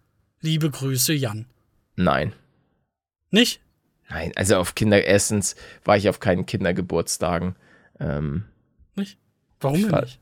Liebe 0.41 0.69
Grüße, 0.69 1.13
Jan. 1.13 1.45
Nein. 1.95 2.33
Nicht? 3.31 3.61
Nein, 4.09 4.31
also 4.35 4.57
auf 4.57 4.75
Kinder 4.75 5.03
erstens 5.03 5.55
war 5.83 5.97
ich 5.97 6.09
auf 6.09 6.19
keinen 6.19 6.45
Kindergeburtstagen. 6.45 7.55
Ähm, 7.99 8.45
Nicht? 8.95 9.17
Warum 9.59 9.81
denn 9.81 10.01
nicht? 10.01 10.19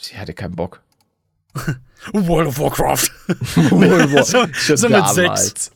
ich 0.00 0.16
hatte 0.16 0.34
keinen 0.34 0.56
Bock. 0.56 0.82
World 2.12 2.48
of 2.48 2.58
Warcraft. 2.58 3.10
so, 4.24 4.46
Schon 4.52 4.76
so 4.76 4.88
mit 4.88 4.96
damals. 4.96 5.14
sechs. 5.14 5.70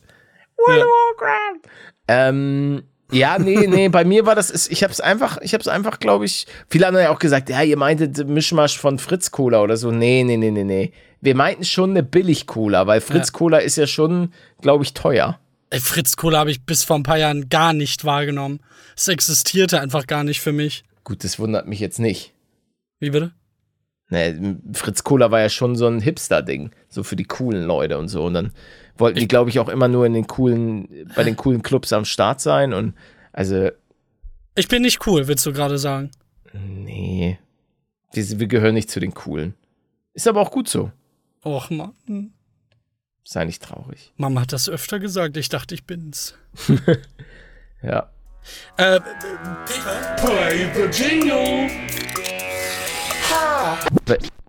World 0.67 0.83
of 0.83 0.89
Warcraft. 1.19 1.71
Ähm, 2.07 2.83
ja, 3.11 3.37
nee, 3.37 3.67
nee, 3.67 3.89
bei 3.89 4.05
mir 4.05 4.25
war 4.25 4.35
das, 4.35 4.67
ich 4.67 4.83
hab's 4.83 5.01
einfach, 5.01 5.37
ich 5.41 5.53
hab's 5.53 5.67
einfach, 5.67 5.99
glaube 5.99 6.25
ich, 6.25 6.47
viele 6.69 6.87
haben 6.87 6.97
ja 6.97 7.09
auch 7.09 7.19
gesagt, 7.19 7.49
ja, 7.49 7.61
ihr 7.61 7.77
meintet 7.77 8.27
Mischmasch 8.27 8.77
von 8.77 8.99
Fritz 8.99 9.31
Cola 9.31 9.61
oder 9.61 9.75
so. 9.75 9.91
Nee, 9.91 10.23
nee, 10.23 10.37
nee, 10.37 10.51
nee, 10.51 10.63
nee. 10.63 10.93
Wir 11.19 11.35
meinten 11.35 11.65
schon 11.65 11.91
eine 11.91 12.03
Billig-Cola, 12.03 12.87
weil 12.87 13.01
Fritz 13.01 13.27
Ja. 13.27 13.37
Cola 13.37 13.57
ist 13.59 13.75
ja 13.75 13.85
schon, 13.85 14.33
glaube 14.61 14.83
ich, 14.83 14.93
teuer. 14.93 15.39
Ey, 15.69 15.79
Fritz 15.79 16.15
Cola 16.15 16.39
habe 16.39 16.51
ich 16.51 16.65
bis 16.65 16.83
vor 16.83 16.97
ein 16.97 17.03
paar 17.03 17.17
Jahren 17.17 17.47
gar 17.49 17.73
nicht 17.73 18.05
wahrgenommen. 18.05 18.59
Es 18.95 19.07
existierte 19.07 19.79
einfach 19.79 20.07
gar 20.07 20.23
nicht 20.23 20.41
für 20.41 20.51
mich. 20.51 20.83
Gut, 21.03 21.23
das 21.23 21.37
wundert 21.37 21.67
mich 21.67 21.79
jetzt 21.79 21.99
nicht. 21.99 22.33
Wie 22.99 23.09
bitte? 23.11 23.33
Nee, 24.09 24.57
Fritz 24.73 25.03
Cola 25.03 25.31
war 25.31 25.39
ja 25.39 25.49
schon 25.49 25.75
so 25.75 25.87
ein 25.87 26.01
Hipster-Ding, 26.01 26.71
so 26.89 27.03
für 27.03 27.15
die 27.15 27.23
coolen 27.23 27.63
Leute 27.63 27.97
und 27.97 28.09
so. 28.09 28.23
Und 28.25 28.33
dann 28.33 28.51
wollten 28.97 29.19
die, 29.19 29.27
glaube 29.27 29.49
ich, 29.49 29.59
auch 29.59 29.69
immer 29.69 29.87
nur 29.87 30.05
in 30.05 30.13
den 30.13 30.27
coolen, 30.27 31.07
bei 31.15 31.23
den 31.23 31.35
coolen 31.35 31.61
Clubs 31.61 31.91
am 31.93 32.05
Start 32.05 32.41
sein. 32.41 32.73
Und 32.73 32.93
also, 33.33 33.69
Ich 34.55 34.67
bin 34.67 34.81
nicht 34.81 35.05
cool, 35.07 35.27
willst 35.27 35.45
du 35.45 35.53
gerade 35.53 35.77
sagen. 35.77 36.11
nee, 36.53 37.37
wir, 38.13 38.39
wir 38.39 38.47
gehören 38.47 38.73
nicht 38.75 38.89
zu 38.89 38.99
den 38.99 39.13
coolen. 39.13 39.53
Ist 40.13 40.27
aber 40.27 40.41
auch 40.41 40.51
gut 40.51 40.67
so. 40.67 40.91
Och 41.45 41.69
Mann. 41.69 42.33
Sei 43.23 43.45
nicht 43.45 43.61
traurig. 43.63 44.11
Mama 44.17 44.41
hat 44.41 44.51
das 44.53 44.67
öfter 44.67 44.99
gesagt, 44.99 45.37
ich 45.37 45.49
dachte, 45.49 45.73
ich 45.75 45.85
bin's. 45.85 46.35
Ja. 47.83 48.11
Äh, 48.77 48.99
Play 50.17 50.69
the 50.75 51.03
jingle. 51.03 51.67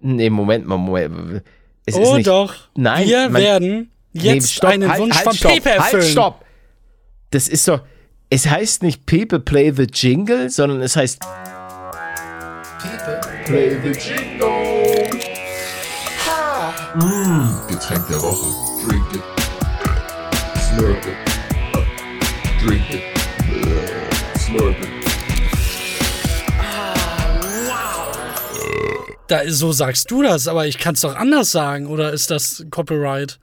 Nee, 0.01 0.31
Moment 0.31 0.67
mal, 0.67 0.77
Moment. 0.77 1.43
Es 1.87 1.97
ist 1.97 2.07
Oh 2.07 2.17
nicht, 2.17 2.27
doch. 2.27 2.55
Nein, 2.77 3.07
Wir 3.09 3.29
man- 3.31 3.43
werden 3.43 3.91
jetzt 4.13 4.53
stopp, 4.53 4.71
einen 4.71 4.89
halt, 4.89 5.01
Wunsch 5.01 5.15
halt, 5.15 5.25
von 5.25 5.35
stopp, 5.35 5.53
Pepe 5.53 5.71
Halt, 5.71 5.95
erfüllen. 5.95 6.13
stopp. 6.13 6.45
Das 7.31 7.49
ist 7.49 7.67
doch, 7.69 7.83
es 8.31 8.47
heißt 8.47 8.83
nicht 8.83 9.07
Pepe 9.07 9.41
Play 9.41 9.73
the 9.73 9.87
Jingle, 9.93 10.51
sondern 10.51 10.81
es 10.83 10.97
heißt 10.97 11.21
Play 13.45 13.79
the 13.83 13.91
Jingle. 13.91 15.11
Getränk 17.69 18.07
der 18.09 18.21
Woche. 18.23 18.87
Drink 18.87 19.05
it. 19.15 19.23
Slurp 20.61 21.07
it. 21.07 21.17
Drink 22.63 22.91
it. 22.91 23.03
Slurp 24.39 24.77
it. 24.83 24.89
Da, 29.29 29.49
so 29.49 29.73
sagst 29.73 30.11
du 30.11 30.23
das, 30.23 30.47
aber 30.49 30.67
ich 30.67 30.79
kann 30.79 30.95
es 30.95 31.01
doch 31.01 31.17
anders 31.17 31.51
sagen, 31.51 31.87
oder 31.87 32.13
ist 32.13 32.31
das 32.31 32.67
Copyright? 32.71 33.39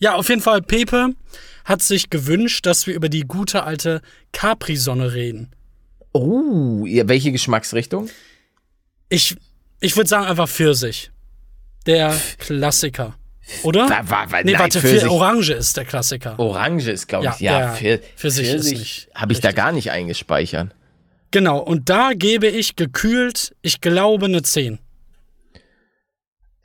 Ja. 0.00 0.14
Auf 0.14 0.28
jeden 0.28 0.40
Fall, 0.40 0.62
Pepe 0.62 1.14
hat 1.64 1.82
sich 1.82 2.10
gewünscht, 2.10 2.66
dass 2.66 2.86
wir 2.86 2.94
über 2.94 3.08
die 3.08 3.22
gute 3.22 3.62
alte 3.64 4.00
Capri-Sonne 4.32 5.12
reden. 5.14 5.50
Oh, 6.12 6.84
welche 6.84 7.30
Geschmacksrichtung? 7.32 8.08
Ich, 9.08 9.36
ich 9.80 9.96
würde 9.96 10.08
sagen 10.08 10.26
einfach 10.26 10.48
Pfirsich. 10.48 11.10
Der 11.86 12.14
Klassiker. 12.38 13.14
Oder? 13.62 13.88
Wa- 13.88 14.02
wa- 14.04 14.26
wa- 14.30 14.42
nee, 14.42 14.52
nein, 14.52 14.60
warte, 14.60 14.80
Pfirsich. 14.80 15.02
Pfir- 15.04 15.10
Orange 15.10 15.50
ist 15.52 15.76
der 15.76 15.84
Klassiker. 15.84 16.38
Orange 16.38 16.88
ist, 16.90 17.08
glaube 17.08 17.26
ich, 17.34 17.40
ja. 17.40 17.60
ja, 17.60 17.74
Pfir- 17.74 18.00
Pfirsich 18.16 18.48
ist 18.48 18.70
nicht 18.70 19.08
Habe 19.14 19.32
ich 19.32 19.40
da 19.40 19.52
gar 19.52 19.72
nicht 19.72 19.90
eingespeichert. 19.90 20.74
Genau, 21.30 21.58
und 21.58 21.88
da 21.88 22.12
gebe 22.14 22.48
ich 22.48 22.76
gekühlt, 22.76 23.54
ich 23.62 23.80
glaube, 23.80 24.26
eine 24.26 24.42
10. 24.42 24.78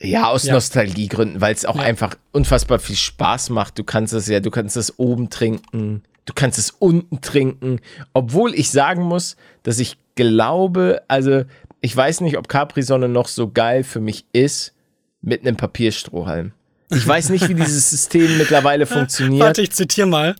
Ja, 0.06 0.28
aus 0.30 0.44
Ja. 0.46 0.54
Nostalgiegründen, 0.54 1.41
weil 1.41 1.54
es 1.54 1.65
auch 1.65 1.76
Ja. 1.78 1.84
einfach 1.84 2.15
unfassbar 2.32 2.80
viel 2.80 2.96
Spaß 2.96 3.50
macht. 3.50 3.78
Du 3.80 3.84
kannst 3.84 4.13
es 4.13 4.28
ja, 4.28 4.39
du 4.39 4.52
kannst 4.52 4.78
es 4.78 4.98
oben 5.00 5.30
trinken, 5.30 6.04
du 6.26 6.34
kannst 6.34 6.58
es 6.60 6.72
unten 6.72 7.22
trinken. 7.22 7.80
Obwohl 8.13 8.54
ich 8.54 8.70
sagen 8.72 9.04
muss, 9.04 9.36
dass 9.63 9.80
ich 9.80 9.98
glaube, 10.15 11.02
also 11.08 11.44
ich 11.82 11.96
weiß 11.96 12.22
nicht, 12.22 12.38
ob 12.38 12.48
Capri-Sonne 12.48 13.10
noch 13.10 13.28
so 13.28 13.52
geil 13.52 13.84
für 13.84 14.00
mich 14.00 14.26
ist 14.34 14.74
mit 15.22 15.41
einem 15.41 15.56
Papierstrohhalm. 15.58 16.52
Ich 16.91 17.06
weiß 17.08 17.30
nicht, 17.30 17.48
wie 17.50 17.56
dieses 17.56 17.89
System 17.89 18.38
mittlerweile 18.38 18.86
funktioniert. 18.86 19.44
Warte, 19.44 19.62
ich 19.62 19.72
zitiere 19.72 20.08
mal. 20.08 20.36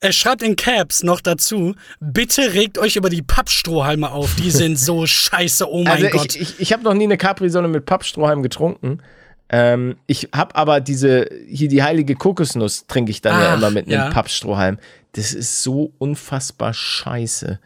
Er 0.00 0.12
schreibt 0.12 0.42
in 0.42 0.54
Caps 0.54 1.02
noch 1.02 1.20
dazu, 1.20 1.74
bitte 1.98 2.54
regt 2.54 2.78
euch 2.78 2.94
über 2.94 3.10
die 3.10 3.22
Pappstrohhalme 3.22 4.10
auf, 4.10 4.36
die 4.36 4.50
sind 4.50 4.78
so 4.78 5.06
scheiße, 5.06 5.68
oh 5.68 5.82
mein 5.82 6.04
also 6.04 6.08
Gott. 6.08 6.36
ich, 6.36 6.40
ich, 6.40 6.60
ich 6.60 6.72
habe 6.72 6.84
noch 6.84 6.94
nie 6.94 7.04
eine 7.04 7.16
Capri-Sonne 7.16 7.66
mit 7.66 7.84
Pappstrohhalm 7.84 8.42
getrunken. 8.42 9.02
Ähm, 9.50 9.96
ich 10.06 10.28
habe 10.34 10.54
aber 10.54 10.80
diese, 10.80 11.28
hier 11.48 11.68
die 11.68 11.82
heilige 11.82 12.14
Kokosnuss 12.14 12.86
trinke 12.86 13.10
ich 13.10 13.22
dann 13.22 13.40
ja 13.40 13.52
Ach, 13.52 13.56
immer 13.56 13.70
mit 13.70 13.86
einem 13.86 13.94
ja. 13.94 14.10
Pappstrohhalm. 14.10 14.78
Das 15.12 15.32
ist 15.32 15.62
so 15.62 15.92
unfassbar 15.98 16.74
scheiße. 16.74 17.58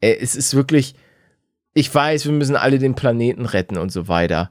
Äh, 0.00 0.16
es 0.20 0.36
ist 0.36 0.54
wirklich, 0.54 0.94
ich 1.74 1.92
weiß, 1.92 2.24
wir 2.24 2.32
müssen 2.32 2.56
alle 2.56 2.78
den 2.78 2.94
Planeten 2.94 3.44
retten 3.44 3.76
und 3.76 3.90
so 3.90 4.08
weiter. 4.08 4.50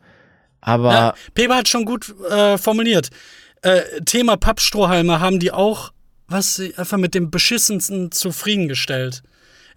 Aber 0.62 0.92
ja, 0.92 1.14
Pepe 1.34 1.56
hat 1.56 1.70
schon 1.70 1.86
gut 1.86 2.14
äh, 2.30 2.58
formuliert. 2.58 3.10
Äh, 3.62 3.82
Thema 4.06 4.36
Pappstrohhalme 4.36 5.20
haben 5.20 5.40
die 5.40 5.52
auch, 5.52 5.92
was 6.28 6.60
einfach 6.78 6.98
mit 6.98 7.14
dem 7.14 7.30
beschissensten 7.32 8.12
zufriedengestellt. 8.12 9.24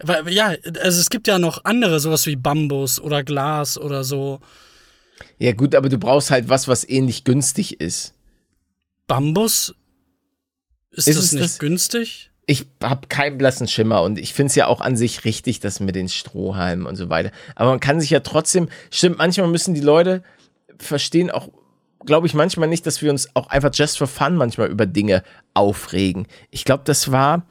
Weil, 0.03 0.29
ja, 0.33 0.55
also 0.81 1.01
es 1.01 1.11
gibt 1.11 1.27
ja 1.27 1.39
noch 1.39 1.65
andere, 1.65 1.99
sowas 2.01 2.27
wie 2.27 2.37
Bambus 2.37 3.01
oder 3.01 3.25
Glas 3.25 3.77
oder 3.79 4.05
so. 4.05 4.41
ja 5.39 5.53
gut, 5.53 5.75
aber 5.75 5.89
du 5.89 5.99
brauchst 5.99 6.31
halt 6.31 6.49
was, 6.49 6.69
was 6.69 6.89
ähnlich 6.89 7.25
günstig 7.25 7.81
ist. 7.81 8.15
Bambus? 9.07 9.75
Ist, 10.91 11.09
Ist 11.09 11.19
das 11.19 11.33
nicht 11.33 11.45
das? 11.45 11.59
günstig? 11.59 12.31
Ich 12.47 12.67
habe 12.83 13.09
keinen 13.09 13.37
blassen 13.37 13.69
Schimmer 13.69 14.03
und 14.03 14.19
ich 14.19 14.33
finde 14.33 14.49
es 14.49 14.55
ja 14.55 14.69
auch 14.69 14.81
an 14.81 14.97
sich 14.97 15.25
richtig, 15.25 15.61
das 15.61 15.81
mit 15.81 15.95
den 15.95 16.09
Strohhalmen 16.09 16.87
und 16.87 16.97
so 16.97 17.11
weiter. 17.11 17.31
Aber 17.57 17.71
man 17.71 17.81
kann 17.81 18.01
sich 18.01 18.11
ja 18.11 18.21
trotzdem, 18.21 18.69
stimmt, 18.91 19.19
manchmal 19.19 19.49
müssen 19.49 19.75
die 19.75 19.83
Leute 19.83 20.23
verstehen 20.79 21.31
auch, 21.31 21.49
glaube 22.07 22.27
ich, 22.27 22.35
manchmal 22.35 22.69
nicht, 22.69 22.87
dass 22.87 23.03
wir 23.03 23.11
uns 23.11 23.29
auch 23.35 23.49
einfach 23.49 23.71
just 23.75 23.99
for 23.99 24.07
fun 24.07 24.37
manchmal 24.37 24.71
über 24.71 24.87
Dinge 24.87 25.25
aufregen. 25.59 26.27
Ich 26.51 26.65
glaube, 26.65 26.85
das 26.87 27.13
war, 27.13 27.47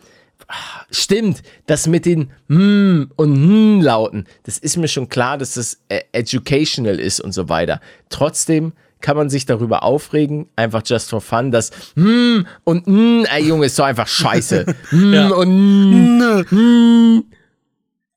stimmt, 0.90 1.44
das 1.66 1.88
mit 1.88 2.06
den 2.06 2.32
mm 2.48 3.12
und 3.16 3.78
mm 3.78 3.82
lauten, 3.82 4.26
das 4.44 4.58
ist 4.58 4.78
mir 4.78 4.88
schon 4.88 5.10
klar, 5.10 5.38
dass 5.38 5.56
das 5.56 5.80
äh, 5.90 6.02
educational 6.14 7.00
ist 7.00 7.20
und 7.20 7.34
so 7.34 7.50
weiter. 7.50 7.82
Trotzdem 8.10 8.74
kann 9.02 9.18
man 9.18 9.30
sich 9.30 9.46
darüber 9.46 9.84
aufregen, 9.84 10.48
einfach 10.56 10.82
just 10.86 11.10
for 11.10 11.22
fun, 11.22 11.52
dass 11.52 11.72
hm 11.96 12.48
und 12.64 12.86
hm, 12.88 13.28
ey 13.30 13.48
Junge, 13.48 13.68
ist 13.68 13.78
doch 13.78 13.86
einfach 13.86 14.08
scheiße. 14.08 14.66
hm 14.90 15.14
Ja. 15.14 15.28
und 15.30 16.48
hm. 16.50 17.26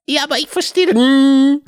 Ja, 0.06 0.24
aber 0.24 0.38
ich 0.38 0.48
verstehe 0.48 0.86
das. 0.86 0.96
Hm. 0.96 1.60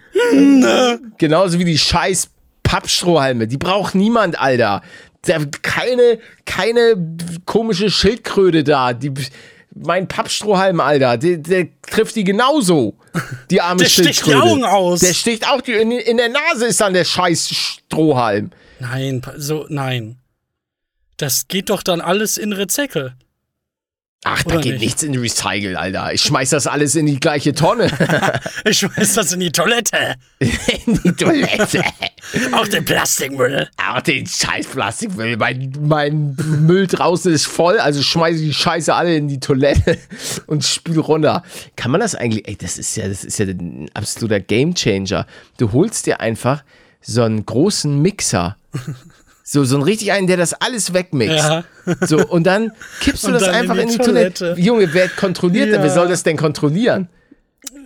Genauso 1.19 1.59
wie 1.59 1.65
die 1.65 1.79
scheiß 1.79 2.31
Pappstrohhalme, 2.63 3.47
die 3.47 3.59
braucht 3.59 3.95
niemand, 3.95 4.41
Alter. 4.41 4.83
Keine, 5.63 6.19
keine 6.47 7.17
komische 7.47 7.91
Schildkröte 7.91 8.65
da, 8.65 8.93
die 8.93 9.13
mein 9.75 10.09
Pappstrohhalm, 10.09 10.81
Alter, 10.81 11.17
der, 11.17 11.39
der 11.39 11.69
trifft 11.83 12.17
die 12.17 12.25
genauso. 12.25 12.95
Die 13.51 13.61
arme 13.61 13.79
Der 13.81 13.89
sticht 13.89 14.09
die 14.09 14.15
Schildkröte. 14.15 14.43
Augen 14.43 14.65
aus. 14.65 15.01
Der 15.01 15.15
sticht 15.15 15.49
auch 15.49 15.61
die, 15.61 15.73
in, 15.73 15.93
in 15.93 16.17
der 16.17 16.29
Nase 16.29 16.67
ist 16.67 16.81
dann 16.81 16.93
der 16.93 17.05
scheiß 17.05 17.49
Strohhalm. 17.51 18.51
Nein, 18.81 19.23
so, 19.37 19.67
nein. 19.69 20.19
Das 21.17 21.47
geht 21.47 21.71
doch 21.71 21.83
dann 21.83 22.01
alles 22.01 22.37
in 22.37 22.53
Recycle. 22.53 23.15
Ach, 24.25 24.43
da 24.45 24.57
geht 24.57 24.75
nicht? 24.75 24.81
nichts 24.81 25.03
in 25.03 25.19
Recycle, 25.19 25.77
Alter. 25.77 26.13
Ich 26.13 26.23
schmeiß 26.23 26.51
das 26.51 26.69
alles 26.69 26.95
in 26.95 27.07
die 27.07 27.19
gleiche 27.19 27.55
Tonne. 27.55 27.91
Ich 28.65 28.79
schmeiß 28.79 29.15
das 29.15 29.33
in 29.33 29.41
die 29.41 29.51
Toilette. 29.51 30.15
in 30.39 31.01
die 31.03 31.13
Toilette. 31.13 31.83
Auch 32.53 32.69
den 32.69 32.85
Plastikmüll. 32.85 33.69
Ach, 33.77 34.01
den 34.03 34.27
scheiß 34.27 34.69
Plastikmüll. 34.69 35.37
Mein, 35.37 35.73
mein 35.81 36.37
Müll 36.37 36.87
draußen 36.87 37.33
ist 37.33 37.47
voll, 37.47 37.79
also 37.81 38.03
schmeiße 38.03 38.39
ich 38.39 38.49
die 38.49 38.55
Scheiße 38.55 38.95
alle 38.95 39.17
in 39.17 39.27
die 39.27 39.41
Toilette 39.41 39.99
und 40.47 40.65
spül 40.65 41.01
runter. 41.01 41.43
Kann 41.75 41.91
man 41.91 42.01
das 42.01 42.15
eigentlich? 42.15 42.47
Ey, 42.47 42.57
das 42.57 42.79
ist 42.79 42.97
ja, 42.97 43.09
das 43.09 43.25
ist 43.25 43.39
ja 43.39 43.47
ein 43.47 43.91
absoluter 43.95 44.39
Gamechanger. 44.39 45.27
Du 45.59 45.73
holst 45.73 46.07
dir 46.07 46.21
einfach 46.21 46.63
so 47.01 47.23
einen 47.23 47.45
großen 47.45 48.01
Mixer. 48.01 48.57
So, 49.45 49.65
so 49.65 49.77
einen 49.77 49.85
richtig 49.85 50.13
einen, 50.13 50.27
der 50.27 50.37
das 50.37 50.55
alles 50.55 50.95
wegmixt. 50.95 51.37
Ja. 51.37 51.65
So, 52.07 52.19
und 52.27 52.45
dann 52.45 52.73
kippst 53.01 53.25
du 53.25 53.33
das 53.33 53.43
dann 53.43 53.51
in 53.51 53.61
einfach 53.61 53.75
die 53.75 53.81
in 53.83 53.89
die, 53.89 53.97
Toilette. 53.99 54.39
Toilette. 54.39 54.61
Junge, 54.61 54.95
wer 54.95 55.09
kontrolliert 55.09 55.69
denn? 55.69 55.75
Ja. 55.75 55.83
Wer 55.83 55.91
soll 55.91 56.09
das 56.09 56.23
denn 56.23 56.37
kontrollieren? 56.37 57.09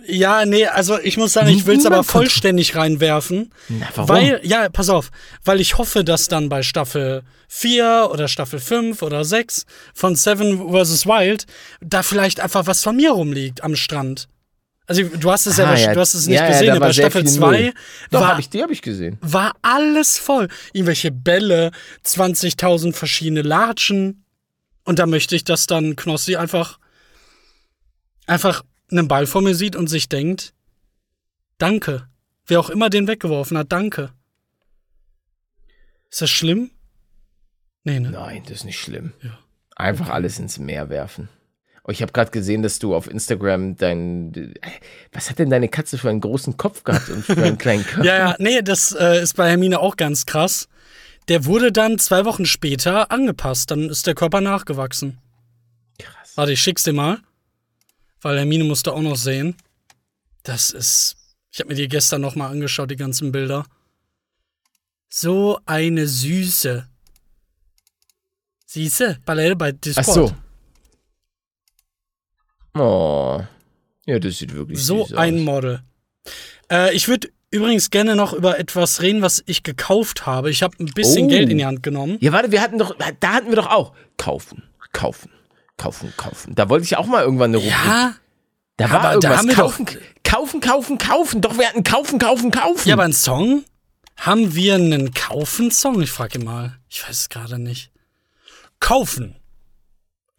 Ja, 0.07 0.45
nee, 0.45 0.65
also 0.65 0.97
ich 0.99 1.17
muss 1.17 1.33
sagen, 1.33 1.49
ich 1.49 1.65
will's 1.65 1.83
Niemand 1.83 1.95
aber 1.95 2.03
vollständig 2.03 2.75
reinwerfen. 2.75 3.51
Na, 3.67 3.87
warum? 3.95 4.09
Weil, 4.09 4.39
ja, 4.43 4.69
pass 4.69 4.89
auf, 4.89 5.11
weil 5.43 5.59
ich 5.59 5.77
hoffe, 5.77 6.03
dass 6.03 6.29
dann 6.29 6.47
bei 6.47 6.63
Staffel 6.63 7.23
4 7.49 8.09
oder 8.11 8.27
Staffel 8.27 8.59
5 8.59 9.01
oder 9.01 9.25
6 9.25 9.65
von 9.93 10.15
Seven 10.15 10.71
vs. 10.71 11.05
Wild 11.05 11.45
da 11.81 12.03
vielleicht 12.03 12.39
einfach 12.39 12.67
was 12.67 12.83
von 12.83 12.95
mir 12.95 13.11
rumliegt 13.11 13.63
am 13.63 13.75
Strand. 13.75 14.29
Also 14.89 15.03
du 15.03 15.31
hast 15.31 15.45
es 15.45 15.57
ja, 15.57 15.65
Ah, 15.69 15.75
ja. 15.75 15.93
du 15.93 15.99
hast 15.99 16.13
es 16.13 16.27
nicht 16.27 16.37
Ja, 16.37 16.43
ja, 16.45 16.51
gesehen, 16.51 16.67
da 16.67 16.75
aber 16.77 16.93
Staffel 16.93 17.21
viel 17.23 17.31
2 17.31 17.51
Müll. 17.61 17.73
Doch, 18.09 18.21
war, 18.21 18.27
hab 18.29 18.39
ich, 18.39 18.49
die 18.49 18.63
habe 18.63 18.71
ich 18.73 18.81
gesehen. 18.81 19.17
war 19.21 19.53
alles 19.61 20.17
voll. 20.17 20.47
Irgendwelche 20.71 21.11
Bälle, 21.11 21.71
20.000 22.05 22.93
verschiedene 22.93 23.41
Latschen. 23.41 24.23
Und 24.85 24.99
da 24.99 25.05
möchte 25.05 25.35
ich, 25.35 25.43
dass 25.43 25.67
dann 25.67 25.97
Knossi 25.97 26.37
einfach, 26.37 26.79
einfach 28.27 28.63
einen 28.89 29.09
Ball 29.09 29.27
vor 29.27 29.41
mir 29.41 29.55
sieht 29.55 29.75
und 29.75 29.87
sich 29.87 30.07
denkt, 30.07 30.53
danke. 31.57 32.07
Wer 32.45 32.61
auch 32.61 32.69
immer 32.69 32.89
den 32.89 33.07
weggeworfen 33.07 33.57
hat, 33.57 33.73
danke. 33.73 34.13
Ist 36.09 36.21
das 36.21 36.29
schlimm? 36.29 36.71
Nee, 37.83 37.99
ne? 37.99 38.11
Nein, 38.11 38.43
das 38.43 38.59
ist 38.59 38.63
nicht 38.63 38.79
schlimm. 38.79 39.11
Einfach 39.75 40.09
alles 40.09 40.39
ins 40.39 40.57
Meer 40.57 40.87
werfen. 40.89 41.27
Oh, 41.87 41.91
ich 41.91 42.01
habe 42.01 42.11
gerade 42.11 42.31
gesehen, 42.31 42.63
dass 42.63 42.79
du 42.79 42.93
auf 42.93 43.09
Instagram 43.09 43.77
dein. 43.77 44.53
Was 45.13 45.29
hat 45.29 45.39
denn 45.39 45.49
deine 45.49 45.69
Katze 45.69 45.97
für 45.97 46.09
einen 46.09 46.19
großen 46.19 46.57
Kopf 46.57 46.83
gehabt 46.83 47.09
und 47.09 47.23
für 47.23 47.41
einen 47.41 47.57
kleinen 47.57 47.85
Körper? 47.85 48.03
Ja, 48.05 48.17
ja, 48.17 48.35
nee, 48.39 48.61
das 48.61 48.91
äh, 48.91 49.21
ist 49.21 49.35
bei 49.37 49.49
Hermine 49.49 49.79
auch 49.79 49.95
ganz 49.95 50.25
krass. 50.25 50.67
Der 51.29 51.45
wurde 51.45 51.71
dann 51.71 51.97
zwei 51.97 52.25
Wochen 52.25 52.45
später 52.45 53.09
angepasst. 53.09 53.71
Dann 53.71 53.89
ist 53.89 54.05
der 54.05 54.15
Körper 54.15 54.41
nachgewachsen. 54.41 55.17
Krass. 55.97 56.33
Warte, 56.35 56.51
ich 56.51 56.61
schick's 56.61 56.83
dir 56.83 56.91
mal. 56.93 57.19
Weil 58.21 58.37
Hermine 58.37 58.65
musste 58.65 58.91
auch 58.91 59.01
noch 59.01 59.15
sehen. 59.15 59.55
Das 60.43 60.71
ist. 60.71 61.15
Ich 61.51 61.59
habe 61.59 61.69
mir 61.69 61.75
die 61.75 61.87
gestern 61.87 62.19
noch 62.19 62.35
mal 62.35 62.49
angeschaut, 62.49 62.91
die 62.91 62.97
ganzen 62.97 63.31
Bilder. 63.31 63.65
So 65.09 65.59
eine 65.65 66.05
Süße. 66.05 66.85
Siehste, 68.65 69.19
Ballette 69.25 69.55
bei 69.55 69.69
Ach 69.69 69.79
Discord. 69.79 70.05
so. 70.13 70.35
Oh. 72.79 73.43
Ja, 74.05 74.19
das 74.19 74.37
sieht 74.37 74.53
wirklich 74.53 74.83
So 74.83 75.05
süß 75.05 75.17
ein 75.17 75.35
aus. 75.39 75.41
Model. 75.41 75.81
Äh, 76.71 76.93
ich 76.95 77.07
würde 77.07 77.29
übrigens 77.51 77.89
gerne 77.89 78.15
noch 78.15 78.33
über 78.33 78.59
etwas 78.59 79.01
reden, 79.01 79.21
was 79.21 79.43
ich 79.45 79.63
gekauft 79.63 80.25
habe. 80.25 80.49
Ich 80.49 80.63
habe 80.63 80.75
ein 80.79 80.87
bisschen 80.93 81.25
Oh. 81.25 81.29
Geld 81.29 81.49
in 81.49 81.57
die 81.57 81.65
Hand 81.65 81.83
genommen. 81.83 82.17
Ja, 82.21 82.31
warte, 82.31 82.51
wir 82.51 82.61
hatten 82.61 82.77
doch. 82.77 82.95
Da 83.19 83.33
hatten 83.33 83.49
wir 83.49 83.55
doch 83.55 83.67
auch. 83.67 83.93
Kaufen, 84.17 84.63
kaufen, 84.93 85.29
kaufen, 85.77 86.13
kaufen. 86.17 86.55
Da 86.55 86.69
wollte 86.69 86.85
ich 86.85 86.97
auch 86.97 87.05
mal 87.07 87.23
irgendwann 87.23 87.51
eine 87.51 87.57
Rubrik. 87.57 87.71
Ja, 87.73 88.15
da 88.77 88.89
war 88.91 88.99
aber 89.01 89.19
da 89.19 89.29
irgendwas. 89.29 89.37
haben 89.37 89.47
wir 89.47 89.55
kaufen, 89.55 89.85
doch- 89.85 89.93
kaufen, 90.23 90.61
kaufen, 90.61 90.97
kaufen. 90.97 91.41
Doch, 91.41 91.57
wir 91.57 91.67
hatten 91.67 91.83
kaufen, 91.83 92.19
kaufen, 92.19 92.51
kaufen. 92.51 92.87
Ja, 92.87 92.95
aber 92.95 93.03
ein 93.03 93.13
Song? 93.13 93.63
Haben 94.17 94.55
wir 94.55 94.75
einen 94.75 95.13
Kaufen-Song? 95.13 96.01
Ich 96.01 96.09
frage 96.11 96.39
ihn 96.39 96.45
mal. 96.45 96.77
Ich 96.89 97.03
weiß 97.07 97.19
es 97.21 97.29
gerade 97.29 97.59
nicht. 97.59 97.91
Kaufen. 98.79 99.35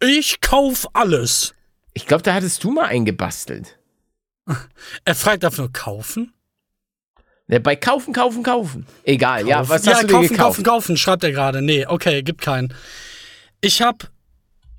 Ich 0.01 0.41
kauf 0.41 0.87
alles. 0.93 1.53
Ich 1.93 2.05
glaube, 2.05 2.23
da 2.23 2.33
hattest 2.33 2.63
du 2.63 2.71
mal 2.71 2.85
eingebastelt. 2.85 3.77
Er 5.05 5.15
fragt 5.15 5.45
einfach 5.45 5.59
nur 5.59 5.71
kaufen? 5.71 6.33
Ja, 7.47 7.59
bei 7.59 7.75
kaufen, 7.75 8.13
kaufen, 8.13 8.43
kaufen. 8.43 8.85
Egal, 9.03 9.47
ja, 9.47 9.67
was 9.67 9.85
ja, 9.85 9.93
hast 9.93 10.03
du 10.03 10.07
dir 10.07 10.13
kaufen, 10.13 10.29
gekauft? 10.29 10.39
kaufen, 10.39 10.63
kaufen, 10.63 10.97
schreibt 10.97 11.23
er 11.23 11.31
gerade. 11.31 11.61
Nee, 11.61 11.85
okay, 11.87 12.21
gibt 12.21 12.41
keinen. 12.41 12.73
Ich 13.61 13.81
hab. 13.81 14.09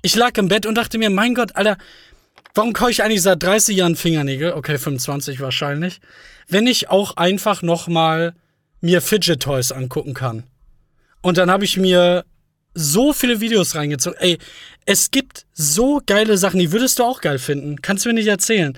Ich 0.01 0.15
lag 0.15 0.37
im 0.37 0.47
Bett 0.47 0.65
und 0.65 0.75
dachte 0.75 0.97
mir, 0.97 1.09
mein 1.09 1.35
Gott, 1.35 1.55
Alter, 1.55 1.77
warum 2.55 2.73
kaufe 2.73 2.91
ich 2.91 3.03
eigentlich 3.03 3.21
seit 3.21 3.43
30 3.43 3.77
Jahren 3.77 3.95
Fingernägel? 3.95 4.53
Okay, 4.53 4.77
25 4.77 5.41
wahrscheinlich. 5.41 5.99
Wenn 6.47 6.65
ich 6.65 6.89
auch 6.89 7.17
einfach 7.17 7.61
noch 7.61 7.87
mal 7.87 8.33
mir 8.79 9.01
Fidget 9.01 9.43
Toys 9.43 9.71
angucken 9.71 10.13
kann. 10.13 10.43
Und 11.21 11.37
dann 11.37 11.51
habe 11.51 11.65
ich 11.65 11.77
mir 11.77 12.25
so 12.73 13.13
viele 13.13 13.41
Videos 13.41 13.75
reingezogen. 13.75 14.19
Ey, 14.19 14.37
es 14.85 15.11
gibt 15.11 15.45
so 15.53 16.01
geile 16.05 16.37
Sachen, 16.37 16.59
die 16.59 16.71
würdest 16.71 16.99
du 16.99 17.03
auch 17.03 17.21
geil 17.21 17.39
finden. 17.39 17.81
Kannst 17.81 18.05
du 18.05 18.09
mir 18.09 18.15
nicht 18.15 18.27
erzählen. 18.27 18.77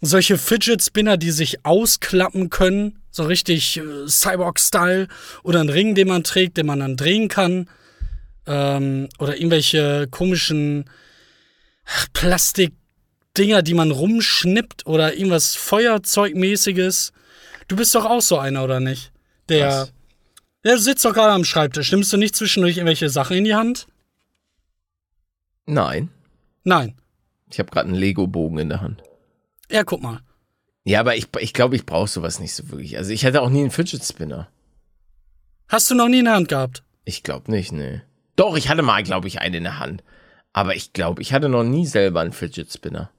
Solche 0.00 0.38
Fidget 0.38 0.82
Spinner, 0.82 1.16
die 1.16 1.30
sich 1.30 1.64
ausklappen 1.64 2.50
können, 2.50 3.00
so 3.10 3.24
richtig 3.24 3.78
äh, 3.78 4.06
Cyborg-Style. 4.06 5.08
Oder 5.42 5.60
ein 5.60 5.68
Ring, 5.68 5.94
den 5.94 6.08
man 6.08 6.24
trägt, 6.24 6.56
den 6.56 6.66
man 6.66 6.80
dann 6.80 6.96
drehen 6.96 7.28
kann. 7.28 7.68
Ähm, 8.46 9.08
oder 9.18 9.36
irgendwelche 9.36 10.06
komischen 10.10 10.88
Plastikdinger, 12.12 13.62
die 13.62 13.74
man 13.74 13.90
rumschnippt. 13.90 14.86
Oder 14.86 15.14
irgendwas 15.14 15.54
Feuerzeugmäßiges. 15.56 17.12
Du 17.66 17.76
bist 17.76 17.94
doch 17.94 18.04
auch 18.04 18.22
so 18.22 18.38
einer, 18.38 18.64
oder 18.64 18.80
nicht? 18.80 19.12
Der. 19.48 19.68
Was? 19.68 19.92
Der 20.64 20.78
sitzt 20.78 21.04
doch 21.04 21.14
gerade 21.14 21.32
am 21.32 21.44
Schreibtisch. 21.44 21.92
Nimmst 21.92 22.12
du 22.12 22.16
nicht 22.16 22.34
zwischendurch 22.34 22.76
irgendwelche 22.76 23.08
Sachen 23.08 23.36
in 23.36 23.44
die 23.44 23.54
Hand? 23.54 23.86
Nein. 25.68 26.10
Nein. 26.64 26.96
Ich 27.50 27.58
habe 27.58 27.70
gerade 27.70 27.88
einen 27.88 27.96
Lego-Bogen 27.98 28.58
in 28.58 28.68
der 28.70 28.80
Hand. 28.80 29.02
Ja, 29.70 29.84
guck 29.84 30.02
mal. 30.02 30.20
Ja, 30.84 31.00
aber 31.00 31.16
ich, 31.16 31.28
ich 31.40 31.52
glaube, 31.52 31.76
ich 31.76 31.84
brauche 31.84 32.08
sowas 32.08 32.40
nicht 32.40 32.54
so 32.54 32.70
wirklich. 32.70 32.96
Also 32.96 33.10
ich 33.12 33.24
hatte 33.26 33.42
auch 33.42 33.50
nie 33.50 33.60
einen 33.60 33.70
Fidget 33.70 34.02
Spinner. 34.02 34.48
Hast 35.68 35.90
du 35.90 35.94
noch 35.94 36.08
nie 36.08 36.20
in 36.20 36.24
der 36.24 36.34
Hand 36.34 36.48
gehabt? 36.48 36.82
Ich 37.04 37.22
glaube 37.22 37.50
nicht, 37.50 37.72
nee. 37.72 38.00
Doch, 38.36 38.56
ich 38.56 38.70
hatte 38.70 38.82
mal, 38.82 39.02
glaube 39.02 39.28
ich, 39.28 39.40
einen 39.40 39.56
in 39.56 39.64
der 39.64 39.78
Hand. 39.78 40.02
Aber 40.54 40.74
ich 40.74 40.94
glaube, 40.94 41.20
ich 41.20 41.34
hatte 41.34 41.50
noch 41.50 41.64
nie 41.64 41.86
selber 41.86 42.20
einen 42.20 42.32
Fidget 42.32 42.72
Spinner. 42.72 43.10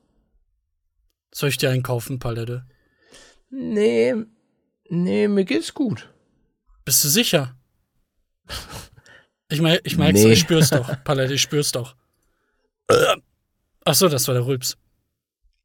Soll 1.31 1.49
ich 1.49 1.57
dir 1.57 1.69
einen 1.69 1.83
kaufen, 1.83 2.17
Palette? 2.17 2.65
Nee, 3.51 4.15
nee, 4.89 5.27
mir 5.27 5.45
geht's 5.45 5.75
gut. 5.75 6.09
Bist 6.85 7.03
du 7.03 7.07
sicher? 7.09 7.55
Ich, 9.51 9.61
mer 9.61 9.83
ich 9.83 9.97
merk's, 9.97 10.21
Nee. 10.21 10.33
ich 10.33 10.39
spür's 10.41 10.69
doch. 10.69 10.87
Palette, 11.03 11.33
ich 11.33 11.41
spür's 11.41 11.71
doch. 11.71 11.95
Ach 13.85 13.93
so, 13.95 14.07
das 14.09 14.27
war 14.27 14.35
der 14.35 14.45
Rülps. 14.45 14.77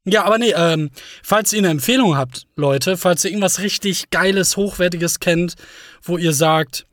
Ja, 0.07 0.23
aber 0.25 0.37
nee, 0.37 0.53
ähm, 0.55 0.91
falls 1.23 1.51
ihr 1.51 1.59
eine 1.59 1.69
Empfehlung 1.69 2.15
habt, 2.15 2.45
Leute, 2.55 2.95
falls 2.97 3.23
ihr 3.25 3.31
irgendwas 3.31 3.59
richtig 3.59 4.09
Geiles, 4.11 4.55
Hochwertiges 4.55 5.19
kennt, 5.19 5.55
wo 6.03 6.17
ihr 6.17 6.31
sagt, 6.33 6.85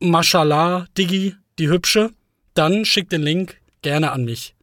Mashallah, 0.00 0.86
Diggi, 0.96 1.34
die 1.58 1.68
Hübsche, 1.68 2.10
dann 2.54 2.84
schickt 2.84 3.12
den 3.12 3.22
Link 3.22 3.60
gerne 3.82 4.12
an 4.12 4.24
mich. 4.24 4.54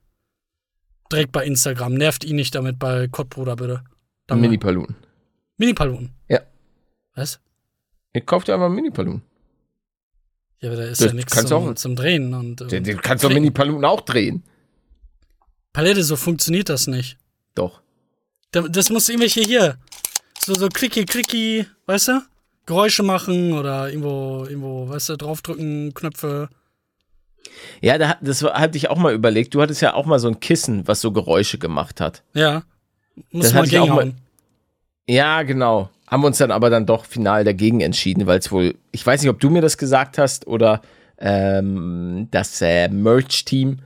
Direkt 1.12 1.32
bei 1.32 1.46
Instagram. 1.46 1.94
Nervt 1.94 2.24
ihn 2.24 2.36
nicht 2.38 2.56
damit 2.56 2.80
bei 2.80 3.08
Kottbruder, 3.08 3.56
bitte. 3.56 3.84
Dann 4.28 4.42
Mini-Paluten. 4.42 4.96
Mini-Paluten. 5.58 6.12
Ja. 6.28 6.42
Was? 7.16 7.40
Ihr 8.14 8.22
kauft 8.22 8.48
ja 8.48 8.56
einfach 8.56 8.70
Mini-Paluten. 8.70 9.22
Ja, 10.60 10.70
aber 10.70 10.78
da 10.78 10.84
ist 10.86 11.02
Das 11.02 11.08
ja 11.08 11.14
nichts 11.14 11.34
kannst 11.34 11.52
du 11.52 11.56
zum, 11.60 11.70
auch- 11.70 11.76
zum 11.76 11.96
Drehen. 11.96 12.34
Und, 12.34 12.58
Du, 12.62 12.64
und 12.66 12.72
du 12.88 12.96
kannst 12.98 13.24
doch 13.24 13.30
Klicken. 13.30 13.44
Mini-Paluten 13.44 13.86
auch 13.86 14.02
drehen. 14.02 14.44
Palette, 15.74 16.04
so 16.04 16.16
funktioniert 16.16 16.70
das 16.70 16.88
nicht. 16.88 17.18
Doch. 17.56 17.82
Da- 18.52 18.68
Das 18.68 18.90
muss 18.90 19.10
irgendwelche 19.10 19.42
hier. 19.42 19.78
So, 20.40 20.54
so 20.56 20.70
klicki, 20.70 21.06
klicki, 21.06 21.66
weißt 21.86 22.08
du? 22.10 22.22
Geräusche 22.66 23.04
machen 23.04 23.54
oder 23.54 23.88
irgendwo, 23.90 24.46
irgendwo, 24.46 24.90
weißt 24.90 25.10
du, 25.10 25.16
draufdrücken, 25.18 25.94
Knöpfe. 25.94 26.50
Ja, 27.82 27.98
da, 27.98 28.18
das 28.22 28.44
hatte 28.44 28.78
ich 28.78 28.90
auch 28.90 28.98
mal 28.98 29.14
überlegt. 29.14 29.54
Du 29.54 29.62
hattest 29.62 29.82
ja 29.82 29.94
auch 29.94 30.06
mal 30.06 30.20
so 30.20 30.28
ein 30.28 30.40
Kissen, 30.40 30.88
was 30.88 31.00
so 31.00 31.12
Geräusche 31.12 31.58
gemacht 31.58 32.02
hat. 32.02 32.24
Ja. 32.34 32.64
Muss 33.32 33.46
Das 33.46 33.54
man 33.54 33.66
gegen 33.70 33.88
mal-. 33.88 34.14
Ja, 35.08 35.44
genau. 35.44 35.90
Haben 36.08 36.24
uns 36.26 36.38
dann 36.38 36.52
aber 36.52 36.70
dann 36.70 36.86
doch 36.86 37.06
final 37.06 37.44
dagegen 37.44 37.82
entschieden, 37.82 38.28
weil 38.28 38.40
es 38.40 38.52
wohl, 38.52 38.76
ich 38.92 39.06
weiß 39.06 39.22
nicht, 39.22 39.30
ob 39.30 39.40
du 39.40 39.50
mir 39.50 39.62
das 39.62 39.78
gesagt 39.78 40.18
hast 40.18 40.48
oder 40.48 40.82
ähm, 41.18 42.28
das 42.32 42.62
äh, 42.62 42.88
Merch-Team, 42.90 43.80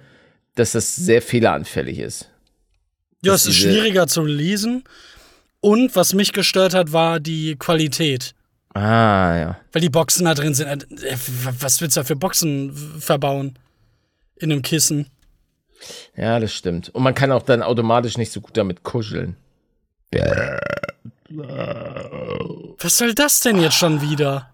dass 0.61 0.71
das 0.71 0.95
sehr 0.95 1.21
fehleranfällig 1.21 1.99
ist. 1.99 2.29
Ja, 3.23 3.33
es 3.33 3.45
ist 3.45 3.57
schwieriger 3.57 4.07
zu 4.07 4.23
lesen. 4.23 4.83
Und 5.59 5.95
was 5.95 6.13
mich 6.13 6.33
gestört 6.33 6.73
hat, 6.73 6.91
war 6.91 7.19
die 7.19 7.55
Qualität. 7.55 8.33
Ah, 8.73 9.37
ja. 9.37 9.57
Weil 9.71 9.81
die 9.81 9.89
Boxen 9.89 10.25
da 10.25 10.33
drin 10.33 10.53
sind. 10.53 10.67
Äh, 11.03 11.17
Was 11.59 11.81
willst 11.81 11.97
du 11.97 12.01
da 12.01 12.03
für 12.05 12.15
Boxen 12.15 12.73
verbauen? 12.99 13.59
In 14.37 14.51
einem 14.51 14.61
Kissen. 14.61 15.07
Ja, 16.15 16.39
das 16.39 16.53
stimmt. 16.53 16.89
Und 16.89 17.03
man 17.03 17.13
kann 17.13 17.31
auch 17.31 17.43
dann 17.43 17.61
automatisch 17.61 18.17
nicht 18.17 18.31
so 18.31 18.41
gut 18.41 18.55
damit 18.57 18.83
kuscheln. 18.83 19.35
Was 22.79 22.97
soll 22.97 23.13
das 23.13 23.39
denn 23.41 23.59
jetzt 23.61 23.75
schon 23.75 24.01
wieder? 24.01 24.49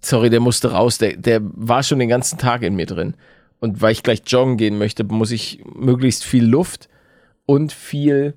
Sorry, 0.00 0.30
der 0.30 0.40
musste 0.40 0.72
raus. 0.72 0.98
Der, 0.98 1.16
der 1.16 1.40
war 1.42 1.82
schon 1.82 1.98
den 1.98 2.08
ganzen 2.08 2.38
Tag 2.38 2.62
in 2.62 2.74
mir 2.74 2.86
drin. 2.86 3.14
Und 3.60 3.80
weil 3.80 3.92
ich 3.92 4.02
gleich 4.02 4.22
joggen 4.26 4.56
gehen 4.56 4.76
möchte, 4.78 5.04
muss 5.04 5.30
ich 5.30 5.62
möglichst 5.74 6.24
viel 6.24 6.44
Luft 6.44 6.88
und 7.46 7.72
viel 7.72 8.34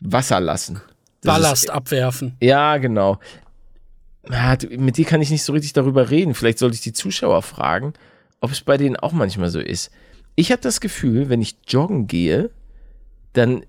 Wasser 0.00 0.40
lassen. 0.40 0.80
Das 1.22 1.34
Ballast 1.34 1.64
ist- 1.64 1.70
abwerfen. 1.70 2.36
Ja, 2.40 2.76
genau. 2.78 3.18
Mit 4.70 4.98
dir 4.98 5.04
kann 5.06 5.22
ich 5.22 5.30
nicht 5.30 5.42
so 5.42 5.52
richtig 5.54 5.72
darüber 5.72 6.10
reden. 6.10 6.34
Vielleicht 6.34 6.58
sollte 6.58 6.74
ich 6.74 6.82
die 6.82 6.92
Zuschauer 6.92 7.42
fragen, 7.42 7.94
ob 8.40 8.50
es 8.52 8.60
bei 8.60 8.76
denen 8.76 8.96
auch 8.96 9.12
manchmal 9.12 9.48
so 9.48 9.58
ist. 9.60 9.90
Ich 10.34 10.52
habe 10.52 10.60
das 10.60 10.80
Gefühl, 10.80 11.28
wenn 11.30 11.40
ich 11.40 11.56
joggen 11.66 12.06
gehe, 12.06 12.50
dann. 13.32 13.64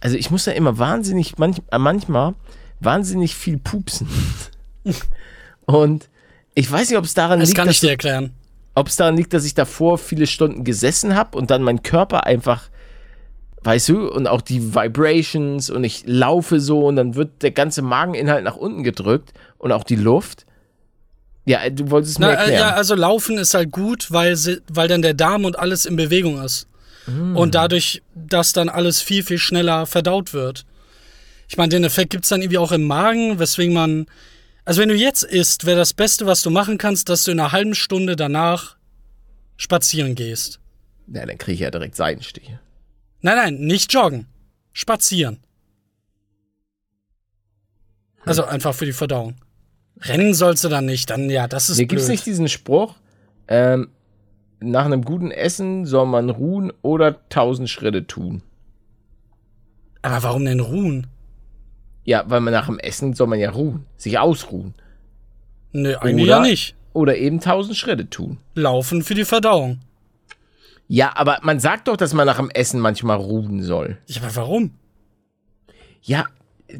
Also 0.00 0.16
ich 0.16 0.30
muss 0.30 0.44
da 0.44 0.52
immer 0.52 0.78
wahnsinnig, 0.78 1.38
manch, 1.38 1.58
äh, 1.70 1.78
manchmal 1.78 2.34
wahnsinnig 2.80 3.34
viel 3.36 3.58
pupsen. 3.58 4.08
Und 5.66 6.08
ich 6.54 6.70
weiß 6.70 6.88
nicht, 6.90 6.98
ob 6.98 7.04
es 7.04 7.14
daran 7.14 7.40
Das 7.40 7.48
liegt, 7.50 7.56
kann 7.56 7.66
dass 7.66 7.76
ich 7.76 7.80
dir 7.80 7.90
erklären. 7.90 8.32
Ob 8.74 8.88
es 8.88 8.96
daran 8.96 9.16
liegt, 9.16 9.32
dass 9.34 9.44
ich 9.44 9.54
davor 9.54 9.98
viele 9.98 10.26
Stunden 10.26 10.64
gesessen 10.64 11.16
habe 11.16 11.36
und 11.36 11.50
dann 11.50 11.62
mein 11.62 11.82
Körper 11.82 12.24
einfach, 12.24 12.68
weißt 13.62 13.88
du, 13.88 14.10
und 14.10 14.26
auch 14.26 14.40
die 14.40 14.74
Vibrations 14.74 15.70
und 15.70 15.84
ich 15.84 16.04
laufe 16.06 16.60
so 16.60 16.86
und 16.86 16.96
dann 16.96 17.14
wird 17.14 17.42
der 17.42 17.50
ganze 17.50 17.82
Mageninhalt 17.82 18.44
nach 18.44 18.56
unten 18.56 18.84
gedrückt 18.84 19.32
und 19.58 19.72
auch 19.72 19.84
die 19.84 19.96
Luft. 19.96 20.46
Ja, 21.44 21.68
du 21.70 21.90
wolltest 21.90 22.12
es 22.12 22.18
mir 22.18 22.26
Na, 22.26 22.32
äh, 22.32 22.36
erklären. 22.36 22.60
ja, 22.60 22.74
also 22.74 22.94
Laufen 22.94 23.38
ist 23.38 23.54
halt 23.54 23.70
gut, 23.70 24.10
weil, 24.10 24.36
sie, 24.36 24.60
weil 24.70 24.86
dann 24.86 25.02
der 25.02 25.14
Darm 25.14 25.44
und 25.44 25.58
alles 25.58 25.86
in 25.86 25.96
Bewegung 25.96 26.42
ist. 26.42 26.68
Mm. 27.06 27.36
Und 27.36 27.54
dadurch, 27.54 28.02
dass 28.14 28.52
dann 28.52 28.68
alles 28.68 29.00
viel, 29.00 29.22
viel 29.22 29.38
schneller 29.38 29.86
verdaut 29.86 30.34
wird. 30.34 30.66
Ich 31.48 31.56
meine, 31.56 31.70
den 31.70 31.84
Effekt 31.84 32.10
gibt's 32.10 32.28
dann 32.28 32.42
irgendwie 32.42 32.58
auch 32.58 32.72
im 32.72 32.86
Magen, 32.86 33.38
weswegen 33.38 33.72
man. 33.72 34.06
Also, 34.68 34.82
wenn 34.82 34.90
du 34.90 34.96
jetzt 34.96 35.22
isst, 35.22 35.64
wäre 35.64 35.78
das 35.78 35.94
Beste, 35.94 36.26
was 36.26 36.42
du 36.42 36.50
machen 36.50 36.76
kannst, 36.76 37.08
dass 37.08 37.24
du 37.24 37.30
in 37.30 37.40
einer 37.40 37.52
halben 37.52 37.74
Stunde 37.74 38.16
danach 38.16 38.76
spazieren 39.56 40.14
gehst. 40.14 40.60
ja, 41.06 41.24
dann 41.24 41.38
kriege 41.38 41.54
ich 41.54 41.60
ja 41.60 41.70
direkt 41.70 41.96
Seitenstiche. 41.96 42.60
Nein, 43.22 43.36
nein, 43.36 43.54
nicht 43.60 43.94
joggen. 43.94 44.26
Spazieren. 44.74 45.38
Also 48.26 48.44
einfach 48.44 48.74
für 48.74 48.84
die 48.84 48.92
Verdauung. 48.92 49.36
Rennen 50.02 50.34
sollst 50.34 50.64
du 50.64 50.68
dann 50.68 50.84
nicht, 50.84 51.08
dann 51.08 51.30
ja, 51.30 51.48
das 51.48 51.70
ist 51.70 51.78
Hier 51.78 51.86
gibt 51.86 52.02
es 52.02 52.08
nicht 52.08 52.26
diesen 52.26 52.48
Spruch, 52.48 52.94
ähm, 53.48 53.88
nach 54.60 54.84
einem 54.84 55.02
guten 55.02 55.30
Essen 55.30 55.86
soll 55.86 56.04
man 56.04 56.28
ruhen 56.28 56.74
oder 56.82 57.26
tausend 57.30 57.70
Schritte 57.70 58.06
tun. 58.06 58.42
Aber 60.02 60.22
warum 60.24 60.44
denn 60.44 60.60
ruhen? 60.60 61.06
Ja, 62.08 62.24
weil 62.26 62.40
man 62.40 62.54
nach 62.54 62.64
dem 62.64 62.78
Essen 62.78 63.12
soll 63.12 63.26
man 63.26 63.38
ja 63.38 63.50
ruhen, 63.50 63.84
sich 63.98 64.18
ausruhen. 64.18 64.72
Nö, 65.72 65.94
eigentlich 65.96 66.24
Oder- 66.24 66.36
ja 66.36 66.40
nicht. 66.40 66.74
Oder 66.94 67.18
eben 67.18 67.38
tausend 67.38 67.76
Schritte 67.76 68.08
tun. 68.08 68.38
Laufen 68.54 69.02
für 69.02 69.12
die 69.12 69.26
Verdauung. 69.26 69.80
Ja, 70.86 71.14
aber 71.14 71.40
man 71.42 71.60
sagt 71.60 71.86
doch, 71.86 71.98
dass 71.98 72.14
man 72.14 72.24
nach 72.24 72.38
dem 72.38 72.48
Essen 72.48 72.80
manchmal 72.80 73.18
ruhen 73.18 73.62
soll. 73.62 73.98
Ja, 74.06 74.22
aber 74.22 74.36
warum? 74.36 74.70
Ja, 76.00 76.24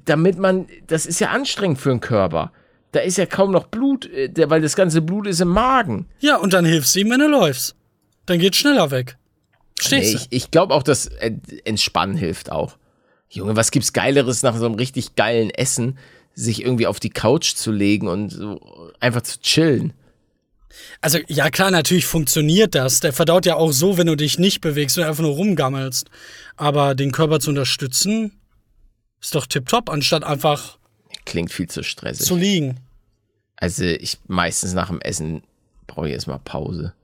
damit 0.06 0.38
man, 0.38 0.66
das 0.86 1.04
ist 1.04 1.20
ja 1.20 1.28
anstrengend 1.28 1.78
für 1.78 1.90
den 1.90 2.00
Körper. 2.00 2.50
Da 2.92 3.00
ist 3.00 3.18
ja 3.18 3.26
kaum 3.26 3.50
noch 3.50 3.66
Blut, 3.66 4.06
äh, 4.06 4.32
weil 4.48 4.62
das 4.62 4.76
ganze 4.76 5.02
Blut 5.02 5.26
ist 5.26 5.42
im 5.42 5.48
Magen. 5.48 6.06
Ja, 6.20 6.38
und 6.38 6.54
dann 6.54 6.64
hilfst 6.64 6.96
du 6.96 7.00
ihm, 7.00 7.10
wenn 7.10 7.20
du 7.20 7.28
läufst. 7.28 7.76
Dann 8.24 8.38
geht's 8.38 8.56
schneller 8.56 8.90
weg. 8.90 9.18
Nee, 9.18 9.74
Verstehst 9.76 10.14
ich 10.30 10.44
ich 10.44 10.50
glaube 10.50 10.72
auch, 10.72 10.82
dass 10.82 11.10
Entspannen 11.66 12.16
hilft 12.16 12.50
auch. 12.50 12.78
Junge, 13.30 13.56
was 13.56 13.70
gibt's 13.70 13.92
Geileres 13.92 14.42
nach 14.42 14.56
so 14.56 14.66
einem 14.66 14.74
richtig 14.74 15.14
geilen 15.16 15.50
Essen, 15.50 15.98
sich 16.34 16.62
irgendwie 16.62 16.86
auf 16.86 17.00
die 17.00 17.10
Couch 17.10 17.54
zu 17.54 17.72
legen 17.72 18.08
und 18.08 18.30
so 18.30 18.92
einfach 19.00 19.22
zu 19.22 19.40
chillen? 19.40 19.92
Also, 21.00 21.18
ja 21.28 21.50
klar, 21.50 21.70
natürlich 21.70 22.06
funktioniert 22.06 22.74
das. 22.74 23.00
Der 23.00 23.12
verdaut 23.12 23.46
ja 23.46 23.56
auch 23.56 23.72
so, 23.72 23.98
wenn 23.98 24.06
du 24.06 24.16
dich 24.16 24.38
nicht 24.38 24.60
bewegst, 24.60 24.96
du 24.96 25.06
einfach 25.06 25.22
nur 25.22 25.34
rumgammelst. 25.34 26.08
Aber 26.56 26.94
den 26.94 27.12
Körper 27.12 27.40
zu 27.40 27.50
unterstützen, 27.50 28.32
ist 29.20 29.34
doch 29.34 29.46
tipptopp, 29.46 29.90
anstatt 29.90 30.24
einfach 30.24 30.78
Klingt 31.24 31.52
viel 31.52 31.68
zu 31.68 31.82
stressig. 31.82 32.26
zu 32.26 32.36
liegen. 32.36 32.78
Also 33.56 33.84
ich 33.84 34.18
meistens 34.28 34.74
nach 34.74 34.88
dem 34.88 35.00
Essen 35.00 35.42
brauche 35.86 36.08
ich 36.08 36.14
erstmal 36.14 36.38
Pause. 36.38 36.94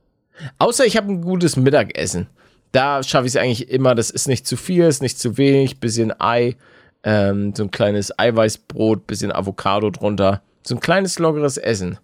Außer 0.59 0.85
ich 0.85 0.97
habe 0.97 1.13
ein 1.13 1.23
gutes 1.23 1.57
Mittagessen. 1.57 2.29
Da 2.75 3.03
schaffe 3.05 3.27
ich 3.27 3.35
es 3.35 3.37
eigentlich 3.37 3.69
immer. 3.71 3.95
Das 3.95 4.11
ist 4.11 4.27
nicht 4.27 4.47
zu 4.49 4.57
viel, 4.57 4.85
ist 4.85 5.01
nicht 5.01 5.19
zu 5.19 5.37
wenig. 5.37 5.79
Bisschen 5.79 6.13
Ei, 6.21 6.57
ähm, 7.05 7.55
so 7.55 7.63
ein 7.63 7.71
kleines 7.71 8.19
Eiweißbrot, 8.19 9.07
bisschen 9.07 9.31
Avocado 9.31 9.91
drunter. 9.91 10.43
So 10.67 10.75
ein 10.75 10.81
kleines 10.81 11.21
lockeres 11.21 11.57
Essen. 11.57 11.99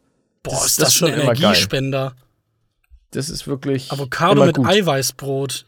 Boah, 0.45 0.53
Das- 0.53 0.67
ist 0.67 0.79
das 0.79 0.85
das, 0.89 0.95
schon 0.95 1.09
ein 1.09 1.15
immer 1.15 1.33
geil. 1.33 1.39
Energiespender. 1.43 2.15
Das 3.11 3.29
ist 3.29 3.49
wirklich 3.49 3.91
Avocado 3.91 4.45
mit 4.47 4.57
gut. 4.57 4.69
Eiweißbrot. 4.69 5.67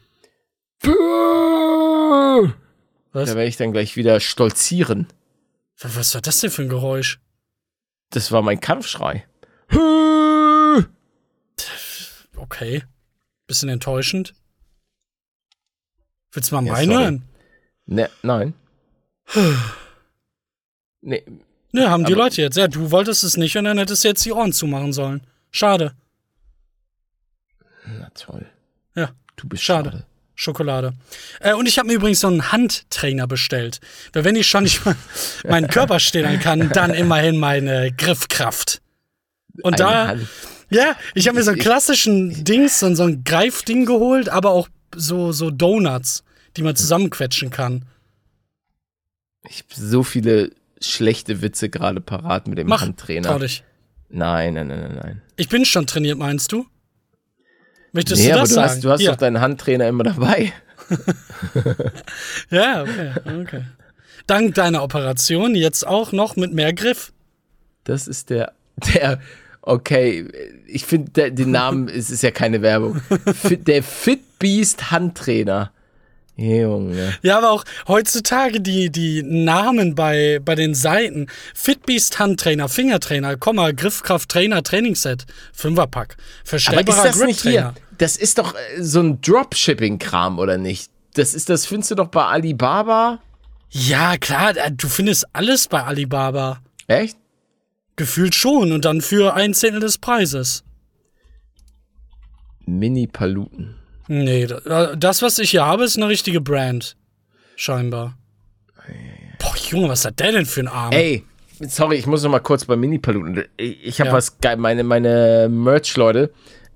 Was? 3.11 3.29
Da 3.29 3.35
werde 3.35 3.45
ich 3.45 3.57
dann 3.57 3.73
gleich 3.73 3.97
wieder 3.97 4.21
stolzieren. 4.21 5.07
Was 5.79 5.97
was 5.97 6.13
war 6.13 6.21
das 6.21 6.39
denn 6.39 6.49
für 6.49 6.61
ein 6.61 6.69
Geräusch? 6.69 7.19
Das 8.11 8.31
war 8.31 8.41
mein 8.41 8.61
Kampfschrei. 8.61 9.25
Okay. 12.37 12.83
Bisschen 13.47 13.69
enttäuschend. 13.69 14.33
Willst 16.33 16.51
du 16.51 16.55
mal 16.55 16.65
Ja, 16.65 16.73
meinen 16.73 16.91
hören? 16.91 17.23
Ne, 17.85 18.09
nein. 18.21 18.53
Nee, 21.05 21.23
Ne, 21.75 21.89
haben 21.89 22.05
die 22.05 22.13
Leute 22.13 22.41
jetzt. 22.41 22.55
Ja, 22.55 22.67
du 22.67 22.91
wolltest 22.91 23.23
es 23.23 23.35
nicht 23.35 23.57
und 23.57 23.63
dann 23.65 23.79
hättest 23.79 24.03
du 24.03 24.07
jetzt 24.07 24.23
die 24.25 24.31
Ohren 24.31 24.53
zumachen 24.53 24.93
sollen. 24.93 25.21
Schade. 25.51 25.93
na 27.85 28.09
toll. 28.13 28.45
Ja, 28.95 29.09
Du 29.35 29.47
bist 29.47 29.63
Schade. 29.63 29.89
schade. 29.91 30.05
Schokolade. 30.35 30.93
Äh, 31.39 31.53
und 31.53 31.67
ich 31.67 31.77
habe 31.79 31.87
mir 31.87 31.93
übrigens 31.95 32.19
so 32.19 32.27
einen 32.27 32.51
Handtrainer 32.51 33.27
bestellt. 33.27 33.79
Weil 34.13 34.23
wenn 34.23 34.35
ich 34.35 34.47
schon 34.47 34.63
nicht 34.63 34.85
mal 34.85 34.95
meinen 35.47 35.67
Körper 35.67 35.99
stillern 35.99 36.39
kann, 36.39 36.69
dann 36.69 36.93
immerhin 36.93 37.37
meine 37.37 37.91
Griffkraft. 37.91 38.81
Und 39.61 39.73
Eine 39.81 39.91
da, 39.91 40.07
Hand. 40.07 40.27
ja, 40.69 40.95
ich 41.15 41.27
habe 41.27 41.37
mir 41.37 41.43
so 41.43 41.51
einen 41.51 41.59
klassischen 41.59 42.43
Dings, 42.43 42.79
so, 42.79 42.93
so 42.95 43.03
ein 43.03 43.23
Greifding 43.23 43.85
geholt, 43.85 44.29
aber 44.29 44.51
auch 44.51 44.69
so, 44.95 45.31
so 45.31 45.51
Donuts, 45.51 46.23
die 46.57 46.63
man 46.63 46.75
zusammenquetschen 46.75 47.49
kann. 47.49 47.85
Ich 49.49 49.59
habe 49.59 49.67
so 49.75 50.03
viele 50.03 50.51
schlechte 50.79 51.41
Witze 51.41 51.69
gerade 51.69 52.01
parat 52.01 52.47
mit 52.47 52.57
dem 52.57 52.67
Mach, 52.67 52.81
Handtrainer. 52.81 53.29
trau 53.29 53.39
dich. 53.39 53.63
Nein, 54.09 54.53
nein, 54.53 54.67
nein, 54.67 54.99
nein. 55.01 55.21
Ich 55.35 55.49
bin 55.49 55.65
schon 55.65 55.87
trainiert, 55.87 56.17
meinst 56.17 56.51
du? 56.51 56.67
Möchtest 57.91 58.21
nee, 58.21 58.27
du 58.29 58.33
aber 58.33 58.41
das 58.41 58.49
du 58.49 58.55
sagen? 58.55 58.69
hast, 58.69 58.83
du 58.83 58.89
hast 58.91 58.99
Hier. 59.01 59.11
doch 59.11 59.17
deinen 59.17 59.41
Handtrainer 59.41 59.87
immer 59.87 60.03
dabei. 60.03 60.53
Ja, 62.49 62.81
okay, 62.83 63.11
okay. 63.41 63.63
Dank 64.27 64.55
deiner 64.55 64.83
Operation 64.83 65.55
jetzt 65.55 65.85
auch 65.85 66.11
noch 66.11 66.35
mit 66.35 66.53
mehr 66.53 66.73
Griff. 66.73 67.13
Das 67.83 68.07
ist 68.07 68.29
der, 68.29 68.53
der, 68.93 69.19
okay, 69.63 70.27
ich 70.67 70.85
finde 70.85 71.31
den 71.31 71.51
Namen, 71.51 71.87
es 71.93 72.09
ist 72.09 72.23
ja 72.23 72.31
keine 72.31 72.61
Werbung. 72.61 73.01
Der 73.43 73.81
Fitbeast 73.83 74.91
Handtrainer. 74.91 75.71
Junge. 76.35 77.13
Ja, 77.21 77.37
aber 77.37 77.51
auch 77.51 77.63
heutzutage 77.87 78.59
die, 78.59 78.89
die 78.89 79.21
Namen 79.21 79.93
bei, 79.93 80.39
bei 80.43 80.55
den 80.55 80.73
Seiten. 80.73 81.27
Fitbeast 81.53 82.17
Handtrainer, 82.17 82.69
Fingertrainer, 82.69 83.37
Komma, 83.37 83.71
Griffkraft 83.71 84.29
Trainer, 84.29 84.63
Trainingsset, 84.63 85.25
Fünferpack. 85.53 86.15
Aber 86.17 86.23
ist 86.41 86.49
Verstellbarer 86.49 87.03
das 87.03 87.19
nicht 87.23 87.41
hier? 87.41 87.75
Das 87.99 88.17
ist 88.17 88.39
doch 88.39 88.55
äh, 88.55 88.81
so 88.81 89.01
ein 89.01 89.21
Dropshipping-Kram, 89.21 90.39
oder 90.39 90.57
nicht? 90.57 90.89
Das 91.13 91.35
ist, 91.35 91.49
das 91.49 91.67
findest 91.67 91.91
du 91.91 91.95
doch 91.95 92.07
bei 92.07 92.25
Alibaba. 92.25 93.19
Ja, 93.69 94.17
klar, 94.17 94.57
äh, 94.57 94.71
du 94.71 94.87
findest 94.87 95.27
alles 95.33 95.67
bei 95.67 95.83
Alibaba. 95.83 96.61
Echt? 96.87 97.17
Gefühlt 97.95 98.33
schon 98.35 98.71
und 98.71 98.85
dann 98.85 99.01
für 99.01 99.33
ein 99.35 99.53
Zehntel 99.53 99.79
des 99.81 99.97
Preises. 99.97 100.63
Mini-Paluten. 102.65 103.75
Nee, 104.07 104.47
da- 104.47 104.95
das, 104.95 105.21
was 105.21 105.39
ich 105.39 105.51
hier 105.51 105.65
habe, 105.65 105.83
ist 105.83 105.97
eine 105.97 106.07
richtige 106.07 106.41
Brand. 106.41 106.95
Scheinbar. 107.55 108.17
Boah, 109.39 109.55
Junge, 109.69 109.89
was 109.89 110.05
hat 110.05 110.19
der 110.19 110.31
denn 110.31 110.45
für 110.45 110.61
einen 110.61 110.67
Arm? 110.69 110.91
Ey, 110.91 111.23
sorry, 111.61 111.97
ich 111.97 112.05
muss 112.07 112.23
noch 112.23 112.31
mal 112.31 112.39
kurz 112.39 112.65
bei 112.65 112.75
Mini-Paluten. 112.75 113.45
Ich, 113.57 113.83
ich 113.85 113.99
habe 113.99 114.09
Ja. 114.09 114.15
was 114.15 114.39
geil. 114.39 114.57
Meine, 114.57 114.83
meine 114.83 115.47
Merch-Leute 115.49 116.33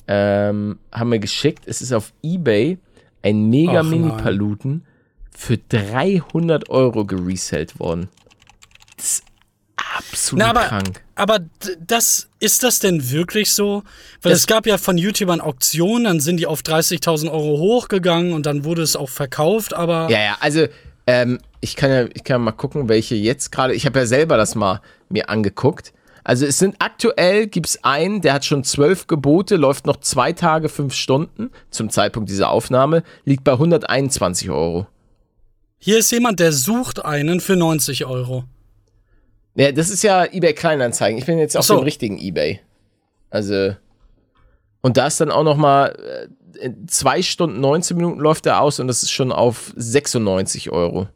ähm, 0.08 0.80
haben 0.92 1.10
mir 1.10 1.20
geschickt. 1.20 1.64
Es 1.66 1.82
ist 1.82 1.92
auf 1.94 2.14
Ebay 2.22 2.78
ein 3.24 3.50
mega. 3.50 3.84
Mini-Paluten 3.84 4.86
für 5.32 5.58
300 5.58 6.70
Euro 6.70 7.06
geresellt 7.06 7.80
worden. 7.80 8.08
Das 8.96 9.06
ist 9.06 9.24
absolut 10.00 10.46
Na, 10.46 10.54
krank. 10.54 11.04
Aber 11.18 11.40
das, 11.86 12.30
ist 12.40 12.64
das 12.64 12.80
denn 12.80 13.10
wirklich 13.12 13.52
so? 13.52 13.84
Weil 14.22 14.32
Das- 14.32 14.40
es 14.42 14.48
gab 14.48 14.66
ja 14.68 14.78
von 14.78 14.98
YouTubern 14.98 15.42
Auktionen, 15.42 16.04
dann 16.06 16.20
sind 16.20 16.38
die 16.38 16.46
auf 16.48 16.62
30.000 16.62 17.30
Euro 17.32 17.58
hochgegangen 17.58 18.34
und 18.34 18.46
dann 18.46 18.64
wurde 18.64 18.82
es 18.82 18.96
auch 18.96 19.10
verkauft, 19.10 19.74
aber 19.74 20.10
Ja, 20.10 20.20
ja, 20.24 20.38
also 20.40 20.66
ähm, 21.08 21.40
ich 21.62 21.76
kann 21.76 21.90
ja, 21.92 22.06
ich 22.14 22.24
kann 22.24 22.36
ja 22.36 22.40
mal 22.40 22.52
gucken, 22.52 22.90
welche 22.90 23.16
jetzt 23.16 23.52
gerade. 23.52 23.74
Ich 23.74 23.86
habe 23.86 24.00
ja 24.00 24.06
selber 24.06 24.38
das 24.38 24.56
mal 24.56 24.82
mir 25.10 25.30
angeguckt. 25.30 25.94
Also 26.24 26.46
es 26.46 26.60
sind 26.60 26.76
aktuell 26.80 27.48
gibt's 27.48 27.82
einen, 27.86 28.20
der 28.22 28.34
hat 28.34 28.44
schon 28.44 28.66
zwölf 28.66 29.08
Gebote, 29.08 29.56
läuft 29.56 29.86
noch 29.86 29.98
zwei 30.02 30.34
Tage, 30.34 30.68
fünf 30.68 30.94
Stunden 30.94 31.52
zum 31.72 31.90
Zeitpunkt 31.90 32.30
dieser 32.30 32.50
Aufnahme, 32.50 33.04
liegt 33.24 33.46
bei 33.46 33.54
121 33.54 34.50
Euro. 34.50 34.88
hier 35.80 36.00
ist 36.00 36.12
jemand, 36.12 36.42
der 36.42 36.52
sucht 36.52 37.06
einen 37.06 37.40
für 37.40 37.56
90 37.56 38.06
Euro. 38.06 38.44
Ja, 39.58 39.72
das 39.72 39.90
ist 39.90 40.04
ja 40.04 40.26
eBay 40.26 40.54
Kleinanzeigen. 40.54 41.18
Ich 41.18 41.26
bin 41.26 41.40
jetzt 41.40 41.58
auf 41.58 41.66
so. 41.66 41.76
dem 41.76 41.84
richtigen 41.84 42.18
eBay. 42.20 42.60
Also 43.30 43.76
und 44.82 44.96
da 44.98 45.08
ist 45.08 45.20
dann 45.20 45.32
auch 45.32 45.44
noch 45.44 45.58
mal 45.58 45.88
äh, 46.60 46.66
in 46.66 46.88
zwei 46.88 47.22
Stunden 47.22 47.60
19 47.60 47.98
Minuten 47.98 48.20
läuft 48.20 48.46
der 48.46 48.62
aus 48.62 48.80
und 48.80 48.88
das 48.88 49.04
ist 49.04 49.12
schon 49.12 49.32
auf 49.32 49.74
96 49.76 50.72
Euro. 50.72 51.08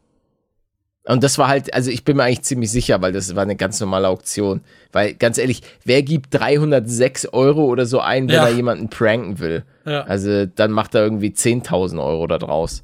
Und 1.04 1.24
das 1.24 1.36
war 1.38 1.48
halt, 1.48 1.74
also 1.74 1.90
ich 1.90 2.04
bin 2.04 2.16
mir 2.16 2.24
eigentlich 2.24 2.42
ziemlich 2.42 2.70
sicher, 2.70 3.00
weil 3.02 3.12
das 3.12 3.34
war 3.34 3.42
eine 3.42 3.56
ganz 3.56 3.80
normale 3.80 4.06
Auktion. 4.08 4.60
Weil 4.92 5.14
ganz 5.14 5.36
ehrlich, 5.36 5.62
wer 5.84 6.02
gibt 6.02 6.32
306 6.34 7.26
Euro 7.32 7.64
oder 7.64 7.86
so 7.86 7.98
ein, 7.98 8.28
wenn 8.28 8.36
Ja. 8.36 8.46
er 8.48 8.54
jemanden 8.54 8.88
pranken 8.88 9.40
will? 9.40 9.64
Ja. 9.84 10.02
Also 10.02 10.46
dann 10.46 10.70
macht 10.70 10.94
er 10.94 11.02
irgendwie 11.02 11.30
10.000 11.30 12.00
Euro 12.04 12.26
da 12.28 12.38
draus. 12.38 12.82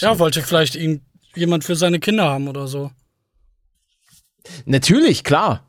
Ja, 0.00 0.18
wollte 0.18 0.42
vielleicht 0.42 0.74
ihn 0.76 1.02
jemand 1.36 1.62
für 1.64 1.76
seine 1.76 2.00
Kinder 2.00 2.24
haben 2.24 2.48
oder 2.48 2.66
so. 2.66 2.90
Natürlich, 4.66 5.24
klar. 5.24 5.64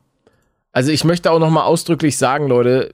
Also 0.72 0.90
ich 0.90 1.04
möchte 1.04 1.30
auch 1.30 1.38
noch 1.38 1.50
mal 1.50 1.64
ausdrücklich 1.64 2.18
sagen, 2.18 2.48
Leute, 2.48 2.92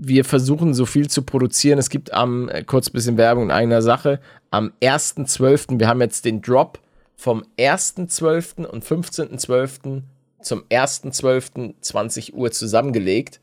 wir 0.00 0.24
versuchen 0.24 0.74
so 0.74 0.86
viel 0.86 1.08
zu 1.08 1.22
produzieren. 1.22 1.78
Es 1.78 1.90
gibt 1.90 2.12
am, 2.12 2.48
äh, 2.48 2.62
kurz 2.64 2.90
bisschen 2.90 3.16
Werbung 3.16 3.44
in 3.44 3.50
eigener 3.50 3.82
Sache, 3.82 4.20
am 4.50 4.72
1.12., 4.80 5.78
wir 5.78 5.88
haben 5.88 6.00
jetzt 6.00 6.24
den 6.24 6.40
Drop 6.40 6.78
vom 7.16 7.44
1.12. 7.58 8.64
und 8.64 8.84
15.12. 8.84 10.02
zum 10.40 10.62
1.12. 10.70 11.74
20 11.80 12.34
Uhr 12.34 12.50
zusammengelegt. 12.50 13.40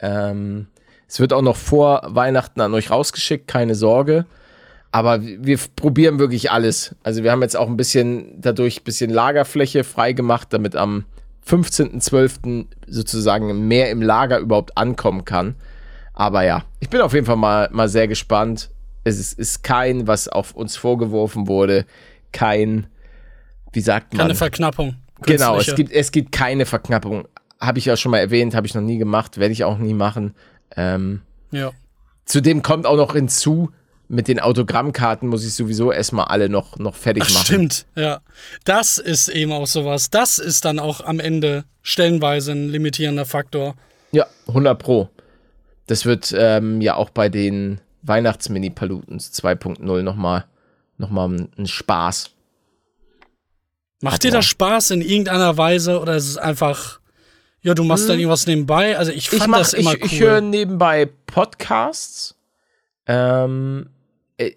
Ähm, 0.00 0.68
es 1.08 1.20
wird 1.20 1.32
auch 1.32 1.42
noch 1.42 1.56
vor 1.56 2.02
Weihnachten 2.06 2.60
an 2.60 2.74
euch 2.74 2.90
rausgeschickt, 2.90 3.48
keine 3.48 3.74
Sorge. 3.74 4.26
Aber 4.92 5.22
wir 5.22 5.58
probieren 5.74 6.20
wirklich 6.20 6.52
alles. 6.52 6.94
Also 7.02 7.24
wir 7.24 7.32
haben 7.32 7.42
jetzt 7.42 7.56
auch 7.56 7.66
ein 7.66 7.76
bisschen 7.76 8.40
dadurch 8.40 8.80
ein 8.80 8.84
bisschen 8.84 9.10
Lagerfläche 9.10 9.82
freigemacht, 9.82 10.52
damit 10.52 10.76
am 10.76 11.04
15.12. 11.46 12.66
sozusagen 12.86 13.66
mehr 13.68 13.90
im 13.90 14.02
Lager 14.02 14.38
überhaupt 14.38 14.76
ankommen 14.76 15.24
kann. 15.24 15.54
Aber 16.12 16.42
ja, 16.44 16.64
ich 16.80 16.88
bin 16.88 17.00
auf 17.00 17.12
jeden 17.12 17.26
Fall 17.26 17.36
mal, 17.36 17.68
mal 17.72 17.88
sehr 17.88 18.08
gespannt. 18.08 18.70
Es 19.02 19.18
ist, 19.18 19.38
ist 19.38 19.62
kein, 19.62 20.06
was 20.06 20.28
auf 20.28 20.52
uns 20.54 20.76
vorgeworfen 20.76 21.48
wurde, 21.48 21.84
kein, 22.32 22.86
wie 23.72 23.80
sagt 23.80 24.14
man? 24.14 24.22
Keine 24.22 24.34
Verknappung. 24.34 24.96
Genau, 25.22 25.58
es 25.58 25.74
gibt, 25.74 25.92
es 25.92 26.10
gibt 26.12 26.32
keine 26.32 26.66
Verknappung. 26.66 27.26
Habe 27.60 27.78
ich 27.78 27.84
ja 27.86 27.96
schon 27.96 28.10
mal 28.12 28.18
erwähnt, 28.18 28.54
habe 28.54 28.66
ich 28.66 28.74
noch 28.74 28.82
nie 28.82 28.98
gemacht, 28.98 29.38
werde 29.38 29.52
ich 29.52 29.64
auch 29.64 29.78
nie 29.78 29.94
machen. 29.94 30.34
Ähm, 30.76 31.22
Ja. 31.50 31.72
zudem 32.24 32.62
kommt 32.62 32.86
auch 32.86 32.96
noch 32.96 33.12
hinzu, 33.14 33.70
mit 34.08 34.28
den 34.28 34.38
Autogrammkarten 34.40 35.28
muss 35.28 35.44
ich 35.44 35.54
sowieso 35.54 35.90
erstmal 35.92 36.26
alle 36.26 36.48
noch, 36.48 36.78
noch 36.78 36.94
fertig 36.94 37.24
Ach, 37.26 37.32
machen. 37.32 37.44
stimmt, 37.44 37.86
ja. 37.96 38.20
Das 38.64 38.98
ist 38.98 39.28
eben 39.28 39.52
auch 39.52 39.66
sowas. 39.66 40.10
Das 40.10 40.38
ist 40.38 40.64
dann 40.64 40.78
auch 40.78 41.00
am 41.00 41.20
Ende 41.20 41.64
stellenweise 41.82 42.52
ein 42.52 42.68
limitierender 42.68 43.24
Faktor. 43.24 43.74
Ja, 44.12 44.26
100 44.48 44.78
Pro. 44.78 45.08
Das 45.86 46.04
wird 46.06 46.34
ähm, 46.36 46.80
ja 46.80 46.94
auch 46.96 47.10
bei 47.10 47.28
den 47.28 47.80
Weihnachts-Mini-Palutens 48.02 49.32
2.0 49.32 50.02
nochmal 50.02 50.44
noch 50.98 51.10
mal 51.10 51.48
ein 51.58 51.66
Spaß. 51.66 52.30
Macht 54.00 54.22
dir 54.22 54.30
das 54.30 54.44
Spaß 54.44 54.90
in 54.90 55.00
irgendeiner 55.00 55.56
Weise 55.56 55.98
oder 55.98 56.14
ist 56.14 56.28
es 56.28 56.36
einfach, 56.36 57.00
ja, 57.62 57.74
du 57.74 57.84
machst 57.84 58.08
dann 58.08 58.18
irgendwas 58.18 58.46
nebenbei? 58.46 58.98
Also 58.98 59.12
ich 59.12 59.30
fand 59.30 59.42
Ich, 59.42 59.48
mach, 59.48 59.58
das 59.58 59.72
immer 59.72 59.94
ich, 59.94 60.02
cool. 60.02 60.06
ich 60.06 60.20
höre 60.20 60.40
nebenbei 60.40 61.08
Podcasts. 61.26 62.36
Ähm, 63.06 63.88
äh, 64.36 64.52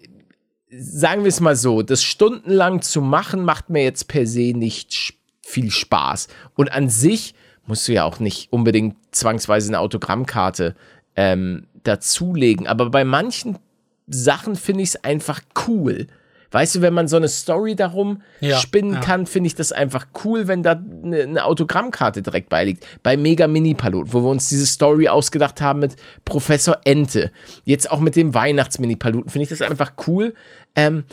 sagen 0.70 1.22
wir 1.22 1.28
es 1.28 1.40
mal 1.40 1.56
so, 1.56 1.82
das 1.82 2.02
stundenlang 2.02 2.82
zu 2.82 3.00
machen, 3.00 3.42
macht 3.42 3.70
mir 3.70 3.82
jetzt 3.82 4.08
per 4.08 4.26
se 4.26 4.52
nicht 4.54 5.14
viel 5.42 5.70
Spaß. 5.70 6.28
Und 6.54 6.72
an 6.72 6.88
sich 6.88 7.34
musst 7.66 7.88
du 7.88 7.92
ja 7.92 8.04
auch 8.04 8.20
nicht 8.20 8.52
unbedingt 8.52 8.96
zwangsweise 9.12 9.68
eine 9.68 9.80
Autogrammkarte 9.80 10.74
ähm, 11.16 11.66
dazulegen. 11.84 12.66
Aber 12.66 12.90
bei 12.90 13.04
manchen 13.04 13.58
Sachen 14.06 14.56
finde 14.56 14.82
ich 14.82 14.90
es 14.90 15.04
einfach 15.04 15.40
cool. 15.66 16.06
Weißt 16.50 16.76
du, 16.76 16.80
wenn 16.80 16.94
man 16.94 17.08
so 17.08 17.16
eine 17.16 17.28
Story 17.28 17.76
darum 17.76 18.22
Ja, 18.40 18.58
spinnen 18.58 18.94
ja. 18.94 19.00
kann, 19.00 19.26
finde 19.26 19.48
ich 19.48 19.54
das 19.54 19.72
einfach 19.72 20.06
cool, 20.24 20.48
wenn 20.48 20.62
da 20.62 20.72
eine, 21.02 21.22
eine 21.22 21.44
Autogrammkarte 21.44 22.22
direkt 22.22 22.48
beiliegt. 22.48 22.86
Bei 23.02 23.16
Mega 23.16 23.46
Mini 23.46 23.74
Palut, 23.74 24.12
wo 24.12 24.22
wir 24.22 24.30
uns 24.30 24.48
diese 24.48 24.66
Story 24.66 25.08
ausgedacht 25.08 25.60
haben 25.60 25.80
mit 25.80 25.96
Professor 26.24 26.78
Ente. 26.84 27.30
Jetzt 27.64 27.90
auch 27.90 28.00
mit 28.00 28.16
dem 28.16 28.34
Weihnachts-Mini 28.34 28.96
Paluten, 28.96 29.30
finde 29.30 29.44
ich 29.44 29.50
das 29.50 29.62
einfach 29.62 29.92
cool. 30.06 30.34
Ähm, 30.74 31.04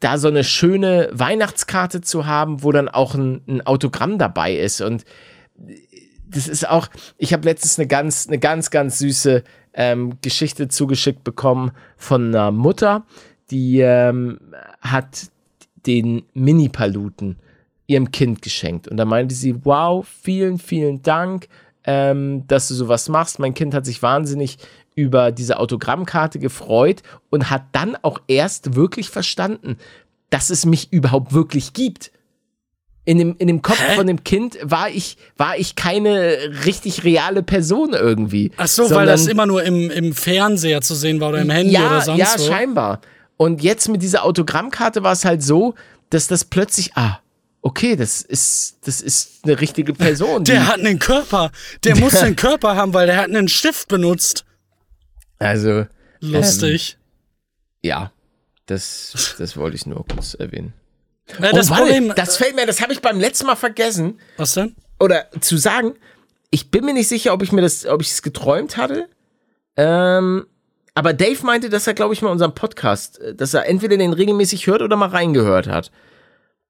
da 0.00 0.18
so 0.18 0.28
eine 0.28 0.44
schöne 0.44 1.08
Weihnachtskarte 1.12 2.00
zu 2.00 2.26
haben, 2.26 2.62
wo 2.62 2.72
dann 2.72 2.88
auch 2.88 3.14
ein, 3.14 3.42
ein 3.48 3.66
Autogramm 3.66 4.18
dabei 4.18 4.54
ist. 4.54 4.80
Und 4.80 5.04
das 6.28 6.48
ist 6.48 6.68
auch, 6.68 6.88
ich 7.18 7.32
habe 7.32 7.44
letztens 7.44 7.78
eine 7.78 7.86
ganz, 7.86 8.26
eine 8.26 8.38
ganz, 8.38 8.70
ganz 8.70 8.98
süße 8.98 9.42
ähm, 9.74 10.18
Geschichte 10.22 10.68
zugeschickt 10.68 11.24
bekommen 11.24 11.72
von 11.96 12.28
einer 12.28 12.50
Mutter, 12.50 13.04
die 13.52 13.80
ähm, 13.80 14.40
hat 14.80 15.30
den 15.86 16.22
Mini-Paluten 16.34 17.36
ihrem 17.86 18.10
Kind 18.10 18.42
geschenkt. 18.42 18.88
Und 18.88 18.96
da 18.96 19.04
meinte 19.04 19.34
sie, 19.34 19.64
wow, 19.64 20.06
vielen, 20.06 20.58
vielen 20.58 21.02
Dank, 21.02 21.48
ähm, 21.84 22.46
dass 22.46 22.68
du 22.68 22.74
sowas 22.74 23.08
machst. 23.08 23.38
Mein 23.38 23.54
Kind 23.54 23.74
hat 23.74 23.84
sich 23.84 24.02
wahnsinnig 24.02 24.56
über 24.94 25.32
diese 25.32 25.58
Autogrammkarte 25.58 26.38
gefreut 26.38 27.02
und 27.30 27.50
hat 27.50 27.64
dann 27.72 27.96
auch 28.02 28.20
erst 28.26 28.74
wirklich 28.74 29.10
verstanden, 29.10 29.76
dass 30.30 30.50
es 30.50 30.64
mich 30.64 30.92
überhaupt 30.92 31.32
wirklich 31.32 31.72
gibt. 31.72 32.10
In 33.04 33.18
dem, 33.18 33.34
in 33.38 33.48
dem 33.48 33.62
Kopf 33.62 33.80
Hä? 33.80 33.96
von 33.96 34.06
dem 34.06 34.22
Kind 34.22 34.58
war 34.62 34.88
ich, 34.88 35.16
war 35.36 35.58
ich 35.58 35.74
keine 35.74 36.36
richtig 36.64 37.02
reale 37.02 37.42
Person 37.42 37.94
irgendwie. 37.94 38.52
Ach 38.56 38.68
so, 38.68 38.88
weil 38.90 39.06
das 39.06 39.26
immer 39.26 39.44
nur 39.44 39.64
im, 39.64 39.90
im 39.90 40.12
Fernseher 40.12 40.82
zu 40.82 40.94
sehen 40.94 41.18
war 41.18 41.30
oder 41.30 41.40
im 41.40 41.50
Handy 41.50 41.72
ja, 41.72 41.88
oder 41.88 42.00
sonst 42.02 42.18
ja, 42.20 42.34
wo. 42.38 42.44
scheinbar. 42.44 43.00
Und 43.36 43.62
jetzt 43.62 43.88
mit 43.88 44.02
dieser 44.02 44.24
Autogrammkarte 44.24 45.02
war 45.02 45.12
es 45.12 45.24
halt 45.24 45.42
so, 45.42 45.74
dass 46.10 46.26
das 46.26 46.44
plötzlich, 46.44 46.92
ah, 46.94 47.18
okay, 47.62 47.96
das 47.96 48.22
ist, 48.22 48.78
das 48.84 49.00
ist 49.00 49.40
eine 49.44 49.60
richtige 49.60 49.94
Person. 49.94 50.44
Der 50.44 50.66
hat 50.66 50.80
einen 50.80 50.98
Körper. 50.98 51.50
Der 51.84 51.96
muss 51.96 52.14
einen 52.16 52.36
Körper 52.36 52.76
haben, 52.76 52.92
weil 52.94 53.06
der 53.06 53.16
hat 53.16 53.28
einen 53.28 53.48
Stift 53.48 53.88
benutzt. 53.88 54.44
also, 55.38 55.86
Lustig. 56.20 56.98
ja, 57.82 58.12
das, 58.66 59.34
das 59.38 59.56
wollte 59.56 59.76
ich 59.76 59.86
nur 59.86 60.04
kurz 60.06 60.34
erwähnen. 60.34 60.72
Äh, 61.40 61.52
das 61.52 61.68
oh, 61.68 61.70
warte, 61.70 61.84
Problem. 61.84 62.12
das 62.14 62.36
fällt 62.36 62.54
mir, 62.54 62.66
das 62.66 62.80
habe 62.80 62.92
ich 62.92 63.00
beim 63.00 63.18
letzten 63.18 63.46
Mal 63.46 63.56
vergessen. 63.56 64.20
was 64.36 64.54
denn? 64.54 64.76
Oder 65.00 65.30
zu 65.40 65.56
sagen, 65.56 65.94
ich 66.50 66.70
bin 66.70 66.84
mir 66.84 66.94
nicht 66.94 67.08
sicher, 67.08 67.32
ob 67.32 67.42
ich 67.42 67.50
mir 67.50 67.62
das, 67.62 67.86
ob 67.86 68.02
ich 68.02 68.10
es 68.10 68.22
geträumt 68.22 68.76
hatte. 68.76 69.08
Ähm, 69.76 70.46
aber 70.94 71.12
Dave 71.14 71.44
meinte, 71.44 71.68
dass 71.70 71.86
er, 71.86 71.94
glaube 71.94 72.14
ich, 72.14 72.22
mal 72.22 72.30
unseren 72.30 72.54
Podcast, 72.54 73.18
äh, 73.20 73.34
dass 73.34 73.54
er 73.54 73.66
entweder 73.66 73.96
den 73.96 74.12
regelmäßig 74.12 74.66
hört 74.66 74.82
oder 74.82 74.96
mal 74.96 75.08
reingehört 75.08 75.66
hat. 75.66 75.90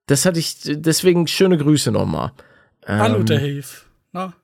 Das 0.07 0.25
hatte 0.25 0.39
ich, 0.39 0.57
deswegen 0.65 1.27
schöne 1.27 1.59
Grüße 1.59 1.91
nochmal. 1.93 2.33
Hallo, 2.87 3.19
Ähm, 3.19 3.27
Dave. 3.27 3.65
Na, 4.13 4.35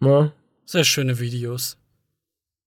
ne? 0.00 0.32
sehr 0.64 0.84
schöne 0.84 1.18
Videos. 1.18 1.76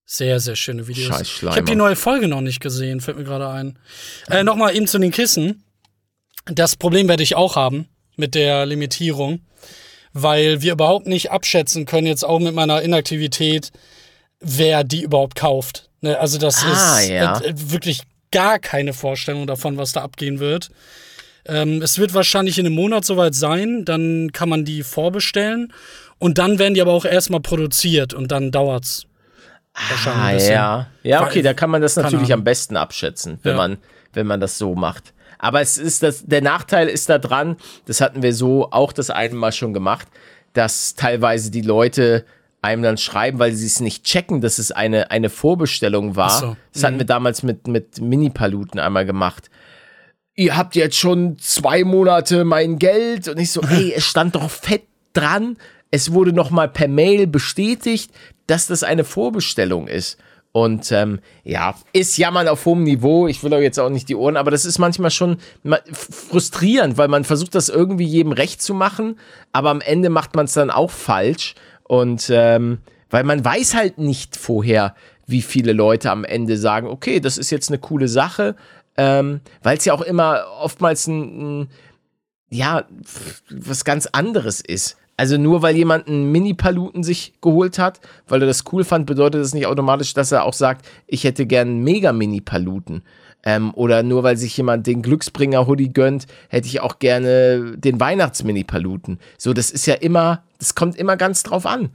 Sehr, 0.05 0.39
sehr 0.39 0.55
schöne 0.55 0.87
Videos. 0.87 1.07
Scheiß 1.07 1.21
ich 1.21 1.31
Schleimer. 1.31 1.55
habe 1.55 1.65
die 1.65 1.75
neue 1.75 1.95
Folge 1.95 2.27
noch 2.27 2.41
nicht 2.41 2.59
gesehen, 2.59 3.01
fällt 3.01 3.17
mir 3.17 3.23
gerade 3.23 3.49
ein. 3.49 3.79
Äh, 4.29 4.43
Nochmal 4.43 4.75
eben 4.75 4.85
zu 4.85 4.99
den 4.99 5.11
Kissen. 5.11 5.63
Das 6.45 6.75
Problem 6.75 7.07
werde 7.07 7.23
ich 7.23 7.35
auch 7.35 7.55
haben 7.55 7.87
mit 8.15 8.35
der 8.35 8.65
Limitierung. 8.65 9.39
weil 10.17 10.61
wir 10.61 10.73
überhaupt 10.73 11.07
nicht 11.07 11.31
abschätzen 11.31 11.85
können, 11.85 12.07
jetzt 12.07 12.23
auch 12.23 12.39
mit 12.39 12.55
meiner 12.55 12.81
Inaktivität, 12.81 13.71
wer 14.39 14.85
die 14.85 15.03
überhaupt 15.03 15.35
kauft. 15.35 15.89
Ne, 16.05 16.19
also 16.19 16.37
das 16.37 16.63
Ah, 16.63 16.99
ist 16.99 17.09
ja. 17.09 17.39
äh, 17.39 17.53
wirklich 17.55 18.03
gar 18.31 18.59
keine 18.59 18.93
Vorstellung 18.93 19.47
davon, 19.47 19.77
was 19.77 19.91
da 19.91 20.01
abgehen 20.03 20.39
wird. 20.39 20.69
Ähm, 21.47 21.81
es 21.81 21.97
wird 21.97 22.13
wahrscheinlich 22.13 22.59
in 22.59 22.65
einem 22.67 22.75
Monat 22.75 23.05
soweit 23.05 23.33
sein, 23.33 23.85
dann 23.85 24.31
kann 24.31 24.47
man 24.49 24.65
die 24.65 24.83
vorbestellen 24.83 25.73
und 26.19 26.37
dann 26.37 26.59
werden 26.59 26.75
die 26.75 26.81
aber 26.81 26.91
auch 26.93 27.05
erstmal 27.05 27.39
produziert 27.39 28.13
und 28.13 28.31
dann 28.31 28.51
dauert's. 28.51 29.05
wahrscheinlich 29.89 30.43
Ah, 30.49 30.51
ja. 30.53 30.87
Ja, 31.03 31.23
okay, 31.25 31.41
da 31.41 31.53
kann 31.55 31.69
man 31.71 31.81
das 31.81 31.95
natürlich 31.95 32.31
am 32.33 32.43
besten 32.43 32.77
abschätzen, 32.77 33.39
wenn 33.43 33.51
Ja. 33.53 33.57
man, 33.57 33.77
wenn 34.13 34.27
man 34.27 34.39
das 34.39 34.57
so 34.59 34.75
macht. 34.75 35.13
Aber 35.39 35.59
es 35.61 35.77
ist 35.77 36.01
das, 36.03 36.23
der 36.25 36.41
Nachteil 36.41 36.87
ist 36.87 37.09
da 37.09 37.17
dran, 37.17 37.57
das 37.85 37.99
hatten 37.99 38.21
wir 38.23 38.33
so 38.33 38.69
auch 38.71 38.93
das 38.93 39.09
eine 39.09 39.33
Mal 39.35 39.51
schon 39.51 39.73
gemacht, 39.73 40.07
dass 40.53 40.93
teilweise 40.95 41.51
die 41.51 41.61
Leute 41.61 42.25
einem 42.65 42.83
dann 42.83 42.97
schreiben, 42.97 43.39
weil 43.39 43.53
sie 43.53 43.65
es 43.65 43.79
nicht 43.79 44.03
checken, 44.03 44.41
dass 44.41 44.57
es 44.57 44.71
eine, 44.71 45.11
eine 45.11 45.29
Vorbestellung 45.29 46.15
war. 46.15 46.29
So. 46.29 46.57
Das 46.73 46.83
hatten 46.83 46.97
wir 46.97 47.05
damals 47.05 47.43
mit, 47.43 47.67
mit 47.67 48.01
Mini-Paluten 48.01 48.79
einmal 48.79 49.05
gemacht. 49.05 49.49
Ihr 50.35 50.57
habt 50.57 50.75
jetzt 50.75 50.97
schon 50.97 51.37
zwei 51.39 51.83
Monate 51.83 52.43
mein 52.43 52.77
Geld 52.77 53.27
und 53.29 53.39
ich 53.39 53.51
so, 53.51 53.61
ey, 53.61 53.93
es 53.95 54.03
stand 54.03 54.35
doch 54.35 54.49
fett 54.49 54.83
dran. 55.13 55.57
Es 55.91 56.11
wurde 56.11 56.33
noch 56.33 56.49
mal 56.49 56.67
per 56.67 56.89
Mail 56.89 57.27
bestätigt, 57.27 58.11
dass 58.47 58.67
das 58.67 58.83
eine 58.83 59.05
Vorbestellung 59.05 59.87
ist. 59.87 60.17
Und 60.55 60.89
ähm, 60.93 61.19
ja, 61.43 61.75
ist 61.91 62.17
Jammern 62.17 62.47
auf 62.47 62.65
hohem 62.65 62.83
Niveau. 62.83 63.27
Ich 63.27 63.43
will 63.43 63.53
euch 63.53 63.61
jetzt 63.61 63.77
auch 63.77 63.89
nicht 63.89 64.07
die 64.07 64.15
Ohren, 64.15 64.37
aber 64.37 64.51
das 64.51 64.63
ist 64.63 64.79
manchmal 64.79 65.11
schon 65.11 65.35
frustrierend, 65.91 66.97
weil 66.97 67.09
man 67.09 67.25
versucht, 67.25 67.55
das 67.55 67.67
irgendwie 67.67 68.05
jedem 68.05 68.31
recht 68.31 68.61
zu 68.61 68.73
machen, 68.73 69.19
aber 69.51 69.69
am 69.69 69.81
Ende 69.81 70.09
macht 70.09 70.33
man 70.33 70.45
es 70.45 70.53
dann 70.53 70.71
auch 70.71 70.91
falsch. 70.91 71.55
Und 71.87 72.29
ähm, 72.29 72.79
weil 73.09 73.23
man 73.23 73.45
weiß 73.45 73.75
halt 73.75 73.97
nicht 73.97 74.35
vorher, 74.35 74.95
wie 75.27 75.41
viele 75.41 75.73
Leute 75.73 76.11
am 76.11 76.23
Ende 76.23 76.57
sagen, 76.57 76.87
okay, 76.87 77.19
das 77.19 77.37
ist 77.37 77.51
jetzt 77.51 77.69
eine 77.69 77.79
coole 77.79 78.07
Sache, 78.07 78.55
ähm, 78.97 79.41
weil 79.63 79.77
es 79.77 79.85
ja 79.85 79.93
auch 79.93 80.01
immer 80.01 80.45
oftmals 80.59 81.07
ein, 81.07 81.61
ein 81.61 81.67
ja, 82.49 82.85
was 83.49 83.85
ganz 83.85 84.07
anderes 84.07 84.61
ist. 84.61 84.97
Also 85.17 85.37
nur 85.37 85.61
weil 85.61 85.75
jemand 85.75 86.07
einen 86.07 86.31
Mini-Paluten 86.31 87.03
sich 87.03 87.33
geholt 87.41 87.79
hat, 87.79 88.01
weil 88.27 88.41
er 88.41 88.47
das 88.47 88.65
cool 88.71 88.83
fand, 88.83 89.05
bedeutet 89.05 89.41
das 89.41 89.53
nicht 89.53 89.65
automatisch, 89.65 90.13
dass 90.13 90.31
er 90.31 90.43
auch 90.43 90.53
sagt, 90.53 90.85
ich 91.07 91.23
hätte 91.23 91.45
gern 91.45 91.69
einen 91.69 91.83
Mega-Mini-Paluten. 91.83 93.03
Ähm, 93.43 93.73
oder 93.75 94.03
nur 94.03 94.23
weil 94.23 94.37
sich 94.37 94.57
jemand 94.57 94.87
den 94.87 95.03
Glücksbringer-Hoodie 95.03 95.93
gönnt, 95.93 96.25
hätte 96.49 96.67
ich 96.67 96.81
auch 96.81 96.99
gerne 96.99 97.77
den 97.77 97.99
Weihnachts-Mini-Paluten. 97.99 99.19
So, 99.37 99.53
das 99.53 99.71
ist 99.71 99.85
ja 99.85 99.93
immer, 99.93 100.43
das 100.59 100.75
kommt 100.75 100.95
immer 100.95 101.17
ganz 101.17 101.43
drauf 101.43 101.65
an. 101.65 101.89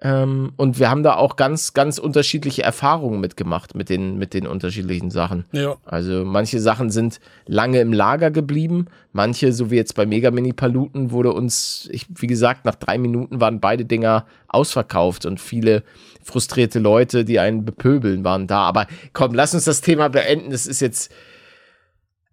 Ähm, 0.00 0.52
und 0.56 0.78
wir 0.78 0.90
haben 0.90 1.02
da 1.02 1.16
auch 1.16 1.34
ganz, 1.34 1.74
ganz 1.74 1.98
unterschiedliche 1.98 2.62
Erfahrungen 2.62 3.20
mitgemacht 3.20 3.74
mit 3.74 3.88
den, 3.88 4.16
mit 4.16 4.32
den 4.32 4.46
unterschiedlichen 4.46 5.10
Sachen. 5.10 5.44
Ja. 5.50 5.76
Also 5.84 6.24
manche 6.24 6.60
Sachen 6.60 6.90
sind 6.90 7.18
lange 7.46 7.80
im 7.80 7.92
Lager 7.92 8.30
geblieben, 8.30 8.86
manche, 9.12 9.52
so 9.52 9.72
wie 9.72 9.76
jetzt 9.76 9.96
bei 9.96 10.06
Mega 10.06 10.30
Mini 10.30 10.52
Paluten, 10.52 11.10
wurde 11.10 11.32
uns, 11.32 11.88
ich, 11.90 12.06
wie 12.14 12.28
gesagt, 12.28 12.64
nach 12.64 12.76
drei 12.76 12.96
Minuten 12.96 13.40
waren 13.40 13.58
beide 13.58 13.84
Dinger 13.84 14.26
ausverkauft 14.46 15.26
und 15.26 15.40
viele 15.40 15.82
frustrierte 16.22 16.78
Leute, 16.78 17.24
die 17.24 17.40
einen 17.40 17.64
bepöbeln, 17.64 18.22
waren 18.22 18.46
da. 18.46 18.60
Aber 18.60 18.86
komm, 19.12 19.34
lass 19.34 19.52
uns 19.52 19.64
das 19.64 19.80
Thema 19.80 20.08
beenden. 20.08 20.52
Es 20.52 20.68
ist 20.68 20.80
jetzt, 20.80 21.12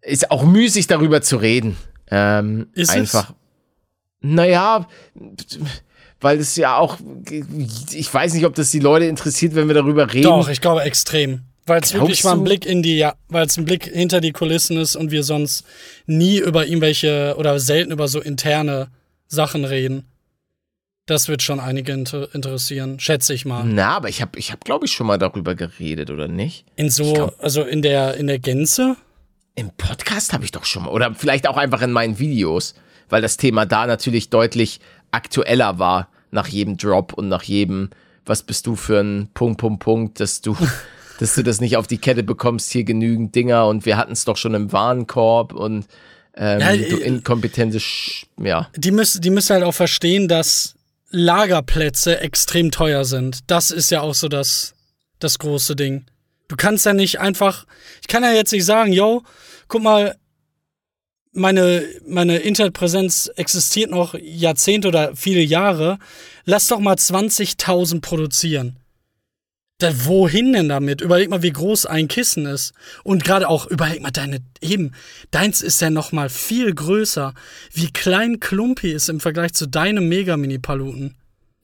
ist 0.02 0.30
auch 0.30 0.44
müßig 0.44 0.86
darüber 0.86 1.22
zu 1.22 1.38
reden. 1.38 1.78
Ähm, 2.12 2.68
Ist 2.74 2.96
es? 2.96 3.26
Naja, 4.34 4.88
weil 6.22 6.40
es 6.40 6.56
ja 6.56 6.78
auch, 6.78 6.98
ich 7.92 8.12
weiß 8.14 8.34
nicht, 8.34 8.46
ob 8.46 8.56
das 8.56 8.72
die 8.72 8.80
Leute 8.80 9.06
interessiert, 9.06 9.56
wenn 9.56 9.68
wir 9.68 9.76
darüber 9.76 10.12
reden. 10.12 10.24
Doch, 10.24 10.50
ich 10.50 10.62
glaube 10.62 10.82
extrem. 10.82 11.42
Weil 11.68 11.82
es 11.82 11.94
wirklich 11.94 12.24
mal 12.24 12.34
ein? 12.34 12.44
Blick 12.44 12.66
in 12.66 12.84
die, 12.84 12.98
ja, 12.98 13.16
weil 13.28 13.48
es 13.48 13.58
ein 13.58 13.66
Blick 13.66 13.86
hinter 13.86 14.22
die 14.22 14.32
Kulissen 14.32 14.78
ist 14.78 14.96
und 14.96 15.10
wir 15.12 15.24
sonst 15.24 15.66
nie 16.06 16.38
über 16.38 16.68
irgendwelche 16.68 17.36
oder 17.38 17.60
selten 17.60 17.92
über 17.92 18.08
so 18.08 18.22
interne 18.22 18.90
Sachen 19.28 19.66
reden. 19.66 20.06
Das 21.08 21.28
wird 21.28 21.42
schon 21.42 21.60
einige 21.60 21.92
inter 21.92 22.34
interessieren, 22.34 23.00
schätze 23.00 23.34
ich 23.34 23.46
mal. 23.46 23.64
Na, 23.64 23.96
aber 23.96 24.10
ich 24.10 24.22
habe, 24.22 24.38
ich 24.40 24.52
hab, 24.52 24.64
glaube 24.64 24.86
ich, 24.86 24.92
schon 24.92 25.06
mal 25.08 25.18
darüber 25.18 25.54
geredet, 25.56 26.10
oder 26.10 26.28
nicht? 26.28 26.66
In 26.76 26.90
so, 26.90 27.14
glaub- 27.14 27.36
also 27.40 27.64
in 27.64 27.82
der, 27.82 28.16
in 28.18 28.28
der 28.28 28.40
Gänze? 28.40 28.96
Im 29.56 29.70
Podcast 29.72 30.34
habe 30.34 30.44
ich 30.46 30.52
doch 30.52 30.66
schon 30.66 30.84
mal. 30.84 30.90
Oder 30.90 31.14
vielleicht 31.16 31.48
auch 31.48 31.58
einfach 31.58 31.82
in 31.82 31.92
meinen 31.92 32.20
Videos, 32.20 32.76
weil 33.10 33.22
das 33.22 33.38
Thema 33.38 33.66
da 33.66 33.88
natürlich 33.88 34.30
deutlich 34.30 34.80
aktueller 35.12 35.80
war 35.80 36.10
nach 36.32 36.48
jedem 36.48 36.78
Drop 36.78 37.14
und 37.14 37.30
nach 37.30 37.44
jedem, 37.44 37.90
was 38.26 38.44
bist 38.44 38.68
du 38.68 38.76
für 38.76 39.00
ein 39.00 39.30
Punkt, 39.34 39.60
Punkt, 39.60 39.84
Punkt, 39.84 40.20
dass 40.20 40.42
du, 40.42 40.56
dass 41.20 41.36
du 41.36 41.44
das 41.44 41.62
nicht 41.62 41.78
auf 41.78 41.88
die 41.88 41.98
Kette 41.98 42.24
bekommst, 42.24 42.72
hier 42.72 42.84
genügend 42.84 43.36
Dinger 43.36 43.68
und 43.68 43.86
wir 43.86 43.98
hatten 43.98 44.12
es 44.12 44.26
doch 44.26 44.38
schon 44.38 44.54
im 44.54 44.72
Warenkorb 44.72 45.54
und 45.54 45.86
ähm, 46.36 46.60
Ja, 46.60 46.76
du 46.76 46.98
äh, 46.98 47.08
inkompetente, 47.08 47.80
Sch 47.80 48.28
ja. 48.38 48.70
Die 48.76 48.92
müssen, 48.92 49.22
die 49.22 49.30
müssen 49.30 49.54
halt 49.54 49.64
auch 49.64 49.74
verstehen, 49.74 50.28
dass 50.28 50.76
Lagerplätze 51.10 52.20
extrem 52.20 52.72
teuer 52.72 53.06
sind. 53.06 53.40
Das 53.48 53.72
ist 53.72 53.90
ja 53.90 54.02
auch 54.02 54.14
so 54.14 54.28
das, 54.28 54.76
das 55.20 55.40
große 55.40 55.76
Ding. 55.76 56.06
Du 56.50 56.58
kannst 56.58 56.86
ja 56.86 56.94
nicht 56.94 57.20
einfach, 57.20 57.66
ich 58.02 58.08
kann 58.08 58.24
ja 58.24 58.32
jetzt 58.34 58.52
nicht 58.52 58.66
sagen, 58.66 58.92
yo, 58.92 59.24
guck 59.68 59.82
mal, 59.82 60.16
meine, 61.36 61.84
meine 62.08 62.38
Internetpräsenz 62.38 63.32
existiert 63.36 63.92
noch 63.92 64.16
Jahrzehnte 64.16 64.88
oder 64.88 65.16
viele 65.16 65.42
Jahre. 65.42 66.00
Lass 66.46 66.68
doch 66.68 66.80
mal 66.80 66.96
20.000 66.96 68.02
produzieren. 68.02 68.78
Da, 69.80 70.06
wohin 70.06 70.54
denn 70.54 70.70
damit? 70.70 71.02
Überleg 71.02 71.30
mal, 71.30 71.44
wie 71.44 71.52
groß 71.52 71.86
ein 71.86 72.08
Kissen 72.08 72.46
ist. 72.46 72.74
Und 73.04 73.26
gerade 73.26 73.50
auch, 73.50 73.68
überleg 73.68 74.02
mal 74.02 74.12
deine, 74.12 74.40
eben, 74.62 74.94
deins 75.32 75.62
ist 75.62 75.82
ja 75.82 75.90
noch 75.90 76.14
mal 76.14 76.30
viel 76.30 76.74
größer. 76.74 77.34
Wie 77.74 77.92
klein 77.92 78.40
Klumpi 78.40 78.92
ist 78.92 79.10
im 79.10 79.20
Vergleich 79.20 79.54
zu 79.54 79.68
deinem 79.68 80.08
Mega-Mini-Paluten. 80.08 81.16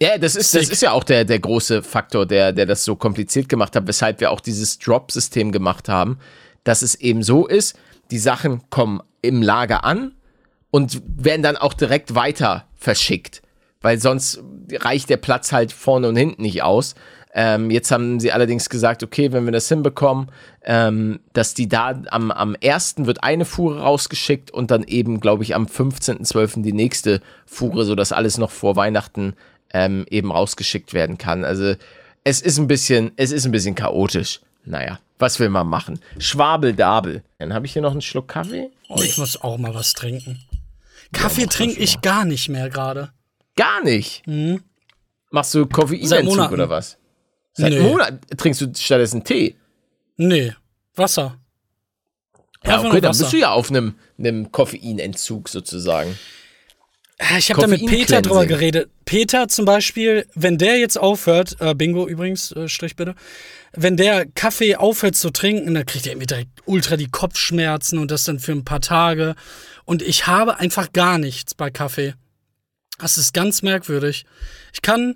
Ja, 0.02 0.18
das 0.18 0.36
ist, 0.36 0.54
das 0.56 0.68
ist 0.68 0.82
ja 0.82 0.92
auch 0.92 1.06
der, 1.06 1.24
der 1.24 1.40
große 1.40 1.84
Faktor, 1.84 2.26
der, 2.26 2.52
der 2.52 2.66
das 2.66 2.84
so 2.84 2.96
kompliziert 2.96 3.48
gemacht 3.48 3.76
hat, 3.76 3.88
weshalb 3.88 4.20
wir 4.20 4.32
auch 4.32 4.42
dieses 4.42 4.80
Drop-System 4.80 5.54
gemacht 5.54 5.88
haben, 5.88 6.18
dass 6.64 6.82
es 6.82 6.96
eben 6.96 7.24
so 7.24 7.48
ist, 7.48 7.78
die 8.10 8.18
Sachen 8.18 8.70
kommen 8.70 9.02
im 9.22 9.42
Lager 9.42 9.84
an 9.84 10.14
und 10.72 11.02
werden 11.06 11.44
dann 11.44 11.58
auch 11.58 11.74
direkt 11.74 12.16
weiter 12.16 12.66
verschickt, 12.76 13.42
weil 13.82 14.00
sonst 14.00 14.42
reicht 14.72 15.10
der 15.10 15.18
Platz 15.18 15.52
halt 15.52 15.72
vorne 15.72 16.08
und 16.08 16.16
hinten 16.16 16.42
nicht 16.42 16.64
aus. 16.64 16.96
Ähm, 17.34 17.72
jetzt 17.72 17.92
haben 17.92 18.20
sie 18.20 18.32
allerdings 18.32 18.70
gesagt, 18.70 19.04
okay, 19.04 19.32
wenn 19.32 19.46
wir 19.46 19.54
das 19.54 19.70
hinbekommen, 19.70 20.30
ähm, 20.64 21.22
dass 21.34 21.54
die 21.54 21.70
da 21.70 22.02
am, 22.10 22.30
am 22.30 22.58
1. 22.62 22.96
wird 23.00 23.24
eine 23.24 23.46
Fuhre 23.46 23.82
rausgeschickt 23.82 24.52
und 24.52 24.70
dann 24.70 24.84
eben, 24.84 25.22
glaube 25.22 25.44
ich, 25.44 25.56
am 25.56 25.66
15.12. 25.66 26.62
die 26.62 26.74
nächste 26.74 27.22
Fuhre, 27.46 27.86
sodass 27.86 28.12
alles 28.12 28.38
noch 28.38 28.52
vor 28.52 28.76
Weihnachten 28.76 29.34
ähm, 29.74 30.06
eben 30.10 30.32
rausgeschickt 30.32 30.94
werden 30.94 31.18
kann. 31.18 31.46
Also 31.46 31.76
es 32.24 32.42
ist 32.42 32.58
ein 32.58 32.68
bisschen, 32.68 33.12
es 33.16 33.32
ist 33.32 33.46
ein 33.46 33.52
bisschen 33.52 33.76
chaotisch. 33.76 34.42
Naja, 34.66 35.00
was 35.18 35.40
will 35.40 35.50
man 35.50 35.68
machen? 35.68 36.00
Schwabeldabel. 36.20 37.24
Dann 37.40 37.54
habe 37.54 37.66
ich 37.66 37.74
hier 37.74 37.82
noch 37.82 37.92
einen 37.92 38.02
Schluck 38.02 38.28
Kaffee. 38.28 38.70
Oh, 38.98 39.02
ich 39.02 39.18
muss 39.18 39.42
auch 39.42 39.58
mal 39.58 39.74
was 39.74 39.94
trinken. 39.94 40.40
Kaffee 41.14 41.46
trinke 41.46 41.80
ich 41.80 42.02
gar 42.02 42.26
nicht 42.26 42.50
mehr 42.50 42.70
gerade. 42.70 43.12
Gar 43.56 43.84
nicht. 43.84 44.24
Machst 45.30 45.54
du 45.54 45.66
Koffeinentzug 45.66 46.52
oder 46.52 46.70
was? 46.70 46.98
Seit 47.54 47.74
Nee. 47.74 47.80
Monaten 47.82 48.20
trinkst 48.38 48.62
du 48.62 48.72
stattdessen 48.76 49.24
Tee. 49.24 49.56
Nee, 50.18 50.54
Wasser. 50.96 51.38
Ja, 52.64 52.76
Einfach 52.76 52.90
okay, 52.92 53.02
dann 53.02 53.18
bist 53.18 53.34
du 53.34 53.38
ja 53.38 53.52
auf 53.52 53.70
einem, 53.70 53.96
einem 54.20 54.52
Koffeinentzug 54.52 55.50
sozusagen. 55.50 56.18
Ich 57.38 57.50
habe 57.52 57.62
da 57.62 57.68
mit 57.68 57.86
Peter 57.86 58.22
drüber 58.22 58.46
geredet. 58.46 58.90
Peter 59.06 59.48
zum 59.48 59.66
Beispiel, 59.66 60.28
wenn 60.34 60.58
der 60.58 60.80
jetzt 60.80 60.98
aufhört, 60.98 61.56
äh, 61.60 61.76
Bingo 61.76 62.08
übrigens, 62.08 62.52
äh, 62.54 62.68
Strich 62.68 62.96
bitte, 62.96 63.16
wenn 63.74 63.96
der 63.96 64.26
Kaffee 64.26 64.76
aufhört 64.76 65.16
zu 65.16 65.30
trinken, 65.30 65.74
dann 65.74 65.86
kriegt 65.86 66.06
er 66.06 66.12
irgendwie 66.12 66.28
direkt 66.28 66.50
ultra 66.66 66.98
die 66.98 67.10
Kopfschmerzen 67.10 68.00
und 68.00 68.12
das 68.12 68.26
dann 68.26 68.40
für 68.40 68.52
ein 68.52 68.66
paar 68.66 68.82
Tage. 68.82 69.36
Und 69.86 70.02
ich 70.02 70.28
habe 70.28 70.60
einfach 70.60 70.92
gar 70.92 71.18
nichts 71.18 71.54
bei 71.54 71.70
Kaffee. 71.70 72.16
Das 73.00 73.18
ist 73.18 73.34
ganz 73.34 73.62
merkwürdig. 73.62 74.26
Ich 74.74 74.82
kann, 74.82 75.16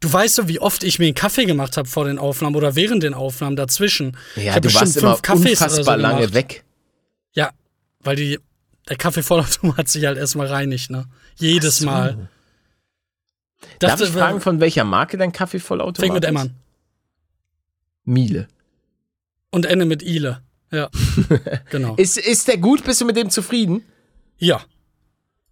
du 0.00 0.12
weißt 0.12 0.36
so, 0.36 0.48
wie 0.48 0.60
oft 0.60 0.84
ich 0.84 0.98
mir 0.98 1.06
einen 1.06 1.14
Kaffee 1.14 1.44
gemacht 1.44 1.76
habe 1.76 1.88
vor 1.88 2.04
den 2.04 2.18
Aufnahmen 2.18 2.56
oder 2.56 2.76
während 2.76 3.02
den 3.02 3.12
Aufnahmen 3.12 3.56
dazwischen. 3.56 4.16
Ja, 4.36 4.58
du 4.60 4.72
warst 4.72 4.96
immer 4.96 5.18
unfassbar 5.28 5.96
lange 5.96 6.20
gemacht. 6.20 6.34
weg. 6.34 6.64
Ja, 7.32 7.50
weil 8.00 8.16
die, 8.16 8.38
der 8.88 8.96
Kaffeevollautomat 8.96 9.88
sich 9.88 10.06
halt 10.06 10.16
erstmal 10.16 10.46
reinigt, 10.46 10.90
ne? 10.90 11.06
Jedes 11.36 11.78
so. 11.78 11.86
Mal. 11.86 12.28
Darf 13.80 13.98
Das 13.98 14.08
ich 14.08 14.14
fragen, 14.14 14.40
von 14.40 14.60
welcher 14.60 14.84
Marke 14.84 15.18
dein 15.18 15.32
Kaffeevollautomat 15.32 15.98
fängt 15.98 16.14
mit 16.14 16.24
ist? 16.24 16.54
Miele. 18.06 18.48
Und 19.50 19.66
Ende 19.66 19.84
mit 19.84 20.02
Ile. 20.02 20.40
Ja. 20.72 20.88
genau. 21.70 21.94
Ist, 21.96 22.16
ist 22.16 22.48
der 22.48 22.56
gut? 22.58 22.82
Bist 22.84 23.00
du 23.00 23.04
mit 23.04 23.16
dem 23.16 23.30
zufrieden? 23.30 23.82
Ja. 24.38 24.64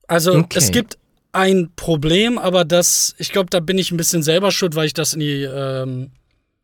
Also 0.08 0.32
Okay. 0.34 0.58
es 0.58 0.70
gibt 0.70 0.98
ein 1.32 1.70
Problem, 1.76 2.38
aber 2.38 2.64
das, 2.64 3.14
ich 3.18 3.32
glaube, 3.32 3.50
da 3.50 3.60
bin 3.60 3.76
ich 3.78 3.90
ein 3.90 3.96
bisschen 3.96 4.22
selber 4.22 4.50
schuld, 4.52 4.74
weil 4.74 4.86
ich 4.86 4.94
das 4.94 5.14
in 5.14 5.20
die 5.20 5.42
ähm, 5.42 6.10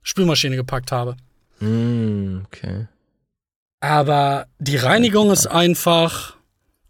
Spülmaschine 0.03 0.57
gepackt 0.57 0.93
habe. 0.93 1.17
Mm, 1.61 2.43
okay. 2.47 2.87
Aber 3.81 4.47
die 4.59 4.77
Reinigung 4.77 5.31
ist 5.31 5.47
einfach. 5.47 6.37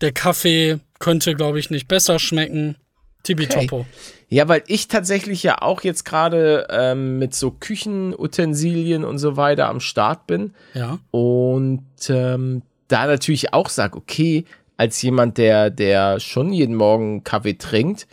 Der 0.01 0.13
Kaffee 0.13 0.79
könnte, 0.99 1.35
glaube 1.35 1.59
ich, 1.61 1.71
nicht 1.71 1.89
besser 1.89 2.19
schmecken. 2.19 2.77
Tibi-Topo. 3.23 3.87
Ja, 4.29 4.49
weil 4.49 4.63
ich 4.67 4.89
tatsächlich 4.89 5.43
ja 5.43 5.61
auch 5.61 5.83
jetzt 5.83 6.05
gerade 6.05 6.67
ähm, 6.71 7.19
mit 7.19 7.35
so 7.35 7.51
Küchenutensilien 7.51 9.05
und 9.05 9.19
so 9.19 9.37
weiter 9.37 9.69
am 9.69 9.81
Start 9.81 10.27
bin. 10.27 10.55
Ja. 10.75 10.99
Und 11.11 11.85
ähm, 12.09 12.63
da 12.89 13.07
natürlich 13.07 13.53
auch 13.53 13.69
sage, 13.69 13.97
okay, 13.97 14.45
als 14.77 15.03
jemand, 15.03 15.37
der, 15.37 15.71
der 15.71 16.21
schon 16.21 16.53
jeden 16.53 16.75
Morgen 16.75 17.25
Kaffee 17.25 17.59
trinkt, 17.59 18.07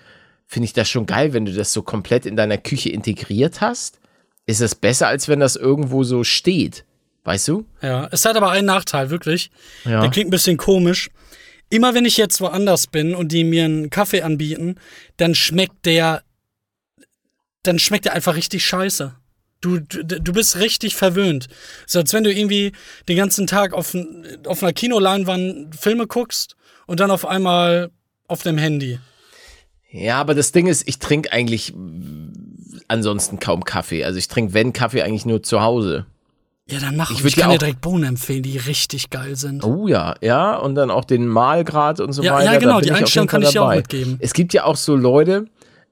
finde 0.47 0.65
ich 0.65 0.73
das 0.73 0.89
schon 0.89 1.05
geil, 1.05 1.33
wenn 1.33 1.45
du 1.45 1.53
das 1.53 1.71
so 1.71 1.81
komplett 1.81 2.25
in 2.25 2.35
deiner 2.35 2.57
Küche 2.57 2.89
integriert 2.89 3.61
hast. 3.61 3.99
Ist 4.45 4.61
es 4.61 4.75
besser, 4.75 5.07
als 5.07 5.27
wenn 5.27 5.39
das 5.39 5.55
irgendwo 5.55 6.03
so 6.03 6.23
steht. 6.23 6.83
Weißt 7.25 7.47
du? 7.49 7.65
Ja, 7.81 8.07
es 8.11 8.23
hat 8.25 8.37
aber 8.37 8.51
einen 8.51 8.65
Nachteil, 8.65 9.09
wirklich. 9.09 9.51
Ja. 9.83 9.99
Der 9.99 10.09
klingt 10.09 10.29
ein 10.29 10.31
bisschen 10.31 10.55
komisch. 10.55 11.11
Immer 11.69 11.93
wenn 11.93 12.05
ich 12.05 12.17
jetzt 12.17 12.39
woanders 12.39 12.87
bin 12.87 13.13
und 13.13 13.31
die 13.31 13.43
mir 13.43 13.65
einen 13.65 13.89
Kaffee 13.89 14.21
anbieten, 14.21 14.75
dann 15.17 15.35
schmeckt 15.35 15.85
der, 15.85 16.23
dann 17.63 17.79
schmeckt 17.79 18.05
der 18.05 18.13
einfach 18.13 18.35
richtig 18.35 18.65
scheiße. 18.65 19.15
Du, 19.59 19.79
du, 19.79 20.03
du 20.03 20.33
bist 20.33 20.59
richtig 20.59 20.95
verwöhnt. 20.95 21.47
So 21.85 21.99
als 21.99 22.13
wenn 22.13 22.23
du 22.23 22.31
irgendwie 22.31 22.71
den 23.09 23.17
ganzen 23.17 23.47
Tag 23.47 23.73
auf, 23.73 23.95
auf 24.45 24.63
einer 24.63 24.73
Kinoleinwand 24.73 25.75
Filme 25.75 26.07
guckst 26.07 26.55
und 26.85 26.99
dann 26.99 27.11
auf 27.11 27.25
einmal 27.25 27.89
auf 28.27 28.43
dem 28.43 28.57
Handy. 28.57 28.99
Ja, 29.89 30.19
aber 30.19 30.35
das 30.35 30.51
Ding 30.51 30.67
ist, 30.67 30.87
ich 30.87 30.99
trinke 30.99 31.31
eigentlich 31.31 31.73
ansonsten 32.87 33.39
kaum 33.39 33.63
Kaffee. 33.63 34.03
Also 34.03 34.19
ich 34.19 34.27
trinke, 34.27 34.53
wenn 34.53 34.73
Kaffee, 34.73 35.01
eigentlich 35.01 35.25
nur 35.25 35.43
zu 35.43 35.61
Hause. 35.61 36.05
Ja, 36.69 36.79
dann 36.79 36.97
mach 36.97 37.11
Ich 37.11 37.23
ich. 37.23 37.35
kann 37.37 37.51
dir 37.51 37.57
direkt 37.57 37.79
Bohnen 37.81 38.03
empfehlen, 38.03 38.43
die 38.43 38.57
richtig 38.57 39.09
geil 39.09 39.35
sind. 39.37 39.63
Oh 39.63 39.87
ja, 39.87 40.15
ja, 40.21 40.55
und 40.57 40.75
dann 40.75 40.91
auch 40.91 41.05
den 41.05 41.25
Mahlgrad 41.27 41.99
und 42.01 42.11
so 42.11 42.21
Ja, 42.23 42.33
weiter. 42.35 42.53
ja, 42.53 42.59
genau, 42.59 42.81
die 42.81 42.91
Einstellung 42.91 43.27
kann 43.27 43.41
ich 43.41 43.49
dir 43.51 43.63
auch 43.63 43.73
mitgeben. 43.73 44.17
Es 44.19 44.33
gibt 44.33 44.53
ja 44.53 44.65
auch 44.65 44.75
so 44.75 44.95
Leute, 44.95 45.45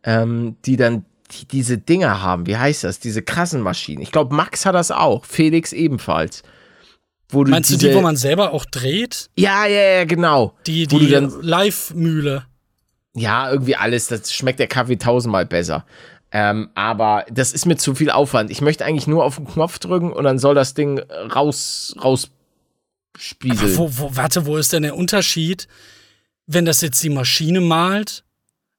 ähm, 0.03 0.57
die 0.65 0.75
dann 0.75 1.05
die, 1.31 1.45
diese 1.45 1.77
Dinger 1.77 2.21
haben. 2.21 2.45
Wie 2.45 2.57
heißt 2.57 2.83
das? 2.83 2.99
Diese 2.99 3.21
krassen 3.21 3.61
Maschinen. 3.61 4.01
Ich 4.01 4.11
glaube, 4.11 4.35
Max 4.35 4.65
hat 4.65 4.75
das 4.75 4.91
auch. 4.91 5.25
Felix 5.25 5.71
ebenfalls. 5.73 6.43
Wo 7.29 7.43
du 7.43 7.51
Meinst 7.51 7.71
du 7.71 7.75
diese, 7.75 7.89
die, 7.89 7.95
wo 7.95 8.01
man 8.01 8.15
selber 8.17 8.51
auch 8.53 8.65
dreht? 8.65 9.29
Ja, 9.35 9.65
ja, 9.65 9.81
ja, 9.99 10.03
genau. 10.05 10.53
Die, 10.67 10.85
du 10.87 10.99
die 10.99 11.07
Live-Mühle. 11.41 12.45
Ja, 13.15 13.49
irgendwie 13.49 13.75
alles. 13.75 14.07
Das 14.07 14.31
schmeckt 14.33 14.59
der 14.59 14.67
Kaffee 14.67 14.97
tausendmal 14.97 15.45
besser. 15.45 15.85
Ähm, 16.37 16.67
aber 16.75 17.25
das 17.31 17.53
ist 17.53 17.65
mir 17.65 17.77
zu 17.77 17.95
viel 17.95 18.09
Aufwand. 18.09 18.51
Ich 18.51 18.59
möchte 18.59 18.83
eigentlich 18.83 19.07
nur 19.07 19.23
auf 19.23 19.37
den 19.37 19.47
Knopf 19.47 19.79
drücken 19.79 20.11
und 20.11 20.25
dann 20.25 20.37
soll 20.37 20.53
das 20.53 20.73
Ding 20.73 20.99
raus, 21.33 21.95
raus 22.03 22.29
spieseln. 23.17 23.77
Wo, 23.77 23.89
wo, 23.89 24.17
warte, 24.17 24.45
wo 24.45 24.57
ist 24.57 24.73
denn 24.73 24.83
der 24.83 24.97
Unterschied, 24.97 25.69
wenn 26.45 26.65
das 26.65 26.81
jetzt 26.81 27.01
die 27.01 27.09
Maschine 27.09 27.61
malt, 27.61 28.25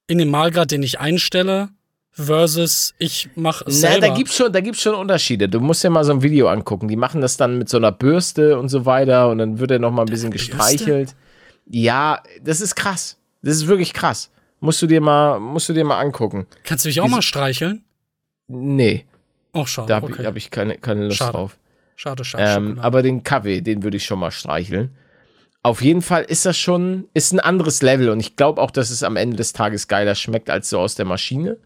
in 0.07 0.19
dem 0.19 0.29
Malgrad, 0.29 0.71
den 0.71 0.83
ich 0.83 1.01
einstelle, 1.01 1.71
versus 2.11 2.93
ich 2.99 3.31
mache 3.37 3.65
es 3.67 3.81
Na, 3.81 3.89
selber? 3.93 4.09
da 4.09 4.15
gibt's 4.15 4.37
schon, 4.37 4.53
da 4.53 4.61
gibt's 4.61 4.83
schon 4.83 4.95
Unterschiede. 4.95 5.49
Du 5.49 5.61
musst 5.61 5.83
dir 5.83 5.89
mal 5.89 6.05
so 6.05 6.13
ein 6.13 6.21
Video 6.21 6.49
angucken. 6.49 6.89
Die 6.89 6.97
machen 6.97 7.23
das 7.23 7.39
dann 7.39 7.57
mit 7.57 7.71
so 7.71 7.79
einer 7.79 7.91
Bürste 7.91 8.59
und 8.59 8.69
so 8.69 8.85
weiter 8.85 9.31
und 9.31 9.39
dann 9.39 9.59
wird 9.59 9.71
er 9.71 9.79
noch 9.79 9.93
mal 9.93 10.03
ein 10.03 10.11
bisschen 10.11 10.31
gestreichelt. 10.31 11.17
Ja, 11.65 12.23
das 12.43 12.61
ist 12.61 12.75
krass. 12.77 13.17
Das 13.41 13.57
ist 13.57 13.67
wirklich 13.67 13.95
krass. 13.95 14.31
Musst 14.61 14.81
du 14.83 14.87
dir 14.87 15.01
mal, 15.01 15.39
musst 15.39 15.69
du 15.69 15.73
dir 15.73 15.85
mal 15.85 16.01
angucken. 16.01 16.47
Kannst 16.65 16.85
du 16.85 16.89
mich 16.89 17.01
auch 17.01 17.09
mal 17.09 17.23
streicheln? 17.23 17.85
Nee, 18.49 19.05
Auch 19.53 19.67
schade. 19.67 19.89
da 19.89 19.97
habe 19.97 20.07
okay. 20.07 20.23
ich, 20.23 20.27
hab 20.27 20.37
ich 20.37 20.51
keine, 20.51 20.79
keine 20.79 21.07
Lust 21.07 21.17
Schade. 21.17 21.33
drauf. 21.33 21.59
Schade, 21.97 22.25
schade. 22.25 22.45
Ähm, 22.45 22.55
Schokolade. 22.55 22.83
aber 22.83 23.03
den 23.03 23.23
Kaffee, 23.25 23.61
den 23.61 23.83
würde 23.83 23.97
ich 23.97 24.05
schon 24.05 24.19
mal 24.19 24.31
streicheln. 24.31 24.95
Auf 25.63 25.83
jeden 25.83 26.03
Fall 26.03 26.23
ist 26.23 26.47
das 26.47 26.57
schon, 26.57 27.09
ist 27.13 27.33
ein 27.33 27.41
anderes 27.41 27.83
Level 27.83 28.11
und 28.11 28.21
ich 28.21 28.37
glaube 28.37 28.63
auch, 28.63 28.71
dass 28.71 28.91
es 28.91 29.03
am 29.03 29.17
Ende 29.17 29.37
des 29.37 29.53
Tages 29.53 29.89
geiler 29.89 30.15
schmeckt 30.15 30.49
als 30.49 30.71
so 30.71 30.79
aus 30.79 30.95
der 30.95 31.07
Maschine. 31.07 31.57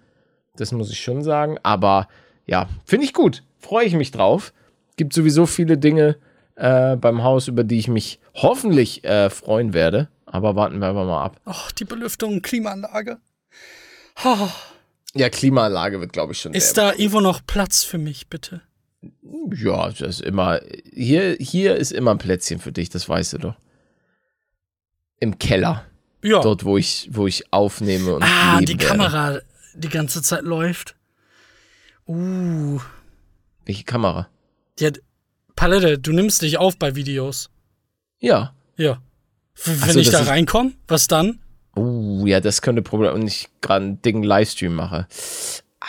Das 0.57 0.72
muss 0.72 0.91
ich 0.91 1.01
schon 1.01 1.22
sagen. 1.22 1.59
Aber 1.62 2.09
ja, 2.47 2.68
finde 2.84 3.05
ich 3.05 3.12
gut. 3.12 3.43
Freue 3.59 3.84
ich 3.84 3.95
mich 3.95 4.11
drauf. 4.11 4.53
Gibt 4.97 5.12
sowieso 5.12 5.45
viele 5.45 5.76
Dinge 5.76 6.16
äh, 6.57 6.97
beim 6.97 7.22
Haus, 7.22 7.47
über 7.49 7.62
die 7.62 7.78
ich 7.78 7.88
mich 7.88 8.20
hoffentlich 8.34 9.05
äh, 9.05 9.28
freuen 9.28 9.74
werde. 9.74 10.09
Aber 10.33 10.55
warten 10.57 10.78
wir 10.78 10.89
einfach 10.89 11.05
mal 11.05 11.24
ab. 11.24 11.41
oh, 11.45 11.68
die 11.78 11.85
Belüftung, 11.85 12.41
Klimaanlage. 12.41 13.18
Oh, 14.24 14.49
Ja, 15.14 15.28
Klimaanlage 15.28 16.01
wird, 16.01 16.12
glaube 16.12 16.33
ich, 16.33 16.41
schon. 16.41 16.55
ist 16.55 16.78
da 16.78 16.93
irgendwo 16.93 17.20
noch 17.20 17.45
Platz 17.47 17.83
für 17.83 17.99
mich, 17.99 18.28
bitte? 18.28 18.62
Ja, 19.53 19.89
das 19.89 20.01
ist 20.01 20.20
immer. 20.20 20.61
Hier, 20.93 21.37
hier 21.41 21.76
ist 21.76 21.91
immer 21.91 22.12
ein 22.12 22.18
Plätzchen 22.18 22.61
für 22.61 22.70
dich, 22.70 22.91
das 22.91 23.09
weißt 23.09 23.33
du 23.35 23.39
doch. 23.39 23.55
Im 25.18 25.39
Keller. 25.39 25.85
Ja. 26.22 26.41
Dort, 26.43 26.64
wo 26.64 26.76
ich, 26.78 27.09
wo 27.11 27.26
ich 27.26 27.53
aufnehme 27.53 28.14
und. 28.14 28.22
ah, 28.22 28.59
leben 28.59 28.66
die 28.66 28.81
werde. 28.85 28.87
Kamera 28.99 29.41
die 29.74 29.89
ganze 29.89 30.22
Zeit 30.22 30.43
läuft. 30.43 30.97
Uh. 32.07 32.81
Welche 33.64 33.85
Kamera? 33.85 34.28
Ja, 34.78 34.91
Palette, 35.57 35.99
du 35.99 36.12
nimmst 36.12 36.43
dich 36.43 36.59
auf 36.59 36.76
bei 36.76 36.95
Videos. 36.95 37.51
Ja. 38.18 38.55
Ja. 38.76 39.01
Wenn 39.64 39.92
so, 39.92 40.01
ich 40.01 40.11
das 40.11 40.24
da 40.24 40.30
reinkomme, 40.30 40.72
was 40.88 41.07
dann? 41.07 41.38
Uh, 41.76 42.26
ja, 42.26 42.40
das 42.40 42.62
könnte 42.62 42.82
Problem, 42.82 43.14
und 43.14 43.26
ich 43.26 43.48
gerade 43.61 43.84
einen 43.84 44.03
dicken 44.03 44.22
Livestream 44.22 44.74
mache. 44.74 45.07
Ah. 45.80 45.86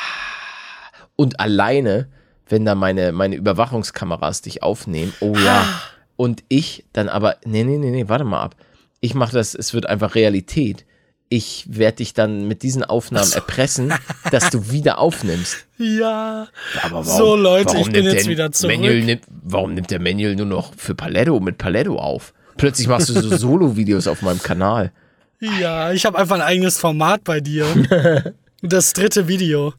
Und 1.15 1.39
alleine, 1.39 2.07
wenn 2.47 2.65
da 2.65 2.75
meine, 2.75 3.11
meine 3.11 3.35
Überwachungskameras 3.35 4.41
dich 4.41 4.63
aufnehmen, 4.63 5.13
oh 5.19 5.35
ja. 5.35 5.61
Ah. 5.61 5.81
Und 6.17 6.43
ich 6.49 6.85
dann 6.93 7.09
aber, 7.09 7.37
nee, 7.45 7.63
nee, 7.63 7.77
nee, 7.77 7.89
nee, 7.89 8.07
warte 8.07 8.25
mal 8.25 8.41
ab. 8.41 8.55
Ich 8.99 9.15
mache 9.15 9.33
das, 9.33 9.55
es 9.55 9.73
wird 9.73 9.87
einfach 9.87 10.13
Realität. 10.13 10.85
Ich 11.29 11.65
werde 11.67 11.97
dich 11.97 12.13
dann 12.13 12.47
mit 12.47 12.61
diesen 12.61 12.83
Aufnahmen 12.83 13.31
erpressen, 13.31 13.93
dass 14.31 14.49
du 14.51 14.69
wieder 14.69 14.99
aufnimmst. 14.99 15.65
Ja. 15.77 16.47
Aber 16.83 17.03
So, 17.03 17.35
Leute, 17.35 17.77
ich 17.77 17.89
bin 17.89 18.05
jetzt 18.05 18.27
wieder 18.27 18.51
zurück. 18.51 18.75
Manuel 18.75 19.03
nimmt, 19.03 19.23
warum 19.27 19.73
nimmt 19.73 19.89
der 19.89 19.99
Manuel 19.99 20.35
nur 20.35 20.45
noch 20.45 20.75
für 20.75 20.93
Paletto 20.93 21.39
mit 21.39 21.57
Paletto 21.57 21.97
auf? 21.97 22.33
Plötzlich 22.57 22.87
machst 22.87 23.09
du 23.09 23.13
so 23.13 23.35
Solo-Videos 23.37 24.07
auf 24.07 24.21
meinem 24.21 24.41
Kanal. 24.41 24.91
Ja, 25.39 25.91
ich 25.91 26.05
habe 26.05 26.17
einfach 26.17 26.35
ein 26.35 26.41
eigenes 26.41 26.77
Format 26.77 27.23
bei 27.23 27.39
dir. 27.39 27.65
Das 28.63 28.93
dritte 28.93 29.27
Video. 29.27 29.73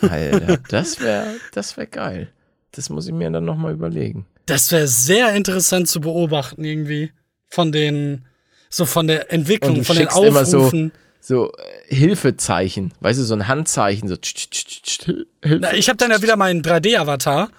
Alter, 0.00 0.56
das 0.68 1.00
wäre 1.00 1.36
das 1.54 1.76
wär 1.76 1.86
geil. 1.86 2.28
Das 2.72 2.90
muss 2.90 3.06
ich 3.06 3.12
mir 3.12 3.30
dann 3.30 3.44
nochmal 3.44 3.72
überlegen. 3.72 4.26
Das 4.46 4.72
wäre 4.72 4.88
sehr 4.88 5.32
interessant 5.34 5.88
zu 5.88 6.00
beobachten 6.00 6.64
irgendwie. 6.64 7.12
Von 7.48 7.70
den, 7.72 8.24
so 8.68 8.84
von 8.84 9.06
der 9.06 9.22
Und 9.26 9.30
Entwicklung, 9.30 9.76
du 9.76 9.84
von 9.84 9.96
den 9.96 10.08
schickst 10.10 10.18
immer 10.24 10.44
so, 10.44 10.58
Aufrufen. 10.58 10.92
so 11.20 11.52
äh, 11.52 11.94
Hilfezeichen, 11.94 12.92
weißt 13.00 13.20
du, 13.20 13.24
so 13.24 13.34
ein 13.34 13.46
Handzeichen, 13.46 14.08
so 14.08 14.16
tsch, 14.16 14.50
tsch, 14.50 14.82
tsch. 14.82 15.12
Na, 15.44 15.72
ich 15.74 15.88
habe 15.88 15.96
dann 15.96 16.10
ja 16.10 16.20
wieder 16.22 16.36
meinen 16.36 16.62
3D-Avatar 16.62 17.50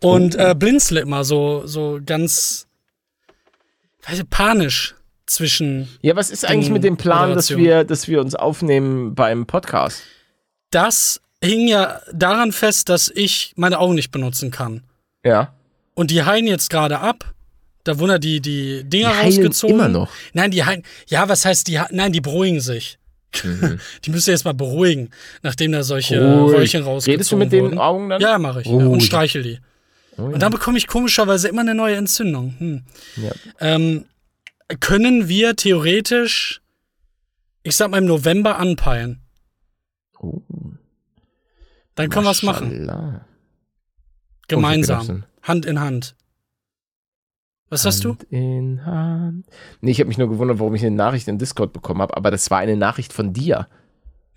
und 0.00 0.34
äh, 0.34 0.54
blinzle 0.58 1.00
immer 1.00 1.24
so, 1.24 1.66
so 1.66 2.00
ganz, 2.04 2.68
weiß 4.08 4.18
ich, 4.20 4.30
panisch 4.30 4.94
zwischen. 5.26 5.88
Ja, 6.02 6.16
was 6.16 6.30
ist 6.30 6.44
eigentlich 6.44 6.70
mit 6.70 6.84
dem 6.84 6.96
Plan, 6.96 7.34
dass 7.34 7.50
wir, 7.56 7.84
dass 7.84 8.08
wir 8.08 8.20
uns 8.20 8.34
aufnehmen 8.34 9.14
beim 9.14 9.46
Podcast? 9.46 10.02
Das 10.70 11.20
hing 11.42 11.68
ja 11.68 12.00
daran 12.12 12.52
fest, 12.52 12.88
dass 12.88 13.10
ich 13.14 13.52
meine 13.56 13.78
Augen 13.78 13.94
nicht 13.94 14.10
benutzen 14.10 14.50
kann. 14.50 14.82
Ja. 15.24 15.52
Und 15.94 16.10
die 16.10 16.22
heilen 16.24 16.46
jetzt 16.46 16.70
gerade 16.70 16.98
ab. 17.00 17.34
Da 17.84 17.98
wurden 17.98 18.10
ja 18.12 18.18
die, 18.18 18.40
die 18.40 18.84
Dinger 18.84 19.08
Die 19.10 19.14
heilen 19.16 19.26
rausgezogen. 19.36 19.76
immer 19.76 19.88
noch. 19.88 20.10
Nein, 20.34 20.50
die 20.50 20.64
heilen. 20.64 20.82
Ja, 21.08 21.28
was 21.28 21.44
heißt 21.44 21.66
die? 21.68 21.80
Nein, 21.90 22.12
die 22.12 22.20
beruhigen 22.20 22.60
sich. 22.60 22.98
die 24.04 24.10
müsst 24.10 24.26
ihr 24.28 24.32
jetzt 24.34 24.44
mal 24.44 24.54
beruhigen, 24.54 25.10
nachdem 25.42 25.72
da 25.72 25.82
solche 25.82 26.20
Mhm. 26.20 26.40
Ruhig. 26.40 26.56
Röhrchen 26.58 26.82
rausgezogen 26.82 27.12
Redest 27.14 27.32
du 27.32 27.36
mit 27.36 27.52
den 27.52 27.64
wurden. 27.64 27.78
Augen 27.78 28.08
dann? 28.10 28.20
Ja, 28.20 28.38
mache 28.38 28.60
ich. 28.62 28.66
Ja, 28.66 28.72
Ruhig. 28.72 28.86
und 28.88 29.00
streichel 29.02 29.42
die. 29.42 29.58
Oh, 30.20 30.28
ja. 30.28 30.34
Und 30.34 30.40
dann 30.42 30.52
bekomme 30.52 30.78
ich 30.78 30.86
komischerweise 30.86 31.48
immer 31.48 31.62
eine 31.62 31.74
neue 31.74 31.96
Entzündung. 31.96 32.54
Hm. 32.58 32.82
Ja. 33.16 33.32
Ähm, 33.60 34.04
können 34.80 35.28
wir 35.28 35.56
theoretisch, 35.56 36.62
ich 37.62 37.76
sag 37.76 37.90
mal 37.90 37.98
im 37.98 38.06
November 38.06 38.58
anpeilen? 38.58 39.20
Oh, 40.20 40.42
Dann 41.94 42.10
können 42.10 42.26
wir 42.26 42.30
was 42.30 42.42
machen. 42.42 42.86
Maschallah. 42.86 43.24
Gemeinsam. 44.48 45.06
gedacht, 45.06 45.28
Hand 45.42 45.66
in 45.66 45.80
Hand. 45.80 46.16
Was 47.70 47.86
hast 47.86 48.04
du? 48.04 48.10
Hand 48.10 48.24
in 48.24 48.84
Hand. 48.84 49.46
Nee, 49.80 49.92
ich 49.92 50.00
habe 50.00 50.08
mich 50.08 50.18
nur 50.18 50.28
gewundert, 50.28 50.58
warum 50.58 50.74
ich 50.74 50.84
eine 50.84 50.94
Nachricht 50.96 51.28
in 51.28 51.38
Discord 51.38 51.72
bekommen 51.72 52.02
habe, 52.02 52.16
aber 52.16 52.30
das 52.30 52.50
war 52.50 52.58
eine 52.58 52.76
Nachricht 52.76 53.12
von 53.12 53.32
dir. 53.32 53.68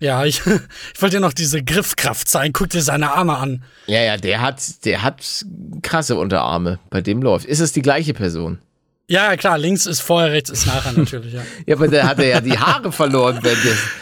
Ja, 0.04 0.24
ich, 0.26 0.40
ich 0.94 1.00
wollte 1.02 1.16
dir 1.16 1.20
noch 1.20 1.32
diese 1.32 1.62
Griffkraft 1.64 2.28
zeigen. 2.28 2.52
Guck 2.52 2.68
dir 2.70 2.82
seine 2.82 3.12
Arme 3.12 3.36
an. 3.38 3.64
Ja, 3.86 4.02
ja, 4.02 4.16
der 4.18 4.42
hat, 4.42 4.60
der 4.84 5.02
hat 5.02 5.22
krasse 5.82 6.16
Unterarme. 6.16 6.78
Bei 6.90 7.00
dem 7.00 7.22
läuft. 7.22 7.46
Ist 7.46 7.60
es 7.60 7.72
die 7.72 7.80
gleiche 7.82 8.12
Person? 8.12 8.58
Ja, 9.06 9.36
klar, 9.36 9.58
links 9.58 9.84
ist 9.84 10.00
vorher, 10.00 10.32
rechts 10.32 10.48
ist 10.50 10.66
nachher 10.66 10.92
natürlich, 10.96 11.32
ja. 11.34 11.42
Ja, 11.66 11.76
aber 11.76 11.88
der 11.88 12.06
hatte 12.06 12.24
ja 12.26 12.40
die 12.40 12.58
Haare 12.58 12.90
verloren, 12.90 13.38
wenn 13.42 13.56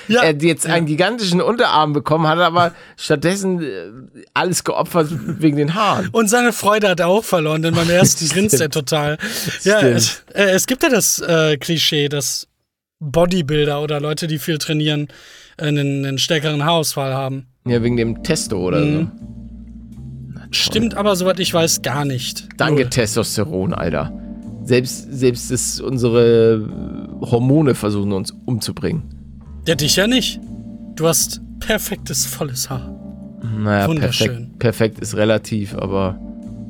Ja. 0.07 0.23
er 0.23 0.35
jetzt 0.41 0.65
einen 0.67 0.87
gigantischen 0.87 1.41
Unterarm 1.41 1.93
bekommen 1.93 2.27
hat, 2.29 2.39
aber 2.39 2.73
stattdessen 2.97 3.63
äh, 3.63 3.91
alles 4.35 4.63
geopfert 4.63 5.09
wegen 5.11 5.57
den 5.57 5.75
Haaren. 5.75 6.09
Und 6.13 6.29
seine 6.29 6.53
Freude 6.53 6.89
hat 6.89 7.01
er 7.01 7.09
auch 7.09 7.25
verloren, 7.25 7.63
denn 7.63 7.75
beim 7.75 7.91
ersten 7.91 8.29
grinst 8.33 8.61
er 8.61 8.71
total. 8.71 9.19
Ja, 9.65 9.81
es, 9.81 10.23
äh, 10.35 10.51
es 10.51 10.67
gibt 10.69 10.85
ja 10.85 10.89
das 10.89 11.19
äh, 11.21 11.57
Klischee, 11.57 12.09
dass 12.09 12.47
Bodybuilder 13.01 13.81
oder 13.83 13.99
Leute, 14.01 14.29
die 14.29 14.39
viel 14.39 14.59
trainieren, 14.59 15.09
einen, 15.59 16.05
einen 16.05 16.19
stärkeren 16.19 16.65
Haarausfall 16.65 17.15
haben. 17.15 17.47
Ja, 17.67 17.83
wegen 17.83 17.97
dem 17.97 18.23
Testo 18.23 18.59
oder 18.59 18.81
Mhm. 18.81 19.11
Stimmt 20.51 20.95
aber, 20.97 21.17
soweit 21.17 21.41
ich 21.41 21.53
weiß, 21.55 21.81
gar 21.83 22.05
nicht. 22.05 22.39
so. 22.39 22.45
Danke, 22.59 22.83
Null. 22.83 22.91
Testosteron, 22.91 23.73
Alter. 23.73 24.13
Selbst, 24.65 25.09
selbst 25.11 25.51
das, 25.51 25.81
unsere 25.81 26.69
Hormone 27.23 27.75
versuchen 27.75 28.13
uns 28.13 28.33
umzubringen. 28.45 29.03
Ja, 29.67 29.75
dich 29.75 29.97
ja 29.97 30.07
nicht. 30.07 30.41
Du 30.95 31.09
hast 31.09 31.41
perfektes, 31.61 32.27
volles 32.27 32.69
Haar. 32.69 32.95
Naja, 33.59 33.89
Wunderschön. 33.89 34.29
perfekt, 34.29 34.59
perfekt 34.59 34.99
ist 35.01 35.17
relativ, 35.17 35.75
aber 35.75 36.19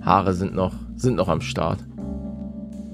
Haare 0.02 0.32
sind 0.34 0.54
noch, 0.54 0.74
sind 0.96 1.16
noch 1.16 1.28
am 1.28 1.40
Start. 1.40 1.80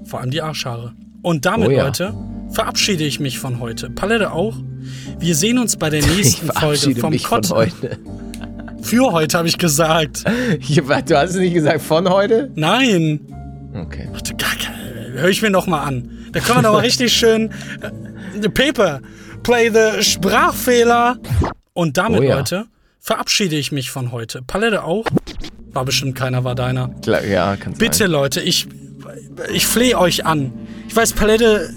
Vor 0.04 0.20
allem 0.20 0.30
die 0.30 0.40
Arschhaare. 0.40 0.94
Und 1.22 1.44
damit, 1.44 1.68
Oh 1.68 1.70
ja. 1.72 1.84
Leute, 1.84 2.14
verabschiede 2.50 3.04
ich 3.04 3.20
mich 3.20 3.38
von 3.38 3.60
heute. 3.60 3.90
Palette 3.90 4.32
auch. 4.32 4.56
Wir 5.18 5.34
sehen 5.34 5.58
uns 5.58 5.76
bei 5.76 5.90
der 5.90 6.04
nächsten 6.16 6.48
Folge 6.52 6.94
vom 6.96 7.10
mich 7.10 7.26
von 7.26 7.42
heute. 7.50 7.98
Für 8.82 9.12
heute 9.12 9.38
habe 9.38 9.48
ich 9.48 9.58
gesagt. 9.58 10.24
Du 10.24 11.16
hast 11.16 11.34
nicht 11.34 11.54
gesagt 11.54 11.82
von 11.82 12.08
heute? 12.08 12.50
Nein. 12.54 13.20
Okay. 13.74 14.08
Hör 15.14 15.28
ich 15.28 15.42
mir 15.42 15.50
noch 15.50 15.66
mal 15.66 15.82
an. 15.82 16.10
Da 16.32 16.40
können 16.40 16.58
wir 16.58 16.62
doch 16.62 16.72
mal 16.74 16.80
richtig 16.80 17.12
schön. 17.12 17.50
Äh, 18.40 18.48
Pepe, 18.48 19.00
play 19.42 19.70
the 19.70 20.02
Sprachfehler. 20.02 21.18
Und 21.72 21.96
damit, 21.96 22.20
Oh 22.20 22.22
ja. 22.22 22.36
Leute, 22.36 22.66
verabschiede 23.00 23.56
ich 23.56 23.72
mich 23.72 23.90
von 23.90 24.12
heute. 24.12 24.42
Palette 24.42 24.84
auch. 24.84 25.04
War 25.72 25.84
bestimmt 25.84 26.14
keiner, 26.16 26.44
war 26.44 26.54
deiner. 26.54 26.88
Klar, 27.02 27.24
ja, 27.24 27.56
kann 27.56 27.74
Bitte, 27.74 27.98
sein. 27.98 28.10
Leute, 28.10 28.40
ich, 28.40 28.66
ich 29.52 29.66
flehe 29.66 29.98
euch 29.98 30.24
an. 30.26 30.52
Ich 30.88 30.96
weiß, 30.96 31.12
Palette 31.12 31.70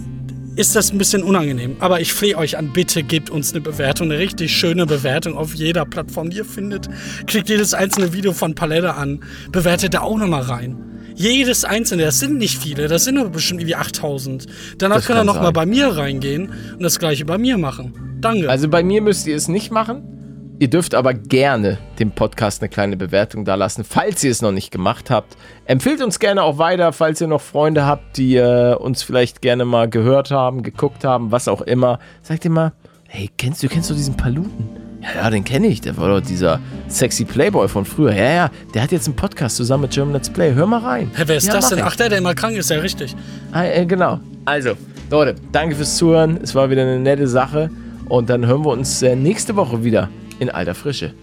ist 0.56 0.76
das 0.76 0.92
ein 0.92 0.98
bisschen 0.98 1.24
unangenehm, 1.24 1.78
aber 1.80 2.02
ich 2.02 2.14
flehe 2.14 2.38
euch 2.38 2.58
an, 2.58 2.74
bitte 2.74 3.04
gebt 3.04 3.30
uns 3.30 3.52
eine 3.52 3.62
Bewertung, 3.62 4.12
eine 4.12 4.20
richtig 4.20 4.56
schöne 4.56 4.86
Bewertung 4.86 5.38
auf 5.38 5.54
jeder 5.54 5.86
Plattform, 5.86 6.30
die 6.30 6.38
ihr 6.38 6.46
findet. 6.46 6.90
Klickt 7.26 7.50
jedes 7.50 7.74
einzelne 7.74 8.14
Video 8.14 8.34
von 8.34 8.54
Palette 8.54 8.96
an, 8.96 9.22
bewertet 9.52 9.94
da 9.94 10.02
auch 10.02 10.18
nochmal 10.18 10.44
rein. 10.44 10.78
Jedes 11.16 11.66
einzelne, 11.66 12.04
das 12.04 12.20
sind 12.20 12.38
nicht 12.38 12.58
viele, 12.58 12.88
das 12.88 13.04
sind 13.04 13.16
nur 13.16 13.30
bestimmt 13.30 13.62
irgendwie 13.62 13.76
8000. 13.76 14.46
Danach 14.78 14.98
Das 14.98 15.06
könnt 15.06 15.20
ihr 15.20 15.24
nochmal 15.24 15.52
bei 15.52 15.66
mir 15.66 15.88
reingehen 15.88 16.52
und 16.74 16.84
das 16.84 17.00
gleiche 17.00 17.26
bei 17.26 17.38
mir 17.38 17.58
machen. 17.58 18.18
Danke. 18.22 18.50
Also 18.50 18.68
bei 18.68 18.84
mir 18.84 19.02
müsst 19.02 19.28
ihr 19.28 19.36
es 19.36 19.48
nicht 19.48 19.72
machen. 19.72 20.21
Ihr 20.62 20.70
dürft 20.70 20.94
aber 20.94 21.16
gerne 21.16 21.80
dem 21.98 22.12
Podcast 22.12 22.62
eine 22.62 22.70
kleine 22.70 22.96
Bewertung 22.96 23.46
da 23.46 23.56
lassen, 23.56 23.84
falls 23.84 24.24
ihr 24.24 24.30
es 24.30 24.44
noch 24.44 24.52
nicht 24.52 24.70
gemacht 24.70 25.10
habt. 25.10 25.36
Empfehlt 25.66 26.04
uns 26.04 26.20
gerne 26.20 26.44
auch 26.44 26.60
weiter, 26.60 26.94
falls 26.94 27.20
ihr 27.20 27.26
noch 27.26 27.42
Freunde 27.42 27.88
habt, 27.88 28.18
die 28.18 28.36
äh, 28.36 28.76
uns 28.76 29.02
vielleicht 29.02 29.42
gerne 29.42 29.66
mal 29.66 29.90
gehört 29.90 30.30
haben, 30.30 30.62
geguckt 30.62 31.04
haben, 31.04 31.32
was 31.32 31.48
auch 31.48 31.64
immer. 31.64 31.98
Sagt 32.22 32.46
ihr 32.46 32.52
mal, 32.52 32.74
hey, 33.08 33.28
kennst 33.40 33.64
du 33.64 33.70
kennst 33.70 33.90
du 33.90 33.96
diesen 33.96 34.16
Paluten? 34.16 34.70
Ja, 35.02 35.24
ja, 35.24 35.30
den 35.32 35.44
kenne 35.44 35.66
ich. 35.66 35.82
Der 35.82 35.98
war 35.98 36.10
doch 36.10 36.22
dieser 36.22 36.60
sexy 36.88 37.26
Playboy 37.26 37.68
von 37.68 37.84
früher. 37.84 38.14
Ja, 38.14 38.32
ja, 38.32 38.52
der 38.76 38.84
hat 38.84 38.92
jetzt 38.92 39.08
einen 39.08 39.16
Podcast 39.16 39.56
zusammen 39.56 39.82
mit 39.82 39.92
German 39.94 40.14
Let's 40.14 40.30
Play. 40.30 40.54
Hör 40.54 40.68
mal 40.68 40.82
rein. 40.82 41.10
Hä, 41.16 41.24
wer 41.26 41.38
ist 41.38 41.48
ja, 41.48 41.54
das 41.54 41.70
denn? 41.70 41.80
ich. 41.80 41.86
Ach, 41.86 41.96
der, 41.96 42.10
der 42.10 42.20
immer 42.20 42.36
krank 42.36 42.56
ist, 42.56 42.70
ja 42.70 42.78
richtig. 42.78 43.16
Ah, 43.52 43.64
äh, 43.64 43.84
genau. 43.88 44.20
Also, 44.46 44.74
Leute, 45.10 45.34
danke 45.52 45.76
fürs 45.76 45.98
Zuhören. 45.98 46.38
Es 46.40 46.54
war 46.54 46.70
wieder 46.70 46.84
eine 46.84 47.00
nette 47.00 47.28
Sache. 47.28 47.72
Und 48.08 48.30
dann 48.30 48.46
hören 48.46 48.64
wir 48.64 48.70
uns 48.70 49.02
äh, 49.02 49.16
nächste 49.16 49.56
Woche 49.56 49.84
wieder 49.84 50.08
in 50.42 50.50
alter 50.50 50.74
Frische. 50.76 51.14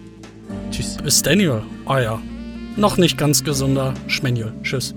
Tschüss. 0.71 0.97
Bis 1.03 1.21
Daniel. 1.21 1.61
Ah 1.85 1.99
ja. 1.99 2.21
Noch 2.77 2.97
nicht 2.97 3.17
ganz 3.17 3.43
gesunder 3.43 3.93
Schmanuel. 4.07 4.53
Tschüss. 4.63 4.95